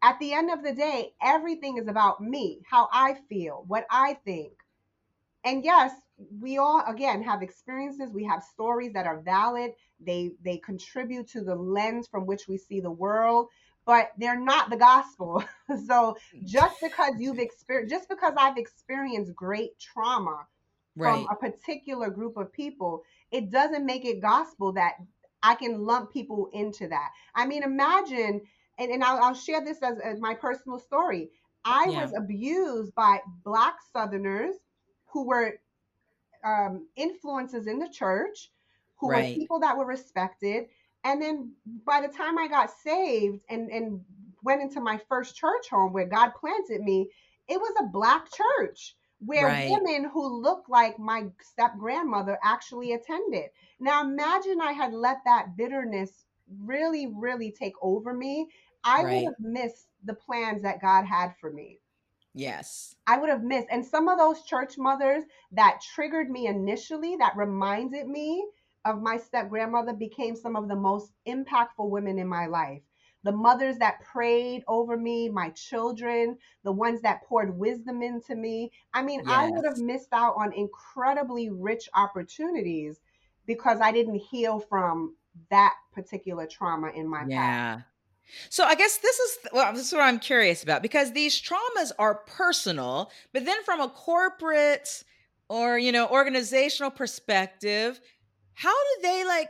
At 0.01 0.19
the 0.19 0.33
end 0.33 0.51
of 0.51 0.63
the 0.63 0.73
day, 0.73 1.13
everything 1.21 1.77
is 1.77 1.87
about 1.87 2.21
me, 2.21 2.59
how 2.69 2.89
I 2.91 3.15
feel, 3.29 3.63
what 3.67 3.85
I 3.89 4.15
think. 4.25 4.51
And 5.45 5.63
yes, 5.63 5.93
we 6.39 6.57
all 6.57 6.83
again 6.87 7.23
have 7.23 7.41
experiences. 7.41 8.11
We 8.11 8.25
have 8.25 8.43
stories 8.43 8.93
that 8.93 9.05
are 9.05 9.19
valid. 9.21 9.71
They 9.99 10.31
they 10.43 10.57
contribute 10.57 11.27
to 11.29 11.41
the 11.41 11.55
lens 11.55 12.07
from 12.07 12.25
which 12.25 12.47
we 12.47 12.57
see 12.57 12.79
the 12.79 12.91
world 12.91 13.47
but 13.85 14.11
they're 14.17 14.39
not 14.39 14.69
the 14.69 14.77
gospel. 14.77 15.43
So 15.87 16.17
mm. 16.35 16.45
just 16.45 16.75
because 16.81 17.13
you've 17.19 17.39
experienced 17.39 17.89
just 17.89 18.09
because 18.09 18.33
i've 18.37 18.57
experienced 18.57 19.33
great 19.33 19.79
trauma 19.79 20.45
right. 20.95 21.25
from 21.25 21.27
a 21.31 21.35
particular 21.35 22.09
group 22.09 22.37
of 22.37 22.51
people 22.51 23.03
it 23.31 23.49
doesn't 23.49 23.85
make 23.85 24.05
it 24.05 24.21
gospel 24.21 24.73
that 24.73 24.95
i 25.41 25.55
can 25.55 25.79
lump 25.79 26.11
people 26.11 26.49
into 26.53 26.87
that. 26.89 27.09
I 27.33 27.45
mean 27.45 27.63
imagine 27.63 28.41
and, 28.77 28.91
and 28.91 29.03
I'll, 29.03 29.23
I'll 29.23 29.33
share 29.33 29.63
this 29.63 29.81
as, 29.81 29.99
as 29.99 30.19
my 30.19 30.33
personal 30.33 30.79
story. 30.79 31.29
I 31.63 31.87
yeah. 31.89 32.01
was 32.01 32.13
abused 32.13 32.93
by 32.95 33.19
black 33.43 33.75
southerners 33.93 34.55
who 35.07 35.25
were 35.25 35.59
um, 36.45 36.87
influences 36.95 37.67
in 37.67 37.79
the 37.79 37.89
church 37.89 38.49
who 38.99 39.09
right. 39.09 39.29
were 39.29 39.35
people 39.35 39.59
that 39.59 39.77
were 39.77 39.85
respected. 39.85 40.65
And 41.03 41.21
then 41.21 41.53
by 41.85 42.01
the 42.01 42.13
time 42.13 42.37
I 42.37 42.47
got 42.47 42.69
saved 42.83 43.41
and, 43.49 43.69
and 43.69 44.01
went 44.43 44.61
into 44.61 44.79
my 44.81 44.99
first 45.09 45.35
church 45.35 45.69
home 45.69 45.93
where 45.93 46.07
God 46.07 46.31
planted 46.39 46.81
me, 46.81 47.09
it 47.47 47.59
was 47.59 47.73
a 47.79 47.87
black 47.87 48.27
church 48.31 48.95
where 49.19 49.47
right. 49.47 49.69
women 49.71 50.09
who 50.13 50.41
looked 50.41 50.69
like 50.69 50.99
my 50.99 51.25
step 51.41 51.77
grandmother 51.77 52.37
actually 52.43 52.93
attended. 52.93 53.49
Now 53.79 54.01
imagine 54.01 54.59
I 54.61 54.73
had 54.73 54.93
let 54.93 55.17
that 55.25 55.55
bitterness 55.57 56.25
really, 56.59 57.07
really 57.15 57.51
take 57.51 57.73
over 57.81 58.13
me. 58.13 58.47
I 58.83 59.03
right. 59.03 59.13
would 59.13 59.23
have 59.25 59.39
missed 59.39 59.87
the 60.03 60.13
plans 60.13 60.61
that 60.63 60.81
God 60.81 61.05
had 61.05 61.33
for 61.39 61.51
me. 61.51 61.79
Yes. 62.33 62.95
I 63.05 63.17
would 63.17 63.29
have 63.29 63.43
missed. 63.43 63.67
And 63.69 63.85
some 63.85 64.07
of 64.07 64.17
those 64.17 64.43
church 64.43 64.77
mothers 64.77 65.23
that 65.51 65.81
triggered 65.93 66.29
me 66.29 66.47
initially, 66.47 67.15
that 67.17 67.37
reminded 67.37 68.07
me 68.07 68.45
of 68.85 69.01
my 69.01 69.17
step 69.17 69.49
grandmother, 69.49 69.93
became 69.93 70.35
some 70.35 70.55
of 70.55 70.67
the 70.67 70.75
most 70.75 71.11
impactful 71.27 71.89
women 71.89 72.19
in 72.19 72.27
my 72.27 72.47
life. 72.47 72.81
The 73.23 73.31
mothers 73.31 73.77
that 73.77 74.01
prayed 74.01 74.63
over 74.67 74.97
me, 74.97 75.29
my 75.29 75.51
children, 75.51 76.37
the 76.63 76.73
ones 76.73 77.01
that 77.01 77.23
poured 77.23 77.57
wisdom 77.57 78.01
into 78.01 78.35
me. 78.35 78.71
I 78.93 79.01
mean, 79.01 79.21
yes. 79.25 79.29
I 79.29 79.49
would 79.49 79.65
have 79.65 79.77
missed 79.77 80.09
out 80.11 80.35
on 80.37 80.51
incredibly 80.51 81.49
rich 81.49 81.87
opportunities 81.95 82.99
because 83.45 83.79
I 83.79 83.93
didn't 83.93 84.15
heal 84.15 84.59
from 84.59 85.15
that 85.49 85.73
particular 85.93 86.47
trauma 86.47 86.89
in 86.89 87.07
my 87.07 87.23
yeah. 87.27 87.75
past. 87.75 87.85
So 88.49 88.63
I 88.63 88.75
guess 88.75 88.97
this 88.97 89.19
is 89.19 89.37
well, 89.51 89.73
this 89.73 89.87
is 89.87 89.93
what 89.93 90.01
I'm 90.01 90.19
curious 90.19 90.63
about 90.63 90.81
because 90.81 91.11
these 91.11 91.41
traumas 91.41 91.91
are 91.99 92.15
personal, 92.15 93.11
but 93.31 93.45
then 93.45 93.63
from 93.63 93.81
a 93.81 93.89
corporate 93.89 95.03
or 95.49 95.77
you 95.77 95.91
know 95.91 96.07
organizational 96.07 96.91
perspective, 96.91 97.99
how 98.53 98.71
do 98.71 99.01
they 99.01 99.25
like? 99.25 99.49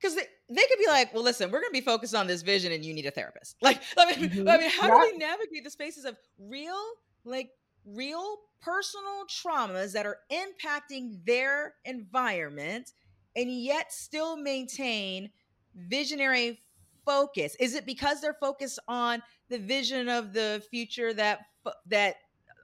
Because 0.00 0.16
they, 0.16 0.26
they 0.48 0.62
could 0.68 0.78
be 0.78 0.86
like, 0.88 1.14
well, 1.14 1.22
listen, 1.22 1.50
we're 1.50 1.60
going 1.60 1.72
to 1.72 1.80
be 1.80 1.80
focused 1.80 2.14
on 2.14 2.26
this 2.26 2.42
vision, 2.42 2.72
and 2.72 2.84
you 2.84 2.92
need 2.94 3.06
a 3.06 3.10
therapist. 3.10 3.56
Like, 3.62 3.80
I 3.96 4.06
mean, 4.06 4.30
mm-hmm. 4.30 4.48
I 4.48 4.58
mean, 4.58 4.70
how 4.70 4.88
yeah. 4.88 4.94
do 4.94 5.12
we 5.12 5.18
navigate 5.18 5.64
the 5.64 5.70
spaces 5.70 6.04
of 6.04 6.16
real, 6.38 6.82
like, 7.24 7.50
real 7.86 8.38
personal 8.60 9.24
traumas 9.28 9.92
that 9.92 10.06
are 10.06 10.18
impacting 10.30 11.24
their 11.24 11.74
environment, 11.84 12.92
and 13.34 13.50
yet 13.50 13.92
still 13.92 14.36
maintain 14.36 15.30
visionary 15.74 16.60
focus? 17.04 17.56
Is 17.60 17.74
it 17.74 17.86
because 17.86 18.20
they're 18.20 18.34
focused 18.34 18.78
on 18.88 19.22
the 19.48 19.58
vision 19.58 20.08
of 20.08 20.32
the 20.32 20.62
future 20.70 21.12
that 21.14 21.40
that 21.86 22.16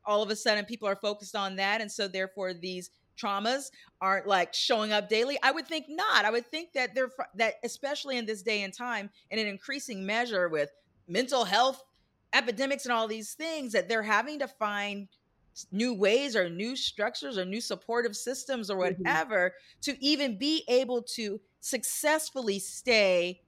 all 0.05 0.23
of 0.23 0.31
a 0.31 0.37
sudden 0.37 0.65
people 0.65 0.89
are 0.89 0.97
focused 0.97 1.37
on 1.37 1.57
that 1.57 1.81
and 1.81 1.91
so 1.91 2.09
therefore 2.09 2.53
these 2.53 2.91
traumas 3.19 3.71
aren't 4.01 4.27
like 4.27 4.53
showing 4.55 4.93
up 4.93 5.09
daily 5.09 5.39
i 5.43 5.51
would 5.51 5.67
think 5.67 5.87
not 5.89 6.25
i 6.25 6.31
would 6.31 6.47
think 6.51 6.73
that 6.73 6.95
they're 6.95 7.11
that 7.35 7.55
especially 7.65 8.17
in 8.17 8.27
this 8.27 8.43
day 8.43 8.63
and 8.63 8.73
time 8.73 9.11
in 9.31 9.39
an 9.39 9.47
increasing 9.47 10.05
measure 10.05 10.49
with 10.49 10.71
mental 11.07 11.45
health 11.45 11.83
epidemics 12.33 12.85
and 12.85 12.93
all 12.93 13.09
these 13.09 13.35
things 13.35 13.73
that 13.73 13.89
they're 13.89 14.03
having 14.03 14.39
to 14.39 14.49
find 14.49 15.09
new 15.73 15.93
ways 15.95 16.37
or 16.37 16.49
new 16.49 16.77
structures 16.77 17.37
or 17.37 17.45
new 17.45 17.61
supportive 17.61 18.17
systems 18.17 18.71
or 18.71 18.77
mm-hmm. 18.77 19.03
whatever 19.03 19.49
mm-hmm. 19.49 19.93
to 19.93 20.05
even 20.05 20.39
be 20.39 20.65
able 20.69 21.03
to 21.03 21.41
successfully 21.61 22.59
stay 22.59 23.41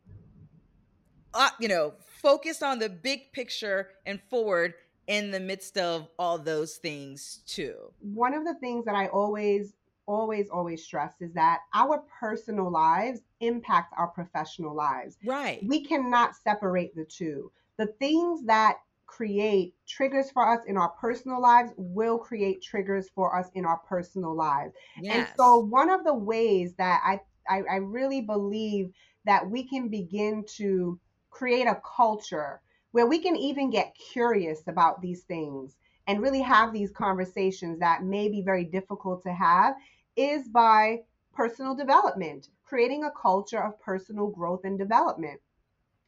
uh, 1.35 1.51
you 1.61 1.69
know, 1.69 1.95
focused 2.21 2.63
on 2.63 2.79
the 2.79 2.89
big 2.89 3.33
picture 3.33 3.89
and 4.07 4.21
forward 4.29 4.75
in 5.07 5.31
the 5.31 5.41
midst 5.41 5.77
of 5.79 6.09
all 6.19 6.39
those 6.39 6.77
things 6.77 7.41
too. 7.47 7.75
One 8.01 8.35
of 8.35 8.45
the 8.45 8.55
things 8.55 8.85
that 8.85 8.95
I 8.95 9.09
always 9.09 9.75
always, 10.07 10.49
always 10.51 10.85
stress 10.85 11.15
is 11.21 11.33
that 11.33 11.61
our 11.75 12.03
personal 12.21 12.71
lives 12.71 13.21
impact 13.41 13.95
our 13.97 14.09
professional 14.09 14.75
lives. 14.75 15.17
Right. 15.25 15.61
We 15.67 15.85
cannot 15.85 16.35
separate 16.37 16.95
the 16.95 17.05
two. 17.05 17.53
The 17.79 17.87
things 17.87 18.45
that 18.47 18.79
create 19.07 19.75
triggers 19.87 20.31
for 20.31 20.49
us 20.49 20.65
in 20.67 20.77
our 20.77 20.89
personal 20.89 21.41
lives 21.41 21.71
will 21.77 22.19
create 22.19 22.63
triggers 22.63 23.11
for 23.15 23.39
us 23.39 23.49
in 23.55 23.65
our 23.65 23.79
personal 23.89 24.35
lives. 24.35 24.73
Yes. 25.01 25.17
And 25.17 25.37
so 25.37 25.59
one 25.59 25.91
of 25.91 26.05
the 26.05 26.15
ways 26.15 26.75
that 26.79 27.01
I, 27.05 27.21
I, 27.49 27.63
I 27.71 27.77
really 27.77 28.23
believe 28.23 28.91
that 29.25 29.49
we 29.49 29.65
can 29.65 29.89
begin 29.89 30.45
to 30.57 30.99
create 31.33 31.67
a 31.67 31.83
culture 31.97 32.61
where 32.93 33.07
we 33.07 33.19
can 33.19 33.37
even 33.37 33.71
get 33.71 33.97
curious 33.97 34.69
about 34.69 35.01
these 35.03 35.23
things 35.23 35.77
and 36.07 36.23
really 36.23 36.43
have 36.43 36.73
these 36.73 36.93
conversations 36.93 37.81
that 37.81 38.05
may 38.05 38.29
be 38.29 38.43
very 38.43 38.65
difficult 38.65 39.23
to 39.23 39.33
have 39.33 39.75
is 40.17 40.49
by 40.49 41.01
personal 41.33 41.75
development, 41.75 42.49
creating 42.65 43.05
a 43.05 43.11
culture 43.11 43.63
of 43.63 43.81
personal 43.81 44.29
growth 44.29 44.61
and 44.65 44.79
development. 44.79 45.41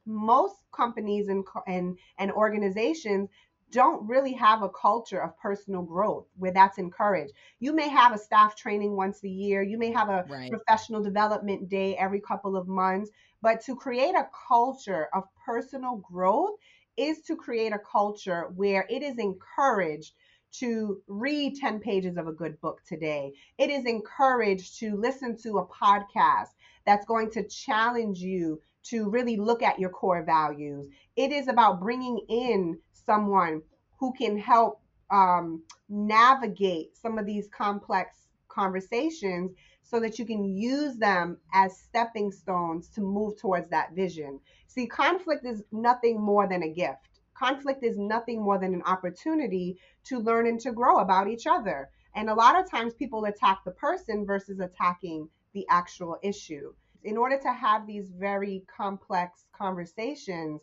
Most 0.06 0.56
companies 0.72 1.28
and, 1.28 1.44
and, 1.66 1.98
and 2.18 2.30
organizations 2.32 3.30
don't 3.70 4.06
really 4.06 4.32
have 4.34 4.62
a 4.62 4.68
culture 4.68 5.20
of 5.20 5.36
personal 5.38 5.82
growth 5.82 6.26
where 6.36 6.52
that's 6.52 6.78
encouraged. 6.78 7.32
You 7.58 7.74
may 7.74 7.88
have 7.88 8.12
a 8.12 8.18
staff 8.18 8.54
training 8.56 8.94
once 8.94 9.24
a 9.24 9.28
year, 9.28 9.62
you 9.62 9.78
may 9.78 9.90
have 9.92 10.08
a 10.08 10.26
right. 10.28 10.50
professional 10.50 11.02
development 11.02 11.68
day 11.68 11.96
every 11.96 12.20
couple 12.20 12.56
of 12.56 12.68
months, 12.68 13.10
but 13.44 13.60
to 13.60 13.76
create 13.76 14.14
a 14.14 14.26
culture 14.48 15.08
of 15.12 15.24
personal 15.44 15.96
growth 15.96 16.54
is 16.96 17.20
to 17.20 17.36
create 17.36 17.74
a 17.74 17.78
culture 17.78 18.50
where 18.56 18.86
it 18.88 19.02
is 19.02 19.18
encouraged 19.18 20.14
to 20.50 21.02
read 21.08 21.54
10 21.54 21.78
pages 21.78 22.16
of 22.16 22.26
a 22.26 22.32
good 22.32 22.58
book 22.62 22.80
today. 22.88 23.34
It 23.58 23.68
is 23.68 23.84
encouraged 23.84 24.78
to 24.78 24.96
listen 24.96 25.36
to 25.42 25.58
a 25.58 25.66
podcast 25.66 26.54
that's 26.86 27.04
going 27.04 27.30
to 27.32 27.46
challenge 27.46 28.20
you 28.20 28.62
to 28.84 29.10
really 29.10 29.36
look 29.36 29.62
at 29.62 29.78
your 29.78 29.90
core 29.90 30.24
values. 30.24 30.86
It 31.14 31.30
is 31.30 31.46
about 31.46 31.80
bringing 31.80 32.20
in 32.30 32.78
someone 32.92 33.60
who 34.00 34.14
can 34.14 34.38
help 34.38 34.80
um, 35.10 35.62
navigate 35.90 36.96
some 36.96 37.18
of 37.18 37.26
these 37.26 37.46
complex 37.54 38.16
conversations 38.48 39.50
so 39.84 40.00
that 40.00 40.18
you 40.18 40.24
can 40.24 40.44
use 40.44 40.96
them 40.96 41.36
as 41.52 41.78
stepping 41.78 42.32
stones 42.32 42.88
to 42.88 43.02
move 43.02 43.38
towards 43.38 43.68
that 43.70 43.92
vision. 43.94 44.40
See, 44.66 44.86
conflict 44.86 45.44
is 45.44 45.62
nothing 45.70 46.20
more 46.20 46.48
than 46.48 46.62
a 46.62 46.72
gift. 46.72 47.20
Conflict 47.34 47.84
is 47.84 47.98
nothing 47.98 48.42
more 48.42 48.58
than 48.58 48.74
an 48.74 48.82
opportunity 48.82 49.78
to 50.04 50.18
learn 50.18 50.46
and 50.46 50.58
to 50.60 50.72
grow 50.72 50.98
about 50.98 51.28
each 51.28 51.46
other. 51.46 51.90
And 52.16 52.30
a 52.30 52.34
lot 52.34 52.58
of 52.58 52.70
times 52.70 52.94
people 52.94 53.24
attack 53.26 53.58
the 53.64 53.72
person 53.72 54.24
versus 54.24 54.58
attacking 54.58 55.28
the 55.52 55.66
actual 55.68 56.16
issue. 56.22 56.72
In 57.02 57.18
order 57.18 57.38
to 57.38 57.52
have 57.52 57.86
these 57.86 58.10
very 58.10 58.64
complex 58.74 59.44
conversations, 59.52 60.62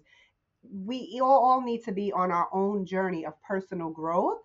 we 0.63 1.19
all 1.22 1.61
need 1.61 1.84
to 1.84 1.91
be 1.91 2.11
on 2.11 2.32
our 2.32 2.47
own 2.53 2.86
journey 2.86 3.26
of 3.26 3.41
personal 3.43 3.89
growth 3.91 4.39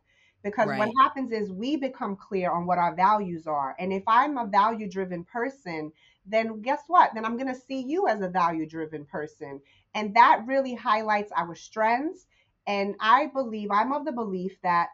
because 0.47 0.69
right. 0.69 0.79
what 0.79 0.93
happens 1.01 1.33
is 1.33 1.51
we 1.51 1.77
become 1.77 2.15
clear 2.15 2.53
on 2.53 2.67
what 2.67 2.79
our 2.79 2.95
values 2.95 3.49
are. 3.49 3.75
And 3.81 3.93
if 3.93 4.05
I'm 4.07 4.39
a 4.39 4.47
value 4.47 4.89
driven 4.89 5.25
person, 5.25 5.91
then 6.25 6.63
guess 6.63 6.83
what? 6.87 7.11
Then 7.15 7.25
I'm 7.25 7.37
going 7.37 7.53
to 7.53 7.61
see 7.61 7.81
you 7.81 8.07
as 8.07 8.21
a 8.21 8.29
value 8.29 8.65
driven 8.65 9.05
person. 9.07 9.61
And 9.97 10.15
that 10.15 10.45
really 10.47 10.73
highlights 10.73 11.33
our 11.37 11.57
strengths. 11.57 12.27
And 12.65 12.95
I 13.01 13.27
believe, 13.27 13.73
I'm 13.73 13.93
of 13.93 14.05
the 14.05 14.13
belief 14.13 14.57
that 14.63 14.91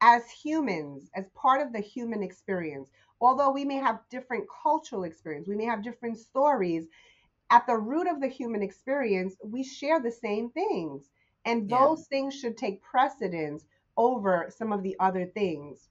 as 0.00 0.28
humans, 0.30 1.10
as 1.14 1.28
part 1.28 1.64
of 1.64 1.72
the 1.72 1.80
human 1.80 2.24
experience, 2.24 2.90
although 3.20 3.52
we 3.52 3.64
may 3.64 3.76
have 3.76 4.00
different 4.10 4.46
cultural 4.64 5.04
experience, 5.04 5.46
we 5.46 5.54
may 5.54 5.66
have 5.66 5.84
different 5.84 6.18
stories, 6.18 6.88
at 7.50 7.68
the 7.68 7.76
root 7.76 8.08
of 8.08 8.20
the 8.20 8.26
human 8.26 8.64
experience, 8.64 9.36
we 9.44 9.62
share 9.62 10.00
the 10.00 10.10
same 10.10 10.50
things. 10.50 11.08
And 11.44 11.70
those 11.70 12.00
yeah. 12.00 12.04
things 12.10 12.34
should 12.34 12.56
take 12.56 12.82
precedence 12.82 13.64
over 13.98 14.50
some 14.56 14.72
of 14.72 14.82
the 14.82 14.96
other 15.00 15.26
things. 15.26 15.88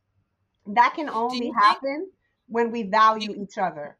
That 0.65 0.93
can 0.95 1.09
only 1.09 1.51
happen 1.51 2.09
when 2.47 2.71
we 2.71 2.83
value 2.83 3.35
each 3.39 3.57
other. 3.57 3.97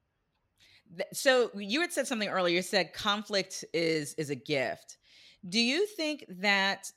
So 1.14 1.52
you 1.56 1.82
had 1.82 1.92
said 1.92 2.08
something 2.08 2.30
earlier. 2.30 2.56
You 2.56 2.62
said 2.62 2.94
conflict 2.94 3.66
is 3.74 4.14
is 4.16 4.30
a 4.30 4.36
gift. 4.36 4.98
Do 5.48 5.60
you 5.60 5.86
think 5.86 6.26
that 6.40 6.92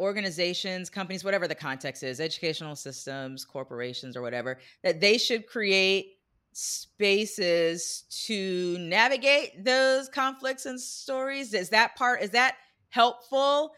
organizations 0.00 0.90
companies 0.90 1.22
whatever 1.22 1.46
the 1.46 1.54
context 1.54 2.02
is 2.02 2.18
educational 2.18 2.74
systems 2.74 3.44
corporations 3.44 4.16
or 4.16 4.22
whatever 4.22 4.58
that 4.82 5.00
they 5.00 5.18
should 5.18 5.46
create 5.46 6.16
spaces 6.52 8.04
to 8.26 8.76
navigate 8.78 9.64
those 9.64 10.08
conflicts 10.08 10.66
and 10.66 10.80
stories? 10.80 11.52
Is 11.52 11.68
that 11.68 11.94
part 11.96 12.22
is 12.22 12.30
that 12.30 12.56
helpful 12.88 13.72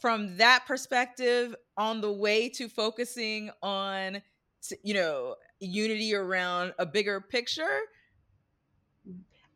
from 0.00 0.36
that 0.36 0.64
perspective 0.66 1.54
on 1.76 2.00
the 2.00 2.12
way 2.12 2.48
to 2.48 2.68
focusing 2.68 3.50
on 3.62 4.22
you 4.82 4.94
know 4.94 5.34
unity 5.60 6.14
around 6.14 6.74
a 6.78 6.86
bigger 6.86 7.20
picture 7.20 7.80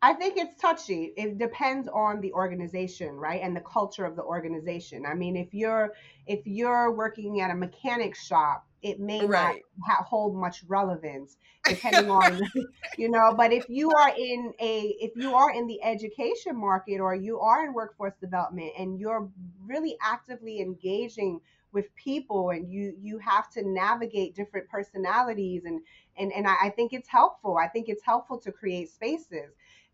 I 0.03 0.11
think 0.11 0.35
it's 0.35 0.59
touchy. 0.59 1.13
It 1.15 1.37
depends 1.37 1.87
on 1.87 2.19
the 2.19 2.33
organization, 2.33 3.15
right, 3.15 3.41
and 3.41 3.55
the 3.55 3.61
culture 3.61 4.03
of 4.03 4.17
the 4.17 4.21
organization. 4.21 5.05
I 5.05 5.13
mean, 5.13 5.37
if 5.37 5.53
you're 5.53 5.93
if 6.27 6.45
you're 6.45 6.91
working 6.91 7.39
at 7.39 7.51
a 7.51 7.55
mechanic 7.55 8.13
shop, 8.13 8.67
it 8.83 8.99
may 8.99 9.25
right. 9.25 9.61
not 9.79 9.87
ha- 9.87 10.03
hold 10.03 10.35
much 10.35 10.63
relevance 10.67 11.37
depending 11.67 12.09
on 12.09 12.39
you 12.97 13.09
know. 13.09 13.33
But 13.35 13.51
if 13.51 13.65
you 13.69 13.91
are 13.91 14.13
in 14.15 14.53
a 14.59 14.95
if 14.99 15.15
you 15.15 15.33
are 15.33 15.51
in 15.51 15.67
the 15.67 15.81
education 15.83 16.55
market 16.55 16.99
or 16.99 17.15
you 17.15 17.39
are 17.39 17.65
in 17.65 17.73
workforce 17.73 18.15
development 18.19 18.73
and 18.77 18.99
you're 18.99 19.29
really 19.65 19.97
actively 20.01 20.61
engaging 20.61 21.39
with 21.71 21.93
people 21.95 22.51
and 22.51 22.71
you 22.71 22.95
you 23.01 23.17
have 23.17 23.49
to 23.53 23.67
navigate 23.67 24.35
different 24.35 24.69
personalities 24.69 25.63
and 25.65 25.81
and 26.17 26.31
and 26.33 26.47
I, 26.47 26.55
I 26.65 26.69
think 26.69 26.93
it's 26.93 27.09
helpful. 27.09 27.57
I 27.57 27.67
think 27.67 27.89
it's 27.89 28.03
helpful 28.03 28.37
to 28.39 28.51
create 28.51 28.91
spaces 28.91 29.53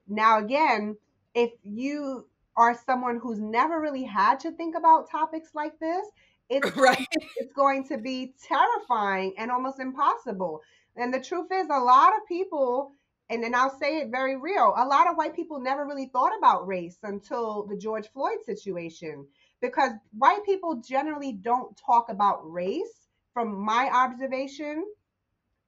now, 0.10 0.40
again, 0.40 0.98
if 1.36 1.52
you 1.64 2.26
are 2.58 2.78
someone 2.86 3.20
who's 3.22 3.40
never 3.40 3.80
really 3.80 4.04
had 4.04 4.40
to 4.42 4.52
think 4.52 4.76
about 4.76 5.10
topics 5.10 5.52
like 5.54 5.80
this, 5.80 6.06
it's 6.50 6.76
right. 6.78 7.08
it's 7.38 7.54
going 7.54 7.88
to 7.88 7.97
be 7.97 8.34
terrifying 8.41 9.34
and 9.38 9.52
almost 9.52 9.80
impossible. 9.80 10.62
And 10.95 11.14
the 11.14 11.22
truth 11.22 11.47
is, 11.52 11.68
a 11.70 11.80
lot 11.80 12.14
of 12.16 12.28
people, 12.28 12.91
and 13.30 13.43
then 13.43 13.56
I'll 13.56 13.78
say 13.78 14.00
it 14.00 14.10
very 14.12 14.36
real, 14.36 14.74
a 14.76 14.86
lot 14.86 15.10
of 15.10 15.16
white 15.16 15.36
people 15.36 15.60
never 15.60 15.86
really 15.86 16.08
thought 16.08 16.38
about 16.38 16.68
race 16.68 16.97
until 17.04 17.66
the 17.68 17.78
George 17.78 18.10
Floyd 18.12 18.39
situation, 18.45 19.28
because 19.62 19.91
white 20.18 20.43
people 20.45 20.82
generally 20.86 21.34
don't 21.34 21.78
talk 21.78 22.10
about 22.10 22.52
race, 22.52 23.08
from 23.34 23.58
my 23.58 23.89
observation, 23.93 24.84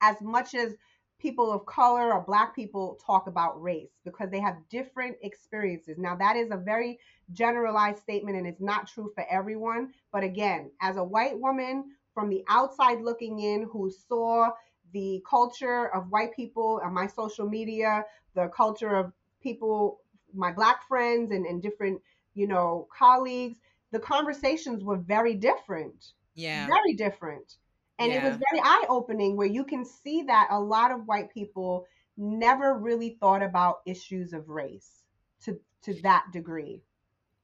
as 0.02 0.18
much 0.22 0.56
as 0.56 0.76
people 1.22 1.52
of 1.54 1.66
color 1.66 2.14
or 2.14 2.22
black 2.22 2.56
people 2.56 3.00
talk 3.06 3.28
about 3.28 3.62
race 3.62 3.92
because 4.04 4.32
they 4.32 4.40
have 4.40 4.58
different 4.70 5.18
experiences. 5.22 5.98
Now, 5.98 6.16
that 6.18 6.36
is 6.36 6.52
a 6.52 6.58
very 6.58 7.00
generalized 7.32 8.00
statement 8.00 8.38
and 8.38 8.48
it's 8.48 8.62
not 8.62 8.88
true 8.88 9.12
for 9.16 9.26
everyone. 9.30 9.94
But 10.12 10.24
again, 10.24 10.72
as 10.82 10.98
a 10.98 11.04
white 11.04 11.40
woman 11.40 11.96
from 12.14 12.30
the 12.30 12.44
outside 12.50 13.02
looking 13.02 13.40
in 13.40 13.64
who 13.72 13.92
saw 13.92 14.50
the 14.94 15.24
culture 15.30 15.88
of 15.94 16.12
white 16.12 16.34
people 16.36 16.82
on 16.84 16.94
my 16.94 17.08
social 17.08 17.48
media, 17.48 18.06
the 18.36 18.50
culture 18.50 18.96
of 18.96 19.14
people, 19.42 20.02
my 20.34 20.52
black 20.52 20.88
friends 20.88 21.32
and, 21.32 21.46
and 21.46 21.62
different, 21.62 22.02
you 22.34 22.48
know, 22.48 22.88
colleagues, 22.98 23.60
the 23.92 24.00
conversations 24.00 24.84
were 24.84 24.98
very 24.98 25.36
different. 25.36 26.14
Yeah. 26.36 26.68
Very 26.68 26.94
different. 26.96 27.58
And 28.02 28.12
yeah. 28.12 28.20
it 28.20 28.24
was 28.24 28.38
very 28.52 28.62
eye 28.64 28.86
opening 28.90 29.38
where 29.38 29.48
you 29.48 29.64
can 29.64 29.86
see 29.86 30.24
that 30.24 30.48
a 30.50 30.60
lot 30.60 30.92
of 30.92 31.08
white 31.08 31.32
people 31.32 31.86
never 32.18 32.78
really 32.78 33.18
thought 33.20 33.44
about 33.44 33.82
issues 33.86 34.34
of 34.34 34.50
race 34.50 35.04
to 35.44 35.60
to 35.84 35.94
that 36.02 36.26
degree. 36.32 36.82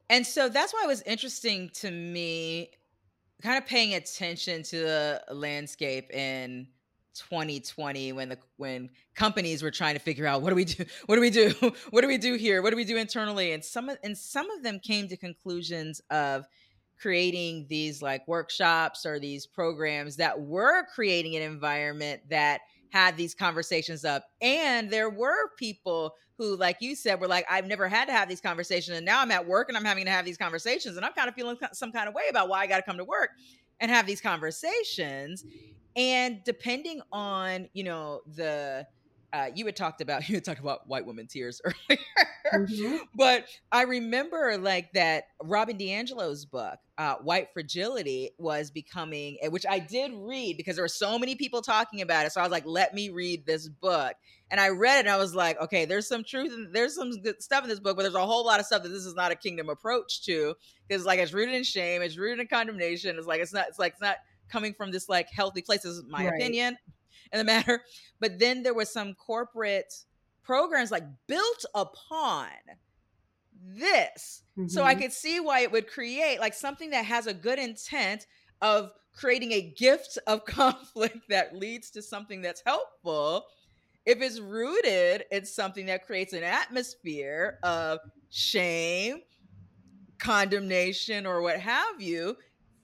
And 0.09 0.25
so 0.25 0.49
that's 0.49 0.73
why 0.73 0.81
it 0.83 0.87
was 0.87 1.01
interesting 1.03 1.69
to 1.75 1.91
me 1.91 2.71
kind 3.41 3.57
of 3.57 3.67
paying 3.67 3.93
attention 3.93 4.63
to 4.63 4.79
the 4.79 5.23
landscape 5.31 6.11
in 6.11 6.67
2020 7.13 8.13
when 8.13 8.29
the 8.29 8.37
when 8.57 8.89
companies 9.15 9.63
were 9.63 9.71
trying 9.71 9.95
to 9.95 9.99
figure 9.99 10.27
out 10.27 10.41
what 10.41 10.49
do 10.49 10.55
we 10.55 10.65
do 10.65 10.85
what 11.07 11.15
do 11.15 11.21
we 11.21 11.29
do 11.29 11.49
what 11.89 12.01
do 12.01 12.07
we 12.07 12.17
do 12.17 12.35
here 12.35 12.61
what 12.61 12.69
do 12.69 12.75
we 12.75 12.83
do 12.83 12.97
internally 12.97 13.51
and 13.51 13.65
some 13.65 13.89
of 13.89 13.97
and 14.03 14.17
some 14.17 14.49
of 14.51 14.63
them 14.63 14.79
came 14.79 15.07
to 15.07 15.17
conclusions 15.17 15.99
of 16.11 16.47
creating 16.99 17.65
these 17.69 18.01
like 18.01 18.27
workshops 18.27 19.05
or 19.05 19.19
these 19.19 19.45
programs 19.45 20.15
that 20.17 20.39
were 20.39 20.85
creating 20.93 21.35
an 21.35 21.41
environment 21.41 22.21
that 22.29 22.61
had 22.89 23.17
these 23.17 23.35
conversations 23.35 24.05
up. 24.05 24.25
And 24.41 24.89
there 24.89 25.09
were 25.09 25.49
people 25.57 26.15
who, 26.37 26.55
like 26.55 26.77
you 26.81 26.95
said, 26.95 27.19
were 27.19 27.27
like, 27.27 27.45
I've 27.49 27.65
never 27.65 27.87
had 27.87 28.05
to 28.05 28.11
have 28.13 28.29
these 28.29 28.41
conversations. 28.41 28.97
And 28.97 29.05
now 29.05 29.21
I'm 29.21 29.31
at 29.31 29.47
work 29.47 29.69
and 29.69 29.77
I'm 29.77 29.85
having 29.85 30.05
to 30.05 30.11
have 30.11 30.25
these 30.25 30.37
conversations. 30.37 30.95
And 30.97 31.05
I'm 31.05 31.13
kind 31.13 31.27
of 31.27 31.35
feeling 31.35 31.57
some 31.73 31.91
kind 31.91 32.07
of 32.07 32.13
way 32.13 32.23
about 32.29 32.47
why 32.49 32.59
I 32.61 32.67
got 32.67 32.77
to 32.77 32.83
come 32.83 32.97
to 32.97 33.05
work 33.05 33.31
and 33.79 33.91
have 33.91 34.05
these 34.05 34.21
conversations. 34.21 35.43
and 35.97 36.43
depending 36.43 37.01
on 37.11 37.67
you 37.73 37.83
know 37.83 38.21
the 38.35 38.85
uh, 39.33 39.47
you 39.53 39.65
had 39.65 39.75
talked 39.75 40.01
about 40.01 40.27
you 40.29 40.35
had 40.35 40.45
talked 40.45 40.59
about 40.59 40.87
white 40.87 41.05
woman 41.05 41.27
tears 41.27 41.61
earlier, 41.65 42.01
mm-hmm. 42.53 42.97
but 43.15 43.45
I 43.71 43.83
remember 43.83 44.57
like 44.57 44.93
that 44.93 45.25
Robin 45.43 45.77
DiAngelo's 45.77 46.45
book, 46.45 46.79
uh, 46.97 47.15
White 47.15 47.49
Fragility, 47.53 48.31
was 48.37 48.71
becoming, 48.71 49.37
which 49.49 49.65
I 49.69 49.79
did 49.79 50.11
read 50.13 50.57
because 50.57 50.75
there 50.75 50.83
were 50.83 50.89
so 50.89 51.19
many 51.19 51.35
people 51.35 51.61
talking 51.61 52.01
about 52.01 52.25
it. 52.25 52.31
So 52.31 52.41
I 52.41 52.43
was 52.43 52.51
like, 52.51 52.65
let 52.65 52.93
me 52.93 53.09
read 53.09 53.45
this 53.45 53.67
book, 53.67 54.13
and 54.49 54.59
I 54.61 54.69
read 54.69 54.97
it, 54.97 54.99
and 55.01 55.09
I 55.09 55.17
was 55.17 55.35
like, 55.35 55.59
okay, 55.61 55.85
there's 55.85 56.07
some 56.07 56.23
truth, 56.23 56.53
and 56.53 56.73
there's 56.73 56.95
some 56.95 57.11
good 57.21 57.41
stuff 57.41 57.63
in 57.63 57.69
this 57.69 57.79
book, 57.79 57.97
but 57.97 58.03
there's 58.03 58.15
a 58.15 58.25
whole 58.25 58.45
lot 58.45 58.59
of 58.59 58.65
stuff 58.65 58.83
that 58.83 58.89
this 58.89 59.05
is 59.05 59.15
not 59.15 59.31
a 59.31 59.35
kingdom 59.35 59.69
approach 59.69 60.23
to, 60.23 60.55
because 60.87 61.05
like 61.05 61.19
it's 61.19 61.33
rooted 61.33 61.55
in 61.55 61.63
shame, 61.63 62.01
it's 62.01 62.17
rooted 62.17 62.39
in 62.39 62.47
condemnation, 62.47 63.17
it's 63.17 63.27
like 63.27 63.41
it's 63.41 63.53
not, 63.53 63.67
it's 63.67 63.79
like 63.79 63.93
it's 63.93 64.01
not 64.01 64.17
coming 64.49 64.73
from 64.73 64.91
this 64.91 65.09
like 65.09 65.29
healthy 65.29 65.61
place. 65.61 65.81
This 65.81 65.93
is 65.93 66.03
my 66.07 66.25
right. 66.25 66.33
opinion 66.33 66.77
in 67.33 67.37
the 67.37 67.43
matter. 67.43 67.81
But 68.19 68.39
then 68.39 68.63
there 68.63 68.73
was 68.73 68.91
some 68.91 69.13
corporate 69.13 69.93
programs 70.43 70.91
like 70.91 71.03
built 71.27 71.65
upon 71.75 72.47
this. 73.61 74.43
Mm-hmm. 74.57 74.67
So 74.67 74.83
I 74.83 74.93
mm-hmm. 74.93 75.03
could 75.03 75.13
see 75.13 75.39
why 75.39 75.61
it 75.61 75.71
would 75.71 75.87
create 75.87 76.39
like 76.39 76.53
something 76.53 76.91
that 76.91 77.05
has 77.05 77.27
a 77.27 77.33
good 77.33 77.59
intent 77.59 78.27
of 78.61 78.91
creating 79.13 79.51
a 79.51 79.73
gift 79.77 80.17
of 80.27 80.45
conflict 80.45 81.29
that 81.29 81.55
leads 81.55 81.89
to 81.91 82.01
something 82.01 82.41
that's 82.41 82.63
helpful. 82.65 83.45
If 84.05 84.21
it's 84.21 84.39
rooted 84.39 85.25
in 85.31 85.45
something 85.45 85.87
that 85.87 86.05
creates 86.05 86.31
an 86.31 86.43
atmosphere 86.43 87.59
of 87.61 87.99
shame, 88.29 89.21
condemnation, 90.17 91.25
or 91.25 91.41
what 91.41 91.59
have 91.59 91.99
you, 91.99 92.37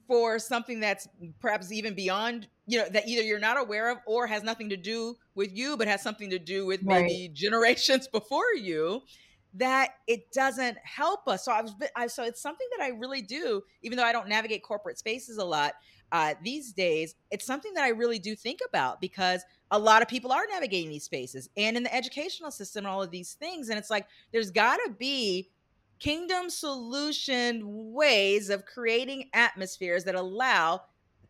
for 0.06 0.38
something 0.38 0.82
that's 0.82 1.08
perhaps 1.40 1.72
even 1.72 1.96
beyond 1.96 2.48
you 2.66 2.78
know 2.78 2.88
that 2.90 3.08
either 3.08 3.22
you're 3.22 3.40
not 3.40 3.60
aware 3.60 3.90
of 3.90 3.98
or 4.06 4.28
has 4.28 4.44
nothing 4.44 4.70
to 4.70 4.78
do 4.78 5.16
with 5.36 5.56
you 5.56 5.78
but 5.78 5.88
has 5.88 6.02
something 6.02 6.30
to 6.30 6.40
do 6.40 6.66
with 6.66 6.84
maybe 6.84 7.28
right. 7.28 7.34
generations 7.34 8.08
before 8.12 8.54
you 8.56 9.02
that 9.56 9.92
it 10.08 10.32
doesn't 10.32 10.78
help 10.84 11.28
us 11.28 11.46
so 11.46 11.52
i 11.52 11.62
was 11.62 11.74
I, 11.96 12.08
so 12.08 12.24
it's 12.24 12.42
something 12.42 12.68
that 12.78 12.84
i 12.84 12.90
really 12.90 13.22
do 13.22 13.62
even 13.82 13.98
though 13.98 14.04
i 14.04 14.12
don't 14.12 14.28
navigate 14.28 14.64
corporate 14.64 14.98
spaces 14.98 15.38
a 15.38 15.46
lot 15.46 15.74
uh, 16.12 16.36
these 16.44 16.74
days 16.74 17.16
it's 17.32 17.44
something 17.46 17.74
that 17.74 17.84
i 17.84 17.90
really 17.90 18.20
do 18.20 18.36
think 18.36 18.60
about 18.68 19.02
because 19.02 19.44
a 19.72 19.80
lot 19.80 20.04
of 20.04 20.08
people 20.08 20.32
are 20.32 20.46
navigating 20.52 20.90
these 20.90 21.06
spaces 21.06 21.50
and 21.58 21.76
in 21.76 21.82
the 21.82 21.94
educational 21.94 22.52
system 22.52 22.86
and 22.86 22.94
all 22.94 23.02
of 23.02 23.10
these 23.10 23.34
things 23.34 23.70
and 23.70 23.80
it's 23.80 23.90
like 23.90 24.06
there's 24.32 24.52
got 24.52 24.78
to 24.78 24.92
be 24.92 25.50
kingdom 25.98 26.50
solution 26.50 27.62
ways 27.94 28.50
of 28.50 28.66
creating 28.66 29.30
atmospheres 29.34 30.04
that 30.04 30.16
allow 30.16 30.82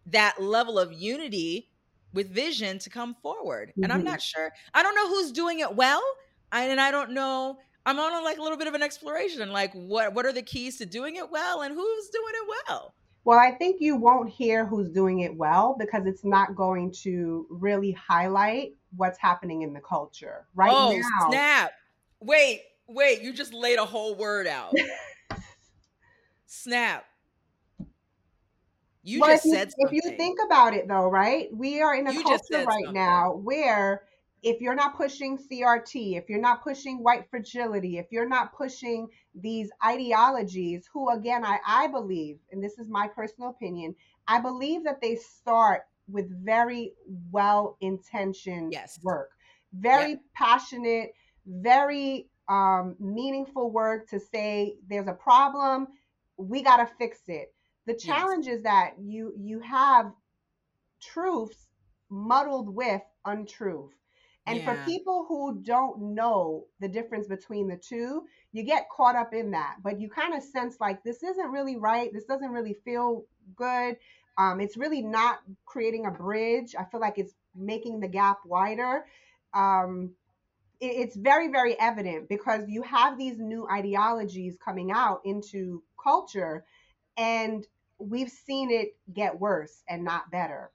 that 0.07 0.41
level 0.41 0.79
of 0.79 0.93
unity 0.93 1.69
with 2.13 2.29
vision 2.29 2.79
to 2.79 2.89
come 2.89 3.15
forward. 3.21 3.69
Mm-hmm. 3.69 3.83
And 3.83 3.93
I'm 3.93 3.99
mm-hmm. 3.99 4.09
not 4.09 4.21
sure. 4.21 4.51
I 4.73 4.83
don't 4.83 4.95
know 4.95 5.09
who's 5.09 5.31
doing 5.31 5.59
it 5.59 5.75
well. 5.75 6.03
I, 6.51 6.65
and 6.65 6.79
I 6.79 6.91
don't 6.91 7.11
know. 7.11 7.57
I'm 7.85 7.99
on 7.99 8.13
a, 8.13 8.23
like 8.23 8.37
a 8.37 8.41
little 8.41 8.57
bit 8.57 8.67
of 8.67 8.75
an 8.75 8.83
exploration. 8.83 9.51
Like 9.51 9.73
what 9.73 10.13
what 10.13 10.25
are 10.25 10.31
the 10.31 10.41
keys 10.41 10.77
to 10.77 10.85
doing 10.85 11.17
it 11.17 11.29
well 11.29 11.61
and 11.63 11.73
who's 11.73 12.09
doing 12.09 12.33
it 12.33 12.55
well? 12.69 12.93
Well, 13.25 13.39
I 13.39 13.51
think 13.51 13.79
you 13.79 13.95
won't 13.95 14.29
hear 14.29 14.65
who's 14.65 14.89
doing 14.89 15.21
it 15.21 15.35
well 15.35 15.75
because 15.79 16.05
it's 16.05 16.25
not 16.25 16.55
going 16.55 16.91
to 17.03 17.47
really 17.49 17.91
highlight 17.93 18.73
what's 18.95 19.17
happening 19.17 19.61
in 19.61 19.73
the 19.73 19.79
culture 19.79 20.45
right 20.55 20.71
oh, 20.73 20.91
now. 20.91 21.29
Snap. 21.29 21.71
Wait, 22.19 22.61
wait, 22.87 23.21
you 23.21 23.33
just 23.33 23.53
laid 23.53 23.79
a 23.79 23.85
whole 23.85 24.15
word 24.15 24.45
out. 24.45 24.73
snap. 26.45 27.05
You 29.03 29.19
just 29.19 29.45
if 29.45 29.51
said 29.51 29.73
you, 29.77 29.87
If 29.87 29.93
you 29.93 30.17
think 30.17 30.39
about 30.45 30.73
it, 30.73 30.87
though, 30.87 31.07
right? 31.07 31.49
We 31.53 31.81
are 31.81 31.93
in 31.95 32.07
a 32.07 32.13
you 32.13 32.23
culture 32.23 32.63
right 32.63 32.85
something. 32.85 32.93
now 32.93 33.33
where 33.33 34.03
if 34.43 34.59
you're 34.59 34.75
not 34.75 34.95
pushing 34.97 35.37
CRT, 35.37 36.17
if 36.17 36.29
you're 36.29 36.39
not 36.39 36.63
pushing 36.63 37.01
white 37.01 37.29
fragility, 37.29 37.97
if 37.97 38.07
you're 38.11 38.27
not 38.27 38.53
pushing 38.55 39.07
these 39.33 39.69
ideologies, 39.85 40.87
who 40.93 41.09
again, 41.09 41.45
I, 41.45 41.59
I 41.65 41.87
believe, 41.87 42.39
and 42.51 42.63
this 42.63 42.77
is 42.77 42.89
my 42.89 43.07
personal 43.07 43.49
opinion, 43.49 43.95
I 44.27 44.39
believe 44.39 44.83
that 44.83 45.01
they 45.01 45.15
start 45.15 45.83
with 46.09 46.29
very 46.43 46.93
well 47.31 47.77
intentioned 47.79 48.73
yes. 48.73 48.99
work, 49.01 49.31
very 49.73 50.11
yeah. 50.11 50.17
passionate, 50.33 51.13
very 51.45 52.27
um, 52.49 52.95
meaningful 52.99 53.71
work 53.71 54.09
to 54.09 54.19
say 54.19 54.75
there's 54.89 55.07
a 55.07 55.13
problem, 55.13 55.87
we 56.37 56.61
got 56.61 56.77
to 56.77 56.89
fix 56.97 57.19
it 57.27 57.53
the 57.86 57.93
challenge 57.93 58.47
yes. 58.47 58.57
is 58.57 58.63
that 58.63 58.93
you 58.99 59.34
you 59.38 59.59
have 59.59 60.11
truths 61.01 61.67
muddled 62.09 62.73
with 62.73 63.01
untruth. 63.25 63.93
And 64.45 64.59
yeah. 64.59 64.65
for 64.65 64.86
people 64.86 65.25
who 65.27 65.61
don't 65.61 66.15
know 66.15 66.65
the 66.81 66.89
difference 66.89 67.27
between 67.27 67.69
the 67.69 67.77
two, 67.77 68.23
you 68.51 68.63
get 68.63 68.89
caught 68.89 69.15
up 69.15 69.34
in 69.34 69.51
that. 69.51 69.77
But 69.81 70.01
you 70.01 70.09
kind 70.09 70.34
of 70.34 70.43
sense 70.43 70.77
like 70.81 71.01
this 71.03 71.23
isn't 71.23 71.51
really 71.51 71.77
right. 71.77 72.11
This 72.13 72.25
doesn't 72.25 72.51
really 72.51 72.75
feel 72.84 73.25
good. 73.55 73.95
Um, 74.38 74.59
it's 74.59 74.75
really 74.75 75.01
not 75.01 75.39
creating 75.65 76.05
a 76.07 76.11
bridge. 76.11 76.75
I 76.77 76.84
feel 76.84 76.99
like 76.99 77.17
it's 77.17 77.34
making 77.55 77.99
the 77.99 78.07
gap 78.07 78.39
wider. 78.45 79.05
Um, 79.53 80.11
it, 80.81 80.88
it's 80.88 81.15
very, 81.15 81.49
very 81.49 81.79
evident 81.79 82.27
because 82.27 82.67
you 82.67 82.81
have 82.81 83.17
these 83.17 83.38
new 83.39 83.67
ideologies 83.69 84.57
coming 84.63 84.91
out 84.91 85.21
into 85.23 85.84
culture 86.01 86.65
and 87.15 87.65
we've 88.09 88.29
seen 88.29 88.71
it 88.71 88.95
get 89.13 89.39
worse 89.39 89.83
and 89.87 90.03
not 90.03 90.31
better. 90.31 90.71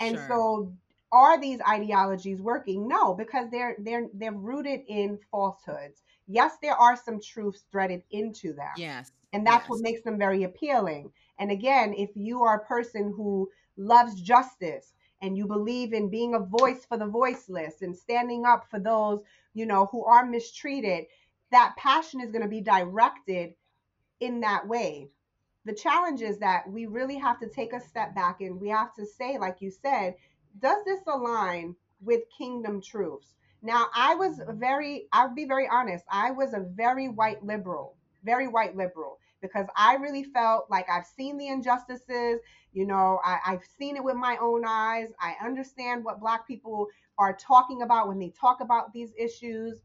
And 0.00 0.16
sure. 0.16 0.26
so 0.28 0.72
are 1.12 1.40
these 1.40 1.60
ideologies 1.68 2.40
working? 2.40 2.88
No, 2.88 3.14
because 3.14 3.50
they're 3.50 3.76
they're 3.78 4.08
they're 4.14 4.32
rooted 4.32 4.80
in 4.88 5.18
falsehoods. 5.30 6.02
Yes, 6.26 6.56
there 6.62 6.74
are 6.74 6.96
some 6.96 7.20
truths 7.20 7.64
threaded 7.70 8.02
into 8.10 8.52
them. 8.54 8.72
Yes. 8.76 9.12
And 9.32 9.46
that's 9.46 9.64
yes. 9.64 9.68
what 9.68 9.80
makes 9.82 10.02
them 10.02 10.18
very 10.18 10.44
appealing. 10.44 11.10
And 11.38 11.50
again, 11.50 11.94
if 11.96 12.10
you 12.14 12.42
are 12.42 12.56
a 12.56 12.64
person 12.64 13.12
who 13.16 13.48
loves 13.76 14.20
justice 14.20 14.92
and 15.20 15.36
you 15.36 15.46
believe 15.46 15.92
in 15.92 16.08
being 16.08 16.34
a 16.34 16.40
voice 16.40 16.84
for 16.84 16.96
the 16.96 17.06
voiceless 17.06 17.82
and 17.82 17.96
standing 17.96 18.44
up 18.44 18.68
for 18.70 18.78
those, 18.78 19.22
you 19.54 19.66
know, 19.66 19.86
who 19.90 20.04
are 20.04 20.26
mistreated, 20.26 21.06
that 21.50 21.74
passion 21.76 22.20
is 22.20 22.30
going 22.30 22.42
to 22.42 22.48
be 22.48 22.60
directed 22.60 23.54
in 24.20 24.40
that 24.40 24.66
way 24.66 25.10
the 25.64 25.74
challenge 25.74 26.22
is 26.22 26.38
that 26.38 26.68
we 26.68 26.86
really 26.86 27.16
have 27.16 27.38
to 27.40 27.48
take 27.48 27.72
a 27.72 27.80
step 27.80 28.14
back 28.14 28.40
and 28.40 28.60
we 28.60 28.68
have 28.68 28.94
to 28.94 29.06
say, 29.06 29.38
like 29.38 29.60
you 29.60 29.70
said, 29.70 30.14
does 30.58 30.84
this 30.84 31.00
align 31.06 31.76
with 32.00 32.22
kingdom 32.36 32.80
truths? 32.80 33.34
Now, 33.62 33.86
I 33.94 34.16
was 34.16 34.40
very, 34.48 35.06
I'll 35.12 35.34
be 35.34 35.44
very 35.44 35.68
honest, 35.68 36.04
I 36.10 36.32
was 36.32 36.52
a 36.52 36.66
very 36.74 37.08
white 37.08 37.44
liberal, 37.44 37.96
very 38.24 38.48
white 38.48 38.76
liberal, 38.76 39.18
because 39.40 39.66
I 39.76 39.94
really 39.94 40.24
felt 40.24 40.66
like 40.68 40.90
I've 40.90 41.06
seen 41.06 41.38
the 41.38 41.48
injustices. 41.48 42.40
You 42.72 42.86
know, 42.86 43.20
I, 43.24 43.38
I've 43.46 43.64
seen 43.78 43.96
it 43.96 44.04
with 44.04 44.16
my 44.16 44.36
own 44.40 44.64
eyes. 44.66 45.08
I 45.20 45.36
understand 45.44 46.04
what 46.04 46.20
Black 46.20 46.46
people 46.46 46.88
are 47.18 47.36
talking 47.36 47.82
about 47.82 48.08
when 48.08 48.18
they 48.18 48.30
talk 48.30 48.60
about 48.60 48.92
these 48.92 49.12
issues. 49.16 49.78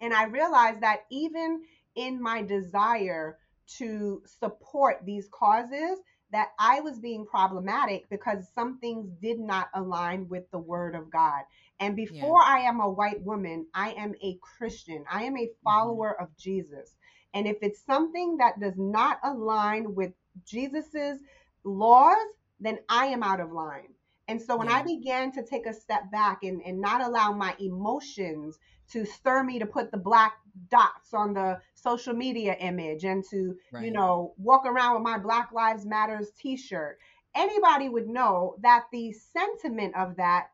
And 0.00 0.14
I 0.14 0.24
realized 0.24 0.80
that 0.80 1.04
even 1.10 1.62
in 1.94 2.22
my 2.22 2.42
desire 2.42 3.38
to 3.78 4.22
support 4.26 5.02
these 5.04 5.28
causes 5.32 5.98
that 6.32 6.48
I 6.58 6.80
was 6.80 6.98
being 6.98 7.26
problematic 7.26 8.08
because 8.10 8.48
some 8.54 8.78
things 8.78 9.08
did 9.22 9.38
not 9.38 9.68
align 9.74 10.28
with 10.28 10.50
the 10.50 10.58
word 10.58 10.94
of 10.94 11.10
God. 11.10 11.42
And 11.80 11.94
before 11.94 12.40
yeah. 12.44 12.54
I 12.54 12.58
am 12.60 12.80
a 12.80 12.90
white 12.90 13.22
woman, 13.22 13.66
I 13.74 13.90
am 13.92 14.14
a 14.22 14.38
Christian. 14.40 15.04
I 15.10 15.24
am 15.24 15.36
a 15.36 15.42
mm-hmm. 15.42 15.62
follower 15.62 16.14
mm-hmm. 16.14 16.24
of 16.24 16.36
Jesus. 16.36 16.96
And 17.34 17.46
if 17.46 17.58
it's 17.62 17.84
something 17.84 18.38
that 18.38 18.60
does 18.60 18.76
not 18.76 19.18
align 19.24 19.94
with 19.94 20.12
Jesus's 20.44 21.18
laws, 21.64 22.16
then 22.60 22.78
I 22.88 23.06
am 23.06 23.22
out 23.22 23.40
of 23.40 23.52
line. 23.52 23.88
And 24.28 24.40
so 24.40 24.56
when 24.56 24.68
yeah. 24.68 24.78
I 24.78 24.82
began 24.82 25.32
to 25.32 25.42
take 25.42 25.66
a 25.66 25.74
step 25.74 26.10
back 26.10 26.44
and, 26.44 26.62
and 26.64 26.80
not 26.80 27.02
allow 27.02 27.32
my 27.32 27.54
emotions 27.60 28.58
to 28.92 29.04
stir 29.04 29.42
me 29.42 29.58
to 29.58 29.66
put 29.66 29.90
the 29.90 29.98
black 29.98 30.34
dots 30.70 31.12
on 31.14 31.34
the 31.34 31.60
social 31.74 32.14
media 32.14 32.54
image 32.60 33.04
and 33.04 33.24
to, 33.30 33.56
right. 33.72 33.84
you 33.84 33.90
know, 33.90 34.34
walk 34.38 34.66
around 34.66 34.94
with 34.94 35.02
my 35.02 35.18
Black 35.18 35.52
Lives 35.52 35.84
Matters 35.84 36.30
t 36.38 36.56
shirt, 36.56 36.98
anybody 37.34 37.88
would 37.88 38.08
know 38.08 38.56
that 38.60 38.84
the 38.92 39.12
sentiment 39.12 39.94
of 39.96 40.16
that 40.16 40.48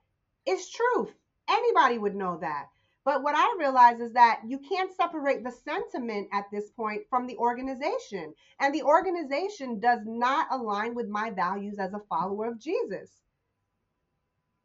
is 0.47 0.71
truth. 0.71 1.11
Anybody 1.49 1.99
would 1.99 2.15
know 2.15 2.39
that. 2.41 2.69
But 3.05 3.23
what 3.23 3.35
I 3.35 3.57
realize 3.59 3.99
is 4.01 4.13
that 4.13 4.43
you 4.47 4.59
can't 4.59 4.95
separate 4.95 5.43
the 5.43 5.51
sentiment 5.51 6.29
at 6.33 6.45
this 6.53 6.71
point 6.71 7.03
from 7.09 7.27
the 7.27 7.37
organization. 7.37 8.35
And 8.61 8.75
the 8.75 8.83
organization 8.83 9.81
does 9.81 10.01
not 10.05 10.49
align 10.51 10.95
with 10.95 11.09
my 11.09 11.31
values 11.31 11.79
as 11.79 11.95
a 11.95 12.03
follower 12.11 12.47
of 12.47 12.61
Jesus. 12.61 13.11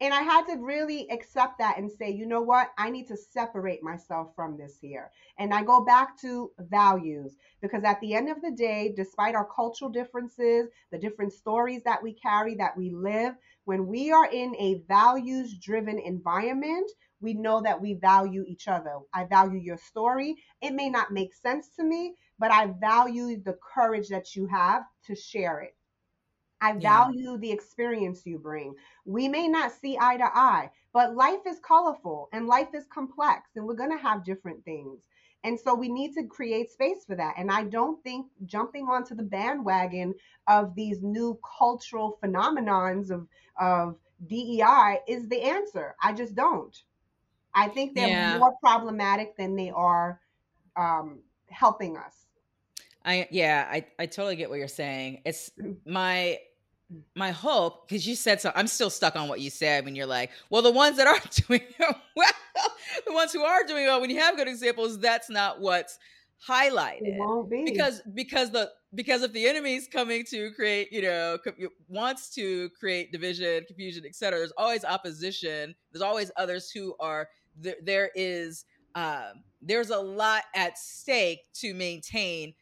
And 0.01 0.13
I 0.13 0.21
had 0.21 0.45
to 0.47 0.57
really 0.57 1.09
accept 1.09 1.57
that 1.59 1.77
and 1.77 1.89
say, 1.89 2.09
you 2.11 2.25
know 2.25 2.41
what? 2.41 2.71
I 2.77 2.89
need 2.89 3.07
to 3.07 3.17
separate 3.17 3.81
myself 3.81 4.33
from 4.35 4.57
this 4.57 4.77
here. 4.81 5.09
And 5.39 5.53
I 5.53 5.63
go 5.63 5.85
back 5.85 6.19
to 6.21 6.51
values 6.59 7.37
because 7.61 7.83
at 7.85 8.01
the 8.01 8.13
end 8.13 8.29
of 8.29 8.41
the 8.41 8.51
day, 8.51 8.93
despite 8.95 9.35
our 9.35 9.47
cultural 9.55 9.89
differences, 9.89 10.67
the 10.91 10.97
different 10.97 11.31
stories 11.31 11.81
that 11.85 12.03
we 12.03 12.13
carry, 12.13 12.55
that 12.55 12.75
we 12.75 12.91
live, 12.91 13.35
when 13.63 13.87
we 13.87 14.11
are 14.11 14.29
in 14.29 14.55
a 14.57 14.81
values 14.87 15.57
driven 15.57 15.97
environment, 15.97 16.91
we 17.21 17.33
know 17.33 17.61
that 17.61 17.81
we 17.81 17.93
value 17.93 18.43
each 18.47 18.67
other. 18.67 18.99
I 19.13 19.23
value 19.23 19.59
your 19.59 19.77
story. 19.77 20.35
It 20.61 20.73
may 20.73 20.89
not 20.89 21.11
make 21.11 21.33
sense 21.33 21.69
to 21.77 21.83
me, 21.83 22.15
but 22.37 22.51
I 22.51 22.67
value 22.67 23.41
the 23.41 23.57
courage 23.73 24.09
that 24.09 24.35
you 24.35 24.45
have 24.47 24.83
to 25.05 25.15
share 25.15 25.61
it. 25.61 25.74
I 26.66 26.74
value 26.74 27.32
yeah. 27.32 27.38
the 27.38 27.51
experience 27.51 28.26
you 28.26 28.39
bring. 28.39 28.76
We 29.05 29.28
may 29.28 29.47
not 29.47 29.72
see 29.72 29.97
eye 29.99 30.18
to 30.18 30.26
eye, 30.26 30.72
but 30.93 31.16
life 31.16 31.41
is 31.45 31.59
colorful 31.59 32.30
and 32.34 32.47
life 32.47 32.70
is 32.74 32.86
complex, 32.88 33.51
and 33.55 33.66
we're 33.66 33.76
going 33.76 33.91
to 33.91 34.01
have 34.01 34.26
different 34.26 34.63
things. 34.66 35.01
And 35.43 35.59
so 35.59 35.76
we 35.76 35.89
need 35.89 36.16
to 36.16 36.24
create 36.24 36.72
space 36.72 37.05
for 37.05 37.16
that. 37.16 37.36
And 37.38 37.51
I 37.51 37.66
don't 37.66 38.03
think 38.03 38.26
jumping 38.45 38.88
onto 38.88 39.13
the 39.13 39.22
bandwagon 39.22 40.16
of 40.47 40.74
these 40.74 41.03
new 41.03 41.39
cultural 41.57 42.18
phenomenons 42.24 43.11
of, 43.11 43.28
of 43.59 43.95
DEI 44.26 45.01
is 45.07 45.30
the 45.30 45.41
answer. 45.41 45.95
I 46.01 46.13
just 46.13 46.34
don't. 46.34 46.76
I 47.53 47.68
think 47.68 47.93
they're 47.93 48.07
yeah. 48.07 48.39
more 48.39 48.55
problematic 48.59 49.38
than 49.38 49.55
they 49.55 49.70
are 49.70 50.20
um, 50.76 51.20
helping 51.47 51.95
us. 51.95 52.26
I 53.05 53.28
yeah, 53.30 53.68
I 53.72 53.86
I 53.99 54.07
totally 54.07 54.36
get 54.36 54.49
what 54.49 54.57
you're 54.57 54.68
saying. 54.68 55.22
It's 55.26 55.51
my 55.86 56.39
my 57.15 57.31
hope 57.31 57.88
because 57.88 58.07
you 58.07 58.15
said 58.15 58.41
so. 58.41 58.51
I'm 58.55 58.67
still 58.67 58.89
stuck 58.89 59.15
on 59.15 59.27
what 59.27 59.39
you 59.39 59.49
said 59.49 59.86
when 59.86 59.95
you're 59.95 60.05
like, 60.05 60.31
well, 60.49 60.61
the 60.61 60.71
ones 60.71 60.97
that 60.97 61.07
aren't 61.07 61.31
doing 61.47 61.61
well, 61.79 62.31
the 63.05 63.13
ones 63.13 63.33
who 63.33 63.43
are 63.43 63.63
doing 63.63 63.86
well, 63.86 64.01
when 64.01 64.09
you 64.09 64.19
have 64.19 64.36
good 64.36 64.47
examples, 64.47 64.99
that's 64.99 65.29
not 65.29 65.59
what's 65.59 65.97
highlighted 66.47 67.17
be. 67.49 67.63
because 67.63 68.01
because 68.13 68.51
the 68.51 68.69
because 68.93 69.23
if 69.23 69.31
the 69.33 69.47
enemy's 69.47 69.88
coming 69.88 70.23
to 70.23 70.51
create 70.51 70.91
you 70.91 71.01
know 71.01 71.38
wants 71.88 72.29
to 72.29 72.69
create 72.77 73.11
division 73.11 73.63
confusion 73.65 74.03
etc 74.05 74.38
there's 74.38 74.51
always 74.57 74.83
opposition 74.83 75.73
there's 75.91 76.01
always 76.01 76.31
others 76.36 76.69
who 76.69 76.93
are 76.99 77.29
there, 77.57 77.75
there 77.81 78.11
is 78.15 78.65
um, 78.95 79.43
there's 79.61 79.89
a 79.89 79.99
lot 79.99 80.43
at 80.55 80.77
stake 80.77 81.39
to 81.55 81.73
maintain 81.73 82.53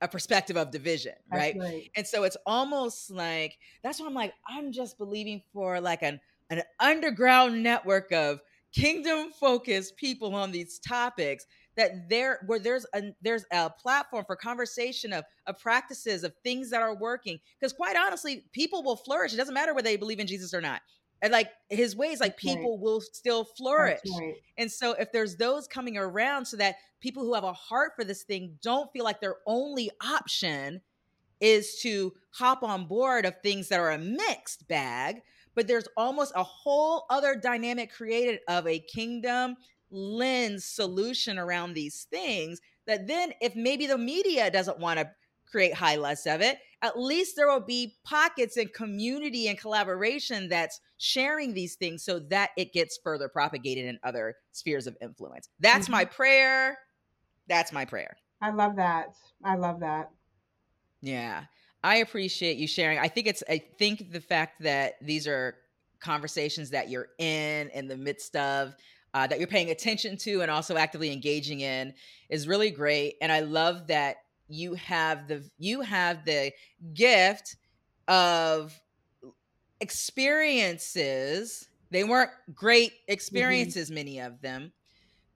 a 0.00 0.08
perspective 0.08 0.56
of 0.56 0.70
division, 0.70 1.14
right? 1.30 1.56
right? 1.58 1.90
And 1.96 2.06
so 2.06 2.24
it's 2.24 2.36
almost 2.46 3.10
like 3.10 3.58
that's 3.82 4.00
why 4.00 4.06
I'm 4.06 4.14
like 4.14 4.32
I'm 4.48 4.72
just 4.72 4.98
believing 4.98 5.42
for 5.52 5.80
like 5.80 6.02
an 6.02 6.20
an 6.50 6.62
underground 6.80 7.62
network 7.62 8.12
of 8.12 8.40
kingdom 8.72 9.30
focused 9.32 9.96
people 9.96 10.34
on 10.34 10.52
these 10.52 10.78
topics 10.78 11.46
that 11.76 12.08
there 12.08 12.40
where 12.46 12.58
there's 12.58 12.86
a 12.94 13.02
there's 13.20 13.44
a 13.52 13.70
platform 13.70 14.24
for 14.24 14.36
conversation 14.36 15.12
of 15.12 15.24
of 15.46 15.58
practices 15.58 16.24
of 16.24 16.32
things 16.44 16.70
that 16.70 16.82
are 16.82 16.94
working 16.94 17.38
because 17.58 17.72
quite 17.72 17.96
honestly 17.96 18.44
people 18.52 18.82
will 18.82 18.96
flourish 18.96 19.32
it 19.32 19.36
doesn't 19.36 19.54
matter 19.54 19.74
whether 19.74 19.84
they 19.84 19.96
believe 19.96 20.20
in 20.20 20.26
jesus 20.26 20.54
or 20.54 20.60
not 20.60 20.82
and 21.22 21.32
like 21.32 21.50
his 21.68 21.94
ways 21.94 22.20
like 22.20 22.36
people 22.36 22.72
right. 22.72 22.80
will 22.80 23.00
still 23.00 23.44
flourish 23.44 24.00
right. 24.18 24.34
and 24.58 24.70
so 24.70 24.92
if 24.92 25.12
there's 25.12 25.36
those 25.36 25.66
coming 25.66 25.96
around 25.96 26.44
so 26.44 26.56
that 26.56 26.76
people 27.00 27.22
who 27.22 27.34
have 27.34 27.44
a 27.44 27.52
heart 27.52 27.92
for 27.96 28.04
this 28.04 28.22
thing 28.22 28.56
don't 28.62 28.92
feel 28.92 29.04
like 29.04 29.20
their 29.20 29.36
only 29.46 29.90
option 30.02 30.80
is 31.40 31.80
to 31.80 32.12
hop 32.30 32.62
on 32.62 32.86
board 32.86 33.24
of 33.24 33.34
things 33.42 33.68
that 33.68 33.80
are 33.80 33.90
a 33.90 33.98
mixed 33.98 34.66
bag 34.68 35.22
but 35.54 35.66
there's 35.66 35.88
almost 35.96 36.32
a 36.36 36.42
whole 36.42 37.04
other 37.10 37.34
dynamic 37.34 37.92
created 37.92 38.40
of 38.48 38.66
a 38.66 38.78
kingdom 38.78 39.56
lens 39.90 40.64
solution 40.64 41.38
around 41.38 41.74
these 41.74 42.06
things 42.10 42.60
that 42.86 43.06
then 43.06 43.32
if 43.40 43.56
maybe 43.56 43.86
the 43.86 43.98
media 43.98 44.50
doesn't 44.50 44.78
want 44.78 44.98
to 44.98 45.10
create 45.50 45.74
highlights 45.74 46.26
of 46.26 46.40
it 46.40 46.58
at 46.82 46.98
least 46.98 47.36
there 47.36 47.48
will 47.48 47.60
be 47.60 47.96
pockets 48.04 48.56
and 48.56 48.72
community 48.72 49.48
and 49.48 49.58
collaboration 49.58 50.48
that's 50.48 50.80
sharing 50.96 51.52
these 51.52 51.74
things 51.74 52.02
so 52.02 52.18
that 52.18 52.50
it 52.56 52.72
gets 52.72 52.98
further 53.02 53.28
propagated 53.28 53.84
in 53.84 53.98
other 54.02 54.36
spheres 54.52 54.86
of 54.86 54.96
influence. 55.02 55.48
That's 55.60 55.86
mm-hmm. 55.86 55.92
my 55.92 56.04
prayer. 56.06 56.78
That's 57.48 57.72
my 57.72 57.84
prayer. 57.84 58.16
I 58.40 58.50
love 58.50 58.76
that. 58.76 59.14
I 59.44 59.56
love 59.56 59.80
that. 59.80 60.10
Yeah. 61.02 61.44
I 61.82 61.96
appreciate 61.96 62.56
you 62.56 62.66
sharing. 62.66 62.98
I 62.98 63.08
think 63.08 63.26
it's 63.26 63.42
I 63.48 63.58
think 63.78 64.12
the 64.12 64.20
fact 64.20 64.62
that 64.62 64.94
these 65.02 65.26
are 65.26 65.56
conversations 66.00 66.70
that 66.70 66.88
you're 66.88 67.08
in 67.18 67.68
in 67.70 67.88
the 67.88 67.96
midst 67.96 68.36
of 68.36 68.74
uh, 69.12 69.26
that 69.26 69.38
you're 69.38 69.48
paying 69.48 69.70
attention 69.70 70.16
to 70.16 70.40
and 70.40 70.50
also 70.50 70.76
actively 70.76 71.12
engaging 71.12 71.60
in 71.60 71.92
is 72.30 72.48
really 72.48 72.70
great 72.70 73.16
and 73.20 73.30
i 73.30 73.40
love 73.40 73.86
that 73.88 74.16
you 74.50 74.74
have 74.74 75.28
the 75.28 75.48
you 75.58 75.80
have 75.80 76.24
the 76.24 76.52
gift 76.94 77.56
of 78.08 78.78
experiences 79.80 81.68
they 81.90 82.04
weren't 82.04 82.30
great 82.54 82.92
mm-hmm. 82.92 83.12
experiences 83.12 83.86
mm-hmm. 83.86 83.94
many 83.94 84.18
of 84.20 84.40
them 84.42 84.72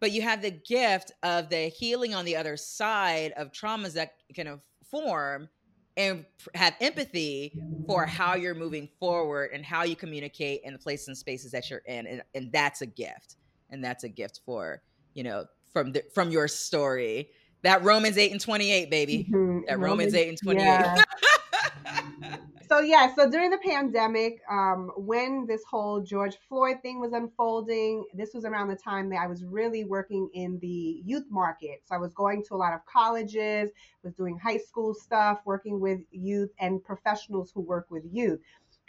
but 0.00 0.12
you 0.12 0.20
have 0.20 0.42
the 0.42 0.50
gift 0.50 1.12
of 1.22 1.48
the 1.48 1.68
healing 1.68 2.14
on 2.14 2.24
the 2.24 2.36
other 2.36 2.56
side 2.56 3.32
of 3.36 3.52
traumas 3.52 3.94
that 3.94 4.14
can 4.34 4.60
form 4.90 5.48
and 5.96 6.26
have 6.54 6.74
empathy 6.80 7.56
for 7.86 8.04
how 8.04 8.34
you're 8.34 8.54
moving 8.54 8.88
forward 8.98 9.50
and 9.52 9.64
how 9.64 9.84
you 9.84 9.94
communicate 9.94 10.60
in 10.64 10.72
the 10.72 10.78
places 10.78 11.08
and 11.08 11.16
spaces 11.16 11.52
that 11.52 11.70
you're 11.70 11.82
in 11.86 12.06
and, 12.06 12.22
and 12.34 12.52
that's 12.52 12.82
a 12.82 12.86
gift 12.86 13.36
and 13.70 13.82
that's 13.82 14.04
a 14.04 14.08
gift 14.08 14.40
for 14.44 14.82
you 15.14 15.22
know 15.22 15.44
from 15.72 15.92
the, 15.92 16.02
from 16.12 16.30
your 16.30 16.48
story 16.48 17.28
that 17.64 17.82
Romans 17.82 18.16
8 18.16 18.30
and 18.30 18.40
28, 18.40 18.90
baby. 18.90 19.26
Mm-hmm. 19.30 19.60
That 19.66 19.78
Romans, 19.78 20.12
Romans 20.12 20.14
8 20.14 20.28
and 20.28 20.38
28. 20.38 20.62
Yeah. 20.62 21.02
so 22.68 22.80
yeah, 22.80 23.14
so 23.14 23.28
during 23.30 23.50
the 23.50 23.58
pandemic, 23.58 24.40
um, 24.50 24.90
when 24.96 25.46
this 25.46 25.62
whole 25.64 26.00
George 26.00 26.36
Floyd 26.46 26.76
thing 26.82 27.00
was 27.00 27.12
unfolding, 27.12 28.04
this 28.12 28.34
was 28.34 28.44
around 28.44 28.68
the 28.68 28.76
time 28.76 29.08
that 29.10 29.16
I 29.16 29.26
was 29.26 29.44
really 29.44 29.84
working 29.84 30.28
in 30.34 30.58
the 30.60 31.02
youth 31.04 31.24
market. 31.30 31.80
So 31.86 31.94
I 31.94 31.98
was 31.98 32.12
going 32.12 32.44
to 32.48 32.54
a 32.54 32.56
lot 32.56 32.74
of 32.74 32.84
colleges, 32.84 33.70
was 34.02 34.12
doing 34.12 34.38
high 34.38 34.58
school 34.58 34.92
stuff, 34.92 35.40
working 35.46 35.80
with 35.80 36.00
youth 36.10 36.50
and 36.60 36.84
professionals 36.84 37.50
who 37.54 37.62
work 37.62 37.86
with 37.90 38.04
youth. 38.12 38.40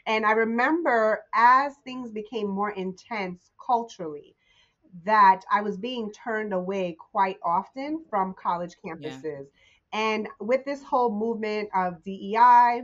And 0.06 0.26
I 0.26 0.34
remember 0.34 1.24
as 1.34 1.76
things 1.86 2.12
became 2.12 2.48
more 2.48 2.72
intense 2.72 3.52
culturally, 3.66 4.35
that 5.04 5.42
I 5.52 5.62
was 5.62 5.78
being 5.78 6.12
turned 6.12 6.54
away 6.54 6.96
quite 7.00 7.38
often 7.44 8.04
from 8.10 8.34
college 8.42 8.76
campuses. 8.84 9.24
Yeah. 9.24 9.42
And 9.94 10.28
with 10.40 10.66
this 10.66 10.84
whole 10.84 11.12
movement 11.12 11.70
of 11.76 12.04
DEI, 12.04 12.84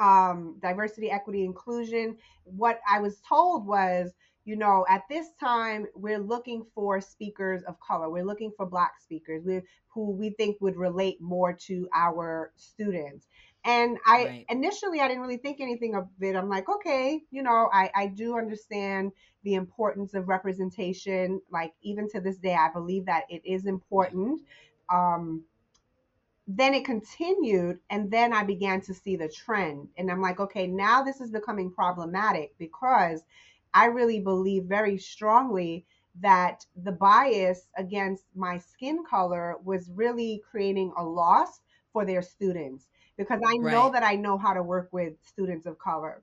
um, 0.00 0.56
diversity, 0.60 1.10
equity, 1.10 1.44
inclusion, 1.44 2.16
what 2.44 2.80
I 2.90 3.00
was 3.00 3.20
told 3.26 3.66
was, 3.66 4.12
you 4.44 4.56
know, 4.56 4.86
at 4.88 5.02
this 5.10 5.28
time, 5.38 5.86
we're 5.94 6.18
looking 6.18 6.64
for 6.74 7.00
speakers 7.00 7.62
of 7.64 7.78
color. 7.80 8.08
We're 8.08 8.24
looking 8.24 8.52
for 8.56 8.64
Black 8.64 8.92
speakers 9.02 9.44
we, 9.44 9.60
who 9.88 10.12
we 10.12 10.30
think 10.30 10.56
would 10.60 10.76
relate 10.76 11.20
more 11.20 11.52
to 11.52 11.88
our 11.94 12.52
students. 12.56 13.26
And 13.64 13.98
I 14.06 14.24
right. 14.24 14.46
initially 14.48 15.00
I 15.00 15.08
didn't 15.08 15.22
really 15.22 15.36
think 15.36 15.60
anything 15.60 15.94
of 15.94 16.08
it. 16.20 16.36
I'm 16.36 16.48
like, 16.48 16.68
okay, 16.68 17.22
you 17.30 17.42
know, 17.42 17.68
I, 17.72 17.90
I 17.94 18.06
do 18.06 18.38
understand 18.38 19.12
the 19.42 19.54
importance 19.54 20.14
of 20.14 20.28
representation. 20.28 21.40
Like 21.50 21.72
even 21.82 22.08
to 22.10 22.20
this 22.20 22.36
day, 22.38 22.54
I 22.54 22.70
believe 22.72 23.06
that 23.06 23.24
it 23.28 23.42
is 23.44 23.66
important. 23.66 24.42
Um, 24.90 25.44
then 26.50 26.72
it 26.72 26.86
continued, 26.86 27.78
and 27.90 28.10
then 28.10 28.32
I 28.32 28.42
began 28.42 28.80
to 28.82 28.94
see 28.94 29.16
the 29.16 29.28
trend. 29.28 29.88
And 29.98 30.10
I'm 30.10 30.22
like, 30.22 30.40
okay, 30.40 30.66
now 30.66 31.02
this 31.02 31.20
is 31.20 31.30
becoming 31.30 31.70
problematic 31.70 32.54
because 32.58 33.22
I 33.74 33.86
really 33.86 34.20
believe 34.20 34.64
very 34.64 34.96
strongly 34.96 35.84
that 36.20 36.64
the 36.84 36.92
bias 36.92 37.68
against 37.76 38.24
my 38.34 38.58
skin 38.58 39.04
color 39.08 39.56
was 39.62 39.90
really 39.90 40.42
creating 40.50 40.92
a 40.96 41.04
loss 41.04 41.60
for 41.92 42.06
their 42.06 42.22
students 42.22 42.88
because 43.18 43.40
I 43.44 43.56
know 43.56 43.84
right. 43.84 43.92
that 43.94 44.02
I 44.04 44.14
know 44.14 44.38
how 44.38 44.54
to 44.54 44.62
work 44.62 44.88
with 44.92 45.14
students 45.26 45.66
of 45.66 45.78
color. 45.78 46.22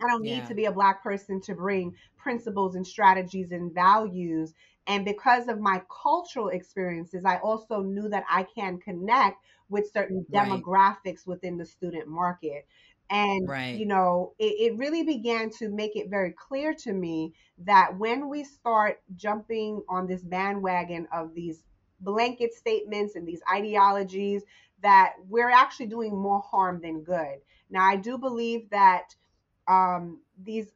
I 0.00 0.06
don't 0.08 0.22
need 0.22 0.36
yeah. 0.36 0.46
to 0.46 0.54
be 0.54 0.66
a 0.66 0.72
black 0.72 1.02
person 1.02 1.40
to 1.42 1.54
bring 1.54 1.96
principles 2.16 2.76
and 2.76 2.86
strategies 2.86 3.50
and 3.50 3.74
values. 3.74 4.54
And 4.86 5.04
because 5.04 5.48
of 5.48 5.58
my 5.58 5.82
cultural 6.02 6.50
experiences, 6.50 7.24
I 7.24 7.38
also 7.38 7.82
knew 7.82 8.08
that 8.10 8.24
I 8.30 8.44
can 8.54 8.78
connect 8.78 9.42
with 9.68 9.90
certain 9.92 10.24
demographics 10.32 11.04
right. 11.04 11.26
within 11.26 11.58
the 11.58 11.66
student 11.66 12.06
market. 12.06 12.66
And, 13.10 13.48
right. 13.48 13.76
you 13.76 13.86
know, 13.86 14.34
it, 14.38 14.72
it 14.72 14.78
really 14.78 15.02
began 15.02 15.50
to 15.58 15.70
make 15.70 15.96
it 15.96 16.10
very 16.10 16.32
clear 16.32 16.74
to 16.74 16.92
me 16.92 17.32
that 17.64 17.98
when 17.98 18.28
we 18.28 18.44
start 18.44 19.00
jumping 19.16 19.82
on 19.88 20.06
this 20.06 20.22
bandwagon 20.22 21.08
of 21.12 21.34
these 21.34 21.64
blanket 22.00 22.54
statements 22.54 23.16
and 23.16 23.26
these 23.26 23.40
ideologies 23.52 24.42
that 24.82 25.14
we're 25.28 25.50
actually 25.50 25.86
doing 25.86 26.16
more 26.16 26.40
harm 26.40 26.80
than 26.80 27.02
good. 27.02 27.38
Now, 27.70 27.84
I 27.84 27.96
do 27.96 28.16
believe 28.18 28.70
that 28.70 29.14
um, 29.66 30.20
these 30.42 30.66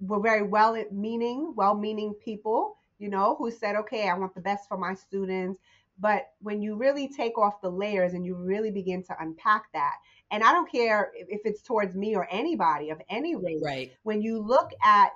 were 0.00 0.20
very 0.20 0.42
well 0.42 0.82
meaning, 0.92 1.54
well 1.56 1.74
meaning 1.74 2.14
people, 2.14 2.76
you 2.98 3.08
know, 3.08 3.36
who 3.38 3.50
said, 3.50 3.76
okay, 3.76 4.08
I 4.08 4.14
want 4.14 4.34
the 4.34 4.40
best 4.40 4.68
for 4.68 4.76
my 4.76 4.94
students. 4.94 5.60
But 5.98 6.30
when 6.40 6.60
you 6.60 6.76
really 6.76 7.08
take 7.08 7.38
off 7.38 7.62
the 7.62 7.70
layers 7.70 8.12
and 8.12 8.24
you 8.24 8.34
really 8.34 8.70
begin 8.70 9.02
to 9.04 9.16
unpack 9.18 9.72
that, 9.72 9.94
and 10.30 10.42
I 10.42 10.52
don't 10.52 10.70
care 10.70 11.12
if 11.14 11.40
it's 11.44 11.62
towards 11.62 11.94
me 11.94 12.14
or 12.14 12.28
anybody 12.30 12.90
of 12.90 13.00
any 13.08 13.34
race, 13.34 13.62
right. 13.64 13.92
when 14.02 14.20
you 14.20 14.38
look 14.38 14.72
at 14.84 15.12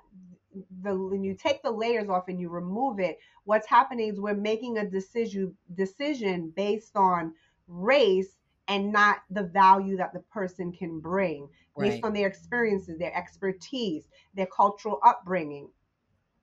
the 0.83 0.97
when 0.97 1.23
you 1.23 1.35
take 1.35 1.63
the 1.63 1.71
layers 1.71 2.09
off 2.09 2.29
and 2.29 2.41
you 2.41 2.49
remove 2.49 2.99
it, 2.99 3.19
what's 3.45 3.67
happening 3.67 4.09
is 4.09 4.21
we're 4.21 4.35
making 4.35 4.79
a 4.79 4.89
decision 4.89 5.55
decision 5.75 6.53
based 6.57 6.97
on 6.97 7.35
race 7.71 8.37
and 8.69 8.93
not 8.93 9.19
the 9.31 9.45
value 9.45 9.97
that 9.97 10.13
the 10.13 10.21
person 10.21 10.73
can 10.73 11.01
bring 11.01 11.49
based 11.79 12.01
Right. 12.01 12.05
on 12.05 12.13
their 12.13 12.29
experiences, 12.29 12.99
their 12.99 13.17
expertise, 13.17 14.09
their 14.35 14.47
cultural 14.47 15.01
upbringing. 15.05 15.71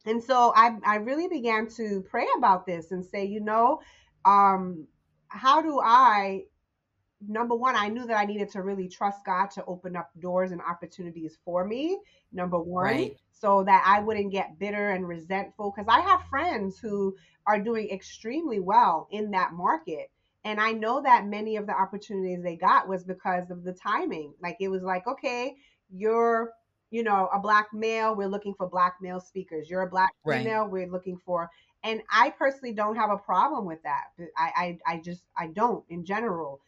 And 0.06 0.24
so 0.24 0.54
I, 0.56 0.78
I 0.86 0.96
really 0.98 1.28
began 1.28 1.68
to 1.76 2.02
pray 2.10 2.28
about 2.38 2.66
this 2.66 2.92
and 2.92 3.06
say, 3.06 3.26
you 3.26 3.42
know, 3.42 3.82
um, 4.26 4.88
how 5.28 5.62
do 5.62 5.80
I, 5.84 6.46
number 7.28 7.56
one, 7.56 7.76
I 7.76 7.90
knew 7.90 8.06
that 8.08 8.18
I 8.18 8.26
needed 8.26 8.50
to 8.52 8.62
really 8.62 8.88
trust 8.88 9.26
God 9.26 9.52
to 9.52 9.66
open 9.66 9.96
up 9.96 10.10
doors 10.20 10.52
and 10.52 10.62
opportunities 10.62 11.38
for 11.44 11.66
me, 11.66 12.00
number 12.32 12.60
one, 12.60 12.86
Right. 12.86 13.18
so 13.32 13.64
that 13.64 13.84
I 13.86 14.02
wouldn't 14.02 14.32
get 14.32 14.60
bitter 14.60 14.92
and 14.92 15.08
resentful. 15.08 15.74
Because 15.76 15.88
I 15.90 16.02
have 16.02 16.28
friends 16.30 16.80
who 16.80 17.16
are 17.46 17.60
doing 17.60 17.90
extremely 17.90 18.60
well 18.60 19.08
in 19.12 19.32
that 19.32 19.54
market. 19.54 20.10
And 20.48 20.62
I 20.62 20.72
know 20.74 21.02
that 21.04 21.28
many 21.28 21.58
of 21.58 21.68
the 21.68 21.74
opportunities 21.74 22.44
they 22.44 22.56
got 22.58 22.88
was 22.88 23.04
because 23.06 23.52
of 23.52 23.64
the 23.64 23.74
timing. 23.74 24.34
Like 24.42 24.58
it 24.62 24.70
was 24.70 24.84
like, 24.84 25.08
okay, 25.08 25.58
you're, 25.92 26.54
you 26.92 27.04
know, 27.04 27.30
a 27.34 27.40
black 27.40 27.68
male, 27.74 28.16
we're 28.16 28.30
looking 28.30 28.56
for 28.56 28.68
black 28.70 28.96
male 29.02 29.20
speakers. 29.22 29.70
You're 29.70 29.84
a 29.84 29.90
black 29.90 30.12
Right. 30.26 30.40
female, 30.46 30.68
we're 30.70 30.88
looking 30.90 31.18
for 31.26 31.50
and 31.84 32.02
I 32.12 32.32
personally 32.32 32.74
don't 32.74 32.96
have 32.98 33.12
a 33.12 33.18
problem 33.18 33.66
with 33.66 33.84
that. 33.84 34.06
I, 34.38 34.78
I, 34.88 34.96
I 34.96 34.98
just 35.02 35.24
I 35.38 35.48
don't 35.48 35.84
in 35.90 36.06
general. 36.06 36.62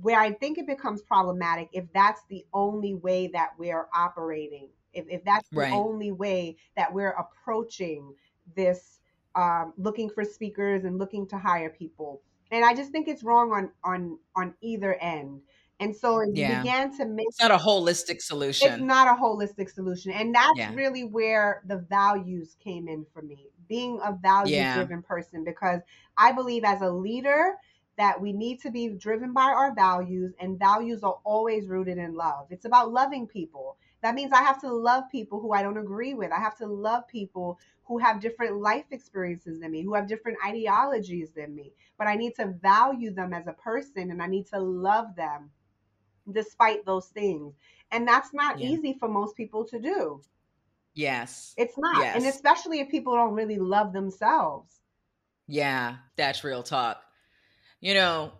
Where 0.00 0.20
I 0.20 0.32
think 0.32 0.58
it 0.58 0.66
becomes 0.66 1.02
problematic 1.02 1.68
if 1.72 1.92
that's 1.92 2.22
the 2.28 2.44
only 2.54 2.94
way 2.94 3.28
that 3.28 3.50
we're 3.58 3.88
operating. 3.94 4.68
If 4.92 5.06
if 5.08 5.24
that's 5.24 5.48
the 5.50 5.58
Right. 5.58 5.72
only 5.72 6.12
way 6.12 6.56
that 6.76 6.92
we're 6.92 7.10
approaching 7.12 8.14
this 8.56 9.00
um, 9.34 9.74
looking 9.78 10.10
for 10.10 10.24
speakers 10.24 10.84
and 10.84 10.98
looking 10.98 11.26
to 11.28 11.38
hire 11.38 11.70
people. 11.70 12.22
And 12.52 12.64
I 12.64 12.74
just 12.74 12.92
think 12.92 13.08
it's 13.08 13.24
wrong 13.24 13.52
on 13.52 13.72
on 13.84 14.20
on 14.36 14.54
either 14.62 14.94
end. 14.94 15.42
And 15.80 15.96
so 15.96 16.20
it 16.20 16.30
Yeah. 16.32 16.46
began 16.46 16.96
to 16.98 17.06
make 17.06 17.28
It's 17.28 17.40
not 17.40 17.50
a 17.52 17.58
holistic 17.58 18.22
solution. 18.22 18.58
it's 18.60 18.78
not 18.78 19.08
a 19.08 19.20
holistic 19.20 19.68
solution. 19.68 20.12
And 20.12 20.34
that's 20.34 20.58
Yeah. 20.58 20.68
really 20.68 21.04
where 21.04 21.62
the 21.66 21.78
values 21.78 22.56
came 22.60 22.86
in 22.88 23.04
for 23.12 23.20
me, 23.22 23.50
being 23.68 23.98
a 24.04 24.12
value 24.12 24.64
Yeah. 24.64 24.64
driven 24.64 25.02
person, 25.02 25.42
because 25.44 25.80
I 26.16 26.32
believe 26.32 26.62
as 26.64 26.80
a 26.80 26.90
leader 26.90 27.56
that 27.98 28.20
we 28.20 28.32
need 28.32 28.60
to 28.60 28.70
be 28.70 28.88
driven 28.90 29.32
by 29.32 29.42
our 29.50 29.74
values, 29.74 30.32
and 30.40 30.58
values 30.58 31.02
are 31.02 31.18
always 31.24 31.66
rooted 31.68 31.98
in 31.98 32.14
love. 32.14 32.46
It's 32.50 32.64
about 32.64 32.90
loving 32.92 33.26
people. 33.26 33.76
That 34.02 34.14
means 34.14 34.32
I 34.32 34.42
have 34.42 34.60
to 34.62 34.72
love 34.72 35.04
people 35.10 35.40
who 35.40 35.52
I 35.52 35.62
don't 35.62 35.78
agree 35.78 36.14
with. 36.14 36.32
I 36.32 36.38
have 36.40 36.56
to 36.58 36.66
love 36.66 37.06
people 37.06 37.58
who 37.84 37.98
have 37.98 38.20
different 38.20 38.58
life 38.58 38.86
experiences 38.90 39.60
than 39.60 39.70
me, 39.70 39.82
who 39.82 39.94
have 39.94 40.08
different 40.08 40.38
ideologies 40.44 41.30
than 41.30 41.54
me. 41.54 41.72
But 41.98 42.08
I 42.08 42.16
need 42.16 42.34
to 42.36 42.48
value 42.60 43.12
them 43.12 43.32
as 43.32 43.46
a 43.46 43.52
person 43.52 44.10
and 44.10 44.22
I 44.22 44.26
need 44.26 44.46
to 44.48 44.58
love 44.58 45.14
them 45.16 45.50
despite 46.30 46.84
those 46.84 47.08
things. 47.08 47.54
And 47.90 48.06
that's 48.06 48.32
not 48.32 48.60
Yeah. 48.60 48.68
easy 48.70 48.94
for 48.94 49.08
most 49.08 49.36
people 49.36 49.64
to 49.66 49.78
do. 49.78 50.20
Yes. 50.94 51.54
It's 51.56 51.78
not. 51.78 52.06
And 52.14 52.26
especially 52.26 52.80
if 52.80 52.88
people 52.88 53.14
don't 53.14 53.34
really 53.34 53.58
love 53.58 53.92
themselves. 53.92 54.80
Yeah, 55.46 55.96
that's 56.16 56.44
real 56.44 56.62
talk. 56.62 57.02
You 57.80 57.94
know, 57.94 58.32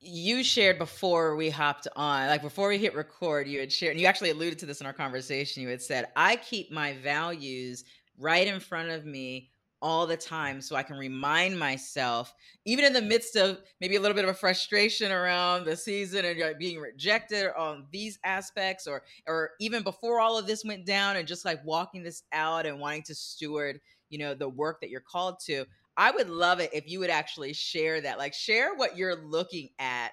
you 0.00 0.42
shared 0.42 0.78
before 0.78 1.36
we 1.36 1.50
hopped 1.50 1.86
on, 1.94 2.28
like 2.28 2.42
before 2.42 2.68
we 2.68 2.78
hit 2.78 2.94
record, 2.94 3.46
you 3.46 3.60
had 3.60 3.72
shared, 3.72 3.92
and 3.92 4.00
you 4.00 4.06
actually 4.06 4.30
alluded 4.30 4.58
to 4.60 4.66
this 4.66 4.80
in 4.80 4.86
our 4.86 4.92
conversation. 4.92 5.62
You 5.62 5.68
had 5.68 5.82
said, 5.82 6.08
I 6.16 6.36
keep 6.36 6.72
my 6.72 6.94
values 6.94 7.84
right 8.18 8.46
in 8.46 8.60
front 8.60 8.90
of 8.90 9.04
me 9.04 9.50
all 9.82 10.06
the 10.06 10.16
time 10.16 10.60
so 10.60 10.76
I 10.76 10.82
can 10.82 10.96
remind 10.96 11.58
myself, 11.58 12.34
even 12.66 12.84
in 12.84 12.92
the 12.92 13.02
midst 13.02 13.36
of 13.36 13.60
maybe 13.80 13.96
a 13.96 14.00
little 14.00 14.14
bit 14.14 14.24
of 14.24 14.30
a 14.30 14.34
frustration 14.34 15.10
around 15.10 15.64
the 15.64 15.76
season 15.76 16.24
and 16.24 16.58
being 16.58 16.78
rejected 16.78 17.48
on 17.56 17.86
these 17.90 18.18
aspects, 18.24 18.86
or 18.86 19.02
or 19.26 19.50
even 19.60 19.82
before 19.82 20.20
all 20.20 20.38
of 20.38 20.46
this 20.46 20.64
went 20.64 20.84
down 20.84 21.16
and 21.16 21.26
just 21.26 21.44
like 21.44 21.64
walking 21.64 22.02
this 22.02 22.22
out 22.32 22.66
and 22.66 22.78
wanting 22.78 23.02
to 23.04 23.14
steward, 23.14 23.80
you 24.10 24.18
know, 24.18 24.34
the 24.34 24.48
work 24.48 24.80
that 24.80 24.90
you're 24.90 25.00
called 25.00 25.38
to. 25.46 25.64
I 26.00 26.10
would 26.12 26.30
love 26.30 26.60
it 26.60 26.70
if 26.72 26.88
you 26.88 26.98
would 27.00 27.10
actually 27.10 27.52
share 27.52 28.00
that. 28.00 28.16
Like 28.16 28.32
share 28.32 28.74
what 28.74 28.96
you're 28.96 29.16
looking 29.16 29.68
at 29.78 30.12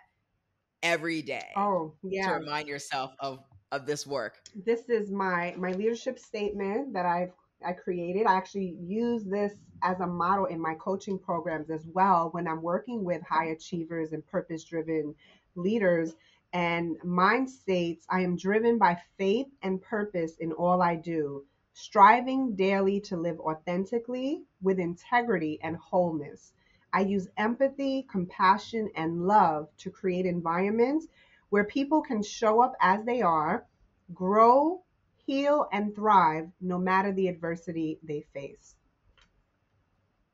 every 0.84 1.22
day 1.22 1.48
Oh, 1.56 1.94
to 2.04 2.30
remind 2.30 2.68
yourself 2.68 3.14
of 3.22 3.40
of 3.72 3.86
this 3.86 4.06
work. 4.06 4.36
This 4.66 4.90
is 4.90 5.12
my 5.12 5.56
my 5.58 5.72
leadership 5.72 6.20
statement 6.20 6.92
that 6.92 7.06
I've 7.06 7.32
I 7.66 7.72
created. 7.72 8.28
I 8.28 8.36
actually 8.36 8.76
use 8.86 9.24
this 9.24 9.54
as 9.82 10.02
a 10.02 10.06
model 10.06 10.46
in 10.46 10.60
my 10.60 10.76
coaching 10.76 11.18
programs 11.18 11.70
as 11.70 11.88
well 11.94 12.30
when 12.32 12.50
I'm 12.50 12.62
working 12.62 13.06
with 13.06 13.22
high 13.24 13.48
achievers 13.48 14.12
and 14.12 14.28
purpose 14.28 14.66
driven 14.66 15.16
leaders. 15.56 16.16
And 16.52 16.98
mine 17.04 17.48
states, 17.48 18.06
I 18.10 18.22
am 18.22 18.36
driven 18.36 18.78
by 18.78 18.98
faith 19.18 19.48
and 19.64 19.82
purpose 19.82 20.34
in 20.40 20.52
all 20.52 20.82
I 20.82 20.96
do, 20.96 21.46
striving 21.80 22.56
daily 22.56 23.00
to 23.00 23.16
live 23.16 23.40
authentically 23.40 24.42
with 24.64 24.80
integrity 24.80 25.60
and 25.62 25.78
wholeness. 25.78 26.52
I 26.92 27.02
use 27.02 27.28
empathy, 27.38 28.08
compassion, 28.10 28.90
and 28.96 29.28
love 29.28 29.70
to 29.78 29.92
create 29.92 30.26
environments 30.26 31.06
where 31.50 31.66
people 31.66 32.02
can 32.02 32.24
show 32.24 32.64
up 32.64 32.74
as 32.82 33.06
they 33.06 33.22
are, 33.22 33.68
grow, 34.12 34.82
heal, 35.28 35.68
and 35.72 35.94
thrive 35.94 36.50
no 36.60 36.80
matter 36.80 37.14
the 37.14 37.28
adversity 37.28 38.00
they 38.02 38.26
face. 38.34 38.76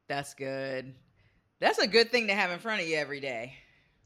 That's 0.08 0.34
good. 0.36 0.96
That's 1.60 1.80
a 1.80 1.88
good 1.88 2.10
thing 2.10 2.28
to 2.28 2.36
have 2.36 2.52
in 2.52 2.60
front 2.60 2.82
of 2.82 2.88
you 2.88 2.96
every 2.96 3.20
day. 3.20 3.56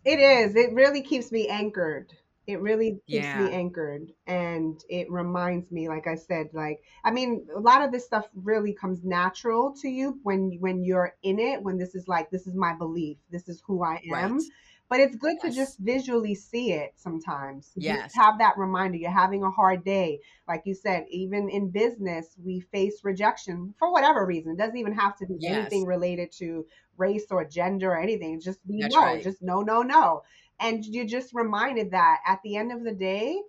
It 0.03 0.19
is. 0.19 0.55
It 0.55 0.73
really 0.73 1.03
keeps 1.03 1.31
me 1.31 1.47
anchored. 1.49 2.13
It 2.47 2.61
really 2.61 3.01
keeps 3.09 3.33
Yeah. 3.33 3.35
me 3.35 3.51
anchored. 3.51 4.13
And 4.25 4.81
it 4.89 5.11
reminds 5.11 5.69
me, 5.71 5.89
like 5.89 6.07
I 6.07 6.15
said, 6.15 6.49
like 6.53 6.81
I 7.03 7.11
mean, 7.11 7.47
a 7.53 7.59
lot 7.59 7.81
of 7.83 7.91
this 7.91 8.05
stuff 8.05 8.27
really 8.33 8.73
comes 8.73 9.03
natural 9.03 9.73
to 9.81 9.89
you 9.89 10.19
when 10.23 10.57
when 10.59 10.83
you're 10.83 11.15
in 11.23 11.39
it, 11.39 11.61
when 11.61 11.77
this 11.77 11.93
is 11.93 12.07
like, 12.07 12.29
this 12.31 12.47
is 12.47 12.55
my 12.55 12.73
belief, 12.73 13.17
this 13.29 13.49
is 13.49 13.61
who 13.67 13.83
I 13.83 14.01
am. 14.13 14.37
Right. 14.39 14.41
But 14.89 15.01
it's 15.01 15.17
good 15.17 15.39
to 15.41 15.51
just 15.51 15.79
visually 15.79 16.33
see 16.33 16.71
it 16.71 16.93
sometimes. 16.95 17.73
Yes. 17.75 18.13
have 18.15 18.37
that 18.39 18.57
reminder. 18.57 18.97
You're 18.97 19.11
having 19.11 19.43
a 19.43 19.51
hard 19.51 19.83
day. 19.83 20.21
Like 20.47 20.61
you 20.65 20.73
said, 20.73 21.05
even 21.09 21.49
in 21.49 21.69
business, 21.71 22.35
we 22.41 22.61
face 22.61 23.03
rejection 23.03 23.73
for 23.77 23.91
whatever 23.91 24.25
reason. 24.25 24.53
It 24.53 24.57
doesn't 24.57 24.77
even 24.77 24.93
have 24.93 25.17
to 25.17 25.25
be 25.25 25.39
Yes. 25.39 25.47
anything 25.51 25.85
related 25.85 26.31
to 26.33 26.65
race 26.95 27.25
or 27.31 27.43
gender 27.45 27.91
or 27.91 27.99
anything. 27.99 28.39
Just 28.39 28.65
be 28.65 28.81
That's 28.81 28.95
no, 28.95 29.01
right. 29.01 29.23
just 29.23 29.41
no, 29.41 29.61
no, 29.61 29.81
no. 29.81 30.23
And 30.59 30.85
you're 30.85 31.05
just 31.05 31.33
reminded 31.33 31.91
that 31.91 32.19
at 32.25 32.39
the 32.43 32.55
end 32.55 32.71
of 32.71 32.83
the 32.83 32.93
day, 32.93 33.41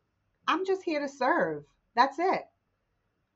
I'm 0.47 0.67
just 0.67 0.83
here 0.83 1.01
to 1.01 1.09
serve. 1.09 1.65
That's 1.97 2.19
it. 2.19 2.43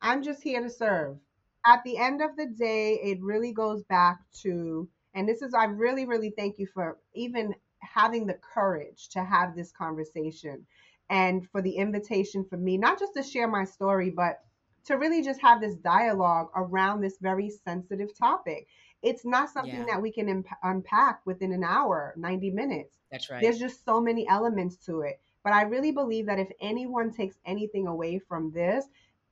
I'm 0.00 0.22
just 0.22 0.42
here 0.42 0.62
to 0.62 0.70
serve. 0.70 1.16
At 1.64 1.82
the 1.84 1.96
end 1.96 2.22
of 2.22 2.36
the 2.36 2.46
day, 2.46 2.94
it 3.02 3.22
really 3.22 3.52
goes 3.52 3.82
back 3.84 4.18
to, 4.42 4.88
and 5.14 5.28
this 5.28 5.42
is, 5.42 5.54
I 5.54 5.64
really, 5.64 6.06
really 6.06 6.30
thank 6.36 6.58
you 6.58 6.66
for 6.66 6.98
even 7.14 7.54
having 7.80 8.26
the 8.26 8.38
courage 8.54 9.08
to 9.10 9.22
have 9.22 9.54
this 9.54 9.72
conversation 9.72 10.66
and 11.10 11.48
for 11.50 11.62
the 11.62 11.76
invitation 11.76 12.44
for 12.44 12.56
me, 12.56 12.76
not 12.76 12.98
just 12.98 13.14
to 13.14 13.22
share 13.22 13.48
my 13.48 13.64
story, 13.64 14.10
but 14.10 14.40
to 14.84 14.96
really 14.96 15.22
just 15.22 15.40
have 15.40 15.60
this 15.60 15.76
dialogue 15.76 16.48
around 16.56 17.00
this 17.00 17.18
very 17.20 17.50
sensitive 17.64 18.16
topic. 18.16 18.66
It's 19.02 19.24
not 19.24 19.50
something 19.50 19.78
Yeah. 19.80 19.86
that 19.86 20.02
we 20.02 20.12
can 20.12 20.28
imp- 20.28 20.46
unpack 20.62 21.26
within 21.26 21.52
an 21.52 21.64
hour, 21.64 22.14
90 22.16 22.50
minutes. 22.50 22.98
That's 23.10 23.28
right. 23.30 23.42
There's 23.42 23.58
just 23.58 23.84
so 23.84 24.00
many 24.00 24.26
elements 24.28 24.76
to 24.86 25.02
it. 25.02 25.20
But 25.42 25.52
I 25.52 25.62
really 25.62 25.92
believe 25.92 26.26
that 26.26 26.38
if 26.38 26.50
anyone 26.60 27.10
takes 27.12 27.36
anything 27.44 27.86
away 27.86 28.18
from 28.18 28.52
this, 28.52 28.86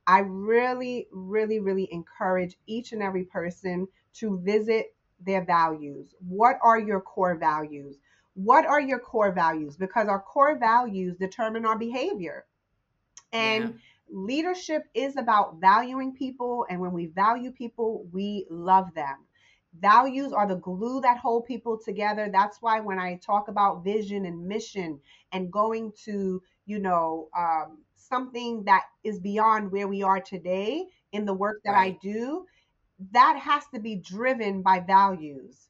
I 0.07 0.19
really, 0.19 1.07
really, 1.11 1.59
really 1.59 1.87
encourage 1.91 2.57
each 2.67 2.91
and 2.91 3.01
every 3.01 3.23
person 3.25 3.87
to 4.15 4.37
visit 4.39 4.93
their 5.19 5.43
values. 5.45 6.13
What 6.19 6.57
are 6.61 6.79
your 6.79 7.01
core 7.01 7.35
values? 7.35 7.97
What 8.33 8.65
are 8.65 8.81
your 8.81 8.99
core 8.99 9.31
values? 9.31 9.77
Because 9.77 10.07
our 10.07 10.19
core 10.21 10.57
values 10.57 11.15
determine 11.17 11.65
our 11.65 11.77
behavior. 11.77 12.45
And 13.31 13.73
Yeah. 13.73 13.79
leadership 14.09 14.83
is 14.93 15.15
about 15.17 15.55
valuing 15.59 16.13
people. 16.13 16.65
And 16.69 16.79
when 16.81 16.91
we 16.91 17.07
value 17.07 17.51
people, 17.51 18.05
we 18.11 18.45
love 18.49 18.93
them. 18.93 19.17
Values 19.79 20.33
are 20.33 20.47
the 20.47 20.55
glue 20.55 21.01
that 21.01 21.17
hold 21.17 21.45
people 21.45 21.77
together. 21.77 22.29
That's 22.31 22.61
why 22.61 22.79
when 22.81 22.99
I 22.99 23.15
talk 23.17 23.47
about 23.47 23.83
vision 23.83 24.25
and 24.25 24.47
mission 24.47 24.99
and 25.31 25.51
going 25.51 25.93
to, 26.05 26.41
you 26.65 26.79
know, 26.79 27.29
um, 27.37 27.83
something 27.95 28.63
that 28.65 28.85
is 29.03 29.19
beyond 29.19 29.71
where 29.71 29.87
we 29.87 30.03
are 30.03 30.19
today 30.21 30.87
in 31.13 31.25
the 31.25 31.33
work 31.33 31.61
that 31.65 31.75
Right. 31.75 31.75
I 31.75 31.97
do, 32.01 32.45
that 33.11 33.37
has 33.39 33.67
to 33.73 33.79
be 33.79 33.95
driven 33.95 34.61
by 34.61 34.79
values 34.79 35.69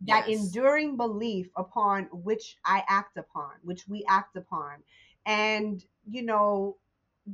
that 0.00 0.28
Yes. 0.28 0.28
enduring 0.28 0.96
belief 0.96 1.50
upon 1.56 2.04
which 2.12 2.58
I 2.64 2.84
act 2.88 3.16
upon, 3.16 3.52
which 3.62 3.86
we 3.88 4.04
act 4.08 4.36
upon. 4.36 4.82
And, 5.26 5.84
you 6.08 6.22
know, 6.22 6.76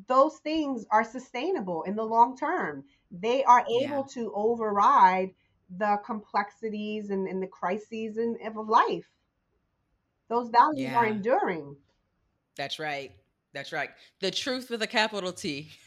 those 0.07 0.39
things 0.39 0.87
are 0.91 1.05
sustainable 1.05 1.83
in 1.85 1.97
the 1.97 2.05
long 2.05 2.37
term. 2.37 2.85
They 3.11 3.45
are 3.45 3.67
Yeah. 3.69 3.83
able 3.83 4.05
to 4.09 4.33
override 4.35 5.35
the 5.77 5.99
complexities 6.05 7.11
and, 7.11 7.29
and 7.29 7.43
the 7.43 7.47
crises 7.47 8.17
in, 8.19 8.39
of 8.45 8.69
life. 8.69 9.09
Those 10.29 10.51
values 10.51 10.93
are 10.95 11.07
enduring. 11.07 11.77
That's 12.57 12.79
right. 12.79 13.13
That's 13.53 13.73
right. 13.73 13.91
The 14.21 14.31
truth 14.31 14.71
with 14.71 14.83
a 14.83 14.87
capital 14.87 15.33
T. 15.33 15.71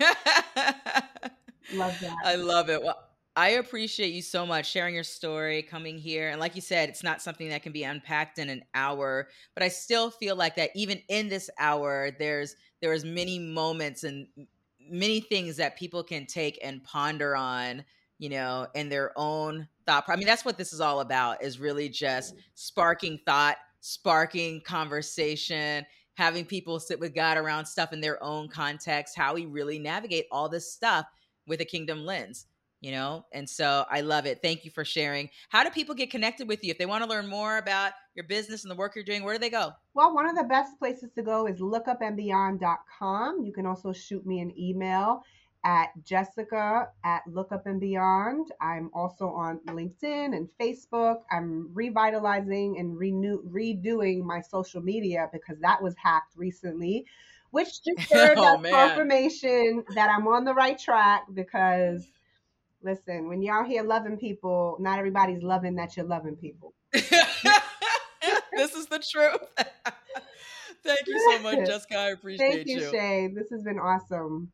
Love 1.74 1.98
that. 2.02 2.16
I 2.26 2.36
love 2.36 2.70
it. 2.70 2.82
Well, 2.82 2.98
I 3.36 3.50
appreciate 3.50 4.14
you 4.14 4.22
so 4.22 4.46
much 4.46 4.70
sharing 4.70 4.94
your 4.94 5.06
story, 5.06 5.62
coming 5.62 5.98
here. 5.98 6.30
And 6.30 6.40
like 6.40 6.56
you 6.56 6.62
said, 6.62 6.90
it's 6.90 7.04
not 7.04 7.22
something 7.22 7.48
that 7.50 7.64
can 7.64 7.72
be 7.72 7.84
unpacked 7.84 8.40
in 8.40 8.50
an 8.50 8.64
hour, 8.74 9.30
but 9.54 9.64
I 9.64 9.70
still 9.70 10.12
feel 10.12 10.36
like 10.36 10.56
that 10.56 10.72
even 10.76 11.02
in 11.08 11.30
this 11.30 11.50
hour, 11.58 12.12
there's 12.20 12.56
there's 12.82 13.06
many 13.06 13.40
moments 13.40 14.04
and 14.04 14.28
many 14.80 15.22
things 15.22 15.56
that 15.58 15.78
people 15.78 16.04
can 16.04 16.26
take 16.26 16.60
and 16.62 16.84
ponder 16.84 17.36
on, 17.36 17.86
you 18.22 18.30
know, 18.30 18.68
in 18.76 18.88
their 18.88 19.12
own 19.18 19.68
thought. 19.88 20.04
I 20.08 20.16
mean, 20.16 20.28
that's 20.28 20.46
what 20.46 20.56
this 20.56 20.74
is 20.74 20.80
all 20.80 21.00
about 21.00 21.44
is 21.44 21.60
really 21.60 21.90
just 21.90 22.36
mm. 22.36 22.40
sparking 22.54 23.20
thought, 23.26 23.58
sparking 23.80 24.62
conversation, 24.62 25.84
having 26.14 26.46
people 26.46 26.80
sit 26.80 27.00
with 27.00 27.16
God 27.16 27.38
around 27.38 27.66
stuff 27.66 27.94
in 27.94 28.00
their 28.00 28.22
own 28.24 28.48
context, 28.48 29.18
how 29.18 29.34
we 29.34 29.48
really 29.48 29.80
navigate 29.80 30.28
all 30.32 30.48
this 30.48 30.72
stuff 30.72 31.08
with 31.48 31.62
a 31.62 31.66
kingdom 31.66 32.06
lens 32.06 32.46
you 32.82 32.90
know? 32.92 33.24
And 33.32 33.48
so 33.48 33.86
i 33.92 34.02
love 34.02 34.26
it. 34.26 34.40
Thank 34.42 34.66
you 34.66 34.72
for 34.72 34.84
sharing. 34.84 35.30
How 35.50 35.64
do 35.64 35.70
people 35.70 35.94
get 35.94 36.10
connected 36.10 36.48
with 36.48 36.64
you? 36.64 36.72
If 36.72 36.80
they 36.80 36.88
want 36.88 37.04
to 37.04 37.10
learn 37.10 37.28
more 37.28 37.58
about 37.58 37.92
your 38.16 38.26
business 38.26 38.64
and 38.64 38.72
the 38.72 38.76
work 38.76 38.96
you're 38.96 39.04
doing 39.04 39.24
where 39.24 39.36
do 39.36 39.40
they 39.40 39.52
go? 39.52 39.72
Well, 39.94 40.16
one 40.16 40.28
of 40.28 40.36
the 40.36 40.46
best 40.46 40.80
places 40.80 41.12
to 41.14 41.22
go 41.22 41.46
is 41.46 41.60
lookupandbeyond.com. 41.60 43.44
You 43.44 43.54
can 43.54 43.68
also 43.68 43.94
shoot 43.94 44.26
me 44.26 44.40
an 44.40 44.52
email 44.60 45.22
at 45.64 45.90
jessica 46.04 46.90
at 47.04 47.22
Look 47.28 47.52
Up 47.52 47.66
and 47.66 47.80
Beyond. 47.80 48.52
I'm 48.62 48.90
also 48.94 49.28
on 49.28 49.60
LinkedIn 49.68 50.36
and 50.36 50.50
Facebook. 50.60 51.22
I'm 51.32 51.70
revitalizing 51.74 52.78
and 52.80 52.98
renew, 52.98 53.44
redoing 53.44 54.24
my 54.24 54.42
social 54.42 54.82
media 54.82 55.30
because 55.32 55.58
that 55.60 55.82
was 55.82 55.96
hacked 55.98 56.34
recently, 56.36 57.06
which 57.52 57.84
just 57.84 58.10
served 58.10 58.40
Oh, 58.40 58.56
as 58.56 58.62
man. 58.62 58.72
confirmation 58.72 59.84
that 59.96 60.10
I'm 60.10 60.28
on 60.28 60.46
the 60.46 60.54
right 60.54 60.78
track 60.78 61.24
because. 61.34 62.06
Listen, 62.84 63.28
when 63.28 63.44
y'all 63.44 63.64
here 63.64 63.84
loving 63.84 64.18
people, 64.18 64.76
not 64.80 64.98
everybody's 64.98 65.44
loving 65.44 65.76
that 65.76 65.96
you're 65.96 66.06
loving 66.06 66.36
people. 66.36 66.74
this 66.92 68.74
is 68.76 68.88
the 68.88 69.00
truth 69.00 69.42
thank 70.84 71.08
you 71.08 71.20
so 71.20 71.40
much 71.40 71.58
jessica 71.66 71.98
i 71.98 72.10
appreciate 72.10 72.48
Thank 72.50 72.68
you, 72.68 72.80
you 72.80 72.92
Shae. 72.92 73.34
This 73.36 73.50
has 73.52 73.64
been 73.64 73.80
awesome. 73.80 74.52